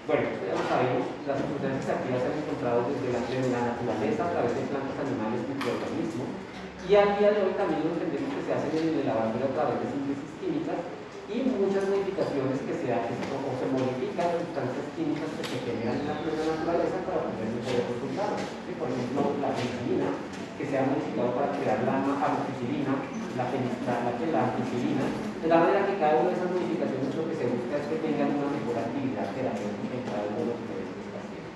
[0.07, 4.55] Bueno, ya lo sabemos, las sustancias activas se han encontrado desde la naturaleza a través
[4.55, 6.31] de plantas, animales y microorganismos.
[6.85, 9.55] Y al día de hoy también lo entendemos que se hacen en el laboratorio a
[9.57, 10.79] través de síntesis químicas
[11.27, 16.07] y muchas modificaciones que se hacen o, se modifican sustancias químicas que se generan en
[16.07, 18.39] la propia naturaleza para obtener mejores resultados.
[18.63, 18.71] ¿sí?
[18.79, 20.07] Por ejemplo, la penicilina,
[20.55, 22.93] que se ha modificado para crear la amoxicilina,
[23.35, 23.83] la, penic-
[24.31, 25.03] la, ampicilina,
[25.43, 27.99] de la manera que cada una de esas modificaciones lo que se busca es que
[27.99, 31.55] tengan una mejor actividad terapéutica en cada uno de los diferentes pacientes.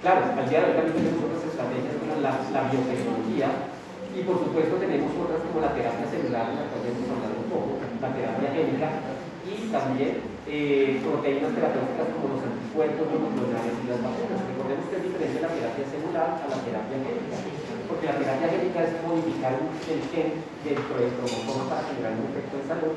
[0.00, 3.68] Claro, al día de hoy también tenemos otras estrategias como la, la biotecnología
[4.16, 7.48] y por supuesto tenemos otras como la terapia celular, de la cual hemos hablado un
[7.52, 7.70] poco,
[8.00, 8.88] la terapia génica,
[9.44, 14.40] y también eh, proteínas terapéuticas como los anticuerpos, los monoclonales y las vacunas.
[14.40, 17.36] Recordemos que es diferente la terapia celular a la terapia génica,
[17.84, 20.28] porque la terapia génica es modificar el gen
[20.64, 22.94] dentro del cromosoma para generar un efecto en salud,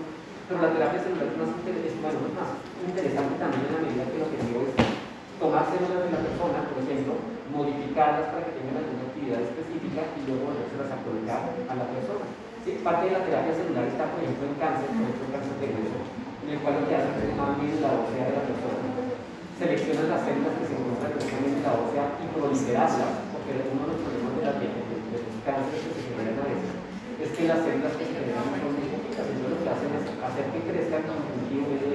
[0.47, 4.92] pero la terapia celular es más, interesante también en la medida que el objetivo es
[5.39, 7.13] tomar células de la persona, por ejemplo,
[7.53, 12.25] modificarlas para que tengan alguna actividad específica y luego volvérselas a colocar a la persona.
[12.63, 15.67] Parte de la terapia celular está, por ejemplo, en cáncer, por ejemplo, en cáncer de
[15.67, 18.87] hueso, en el cual lo que hacen es bien la ósea de la persona,
[19.59, 23.99] seleccionan las células que se encuentran en la ósea y proliferarlas, porque uno de los
[23.99, 26.71] problemas de, la, de, de los cánceres que se generan a veces
[27.23, 30.05] es que las células que se generan son muy poquitas, entonces lo que hacen es
[30.23, 31.92] hacer que crezcan en cultivo, medio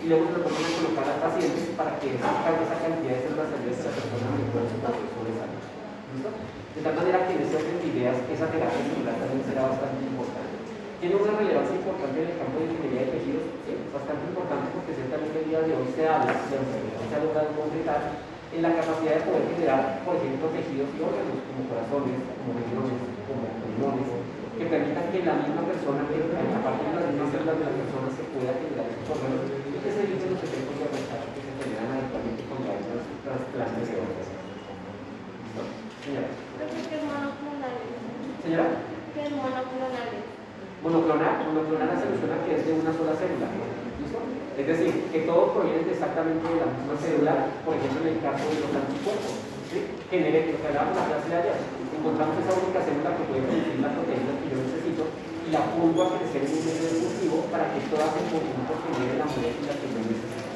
[0.00, 3.22] y luego se lo ponen a colocar a pacientes para que esa, esa cantidad de
[3.22, 4.80] células esa persona en el cuerpo.
[6.10, 10.56] De tal manera que en de ideas, esa terapia celular también será bastante importante.
[10.98, 14.96] Tiene una relevancia importante en el campo de ingeniería de tejidos, sí, bastante importante porque
[14.96, 18.00] ciertamente el día de hoy se habla, se ha logrado concretar
[18.50, 22.98] en la capacidad de poder generar, por ejemplo, tejidos y órganos como corazones, como riñones,
[23.28, 24.08] como pulmones,
[24.58, 27.76] que permitan que la misma persona, que a partir de las mismas células de la
[27.80, 31.40] persona se pueda generar estos órganos y que se eviten los efectos de rechazo que
[31.40, 34.28] se generan habitualmente con las trasplantes de órganos.
[36.00, 36.28] Señora.
[36.88, 37.76] ¿Qué es monoclonal?
[38.40, 38.66] Señora.
[39.12, 40.10] ¿Qué es monoclonal?
[40.80, 43.52] Monoclonal, monoclonal se menciona que es de una sola célula.
[44.00, 44.18] ¿Listo?
[44.56, 47.32] Es decir, que todos provienen exactamente de la misma célula,
[47.68, 49.34] por ejemplo en el caso de los anticuerpos.
[49.68, 49.78] ¿sí?
[50.08, 51.58] Genere, lo que hablábamos la clase de ayer,
[52.00, 55.02] encontramos esa única célula que puede producir la proteína que yo necesito
[55.44, 59.20] y la pongo a crecer en un medio cultivo para que todas en conjunto generen
[59.20, 60.48] la molécula que yo necesito.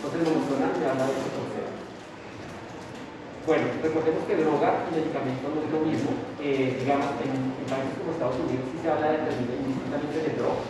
[0.00, 1.43] Entonces, monoclonal me habla de proceso.
[3.44, 6.16] Bueno, recordemos que droga y medicamento no es lo mismo.
[6.40, 10.64] Eh, digamos, en, en, países como Estados Unidos sí se habla de indistintamente de droga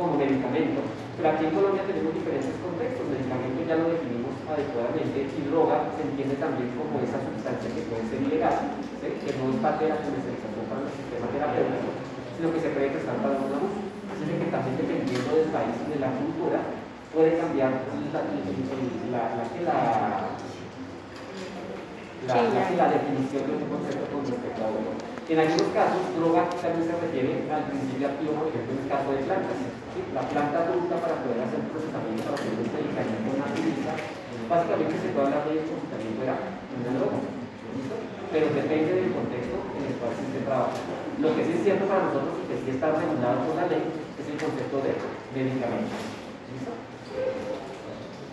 [0.00, 0.80] como medicamento,
[1.12, 3.04] pero aquí en Colombia tenemos diferentes contextos.
[3.04, 8.08] Medicamento ya lo definimos adecuadamente y droga se entiende también como esa sustancia que puede
[8.08, 12.00] ser ilegal, que no es parte de la comercialización para el sistema terapéutico,
[12.32, 13.80] sino que se puede prestar para un abuso.
[14.08, 16.64] Así que también dependiendo del país y de la cultura
[17.12, 17.76] puede cambiar
[19.12, 19.24] la
[22.26, 24.90] la, definición de un concepto con respecto a otro.
[25.26, 29.08] En algunos casos, droga también se refiere al principio activo, por ejemplo, en el caso
[29.10, 29.58] de plantas.
[29.94, 30.00] ¿sí?
[30.10, 33.92] La planta adulta para poder hacer un procesamiento, para hacer un medicamento, una química,
[34.46, 37.18] básicamente se puede hablar de también fuera una droga.
[37.74, 37.94] ¿listo?
[38.30, 40.94] Pero depende del contexto en el cual se esté trabajando.
[41.22, 43.82] Lo que sí es cierto para nosotros y que sí está regulado por la ley
[44.18, 44.92] es el concepto de
[45.30, 45.94] medicamento.
[46.50, 46.74] ¿Listo?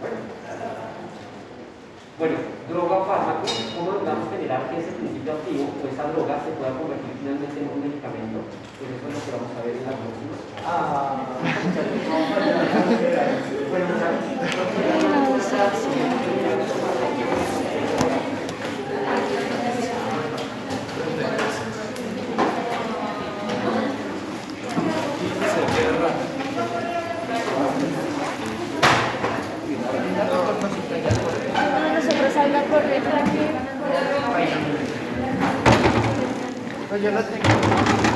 [0.02, 0.33] Bueno.
[2.20, 2.36] Bueno,
[2.70, 6.78] droga o fármaco, ¿cómo logramos generar que ese principio activo o esa droga se pueda
[6.78, 8.46] convertir finalmente en un medicamento?
[8.78, 10.38] Pues eso es lo que vamos a ver en la próxima.
[10.62, 11.26] Ah,
[31.54, 33.24] Cuando nosotros habla por letra
[36.98, 38.13] yo la tengo.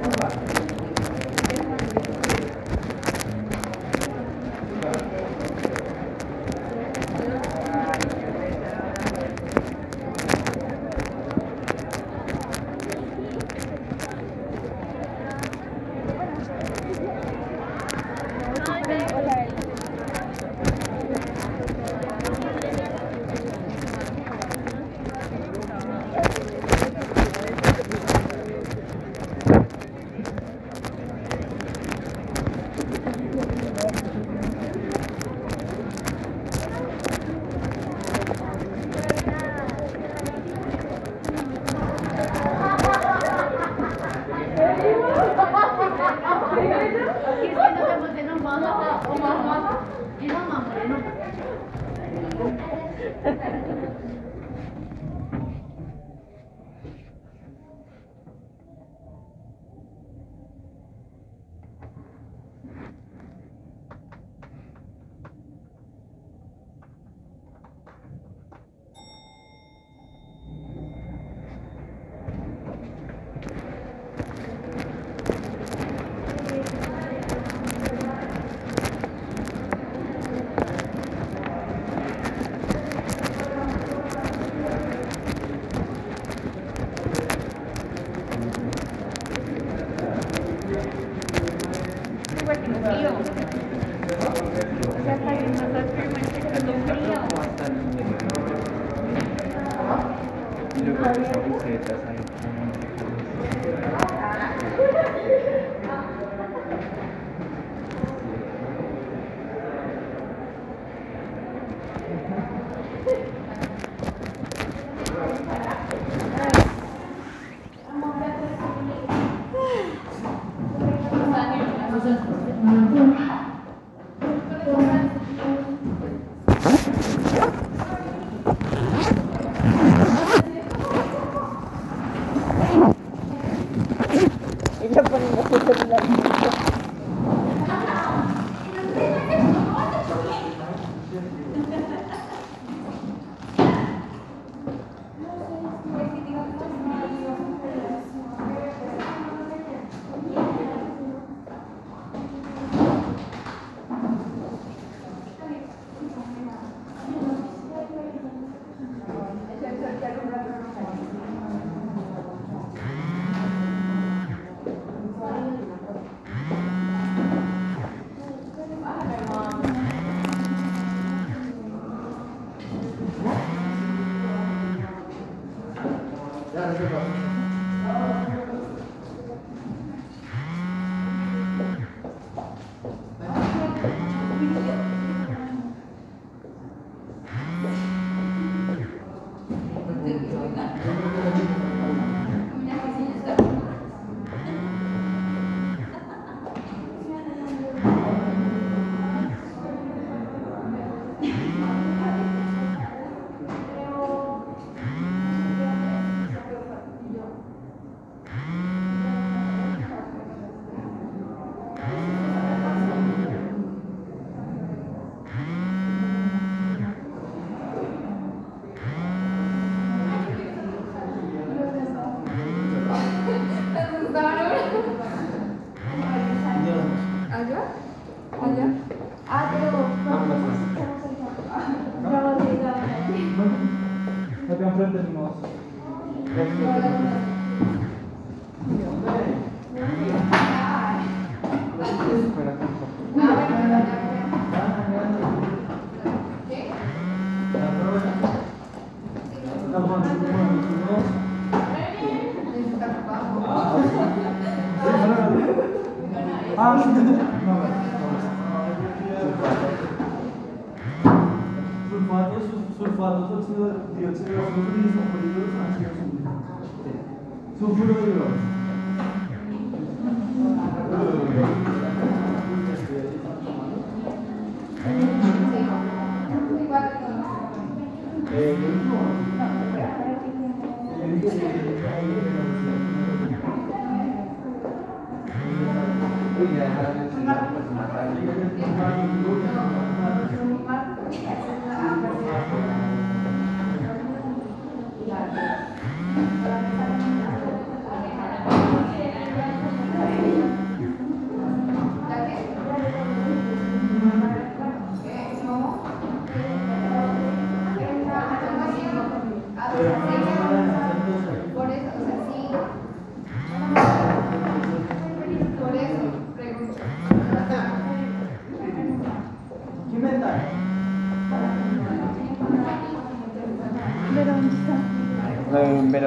[0.00, 0.59] はい。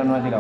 [0.04, 0.33] No, llegado.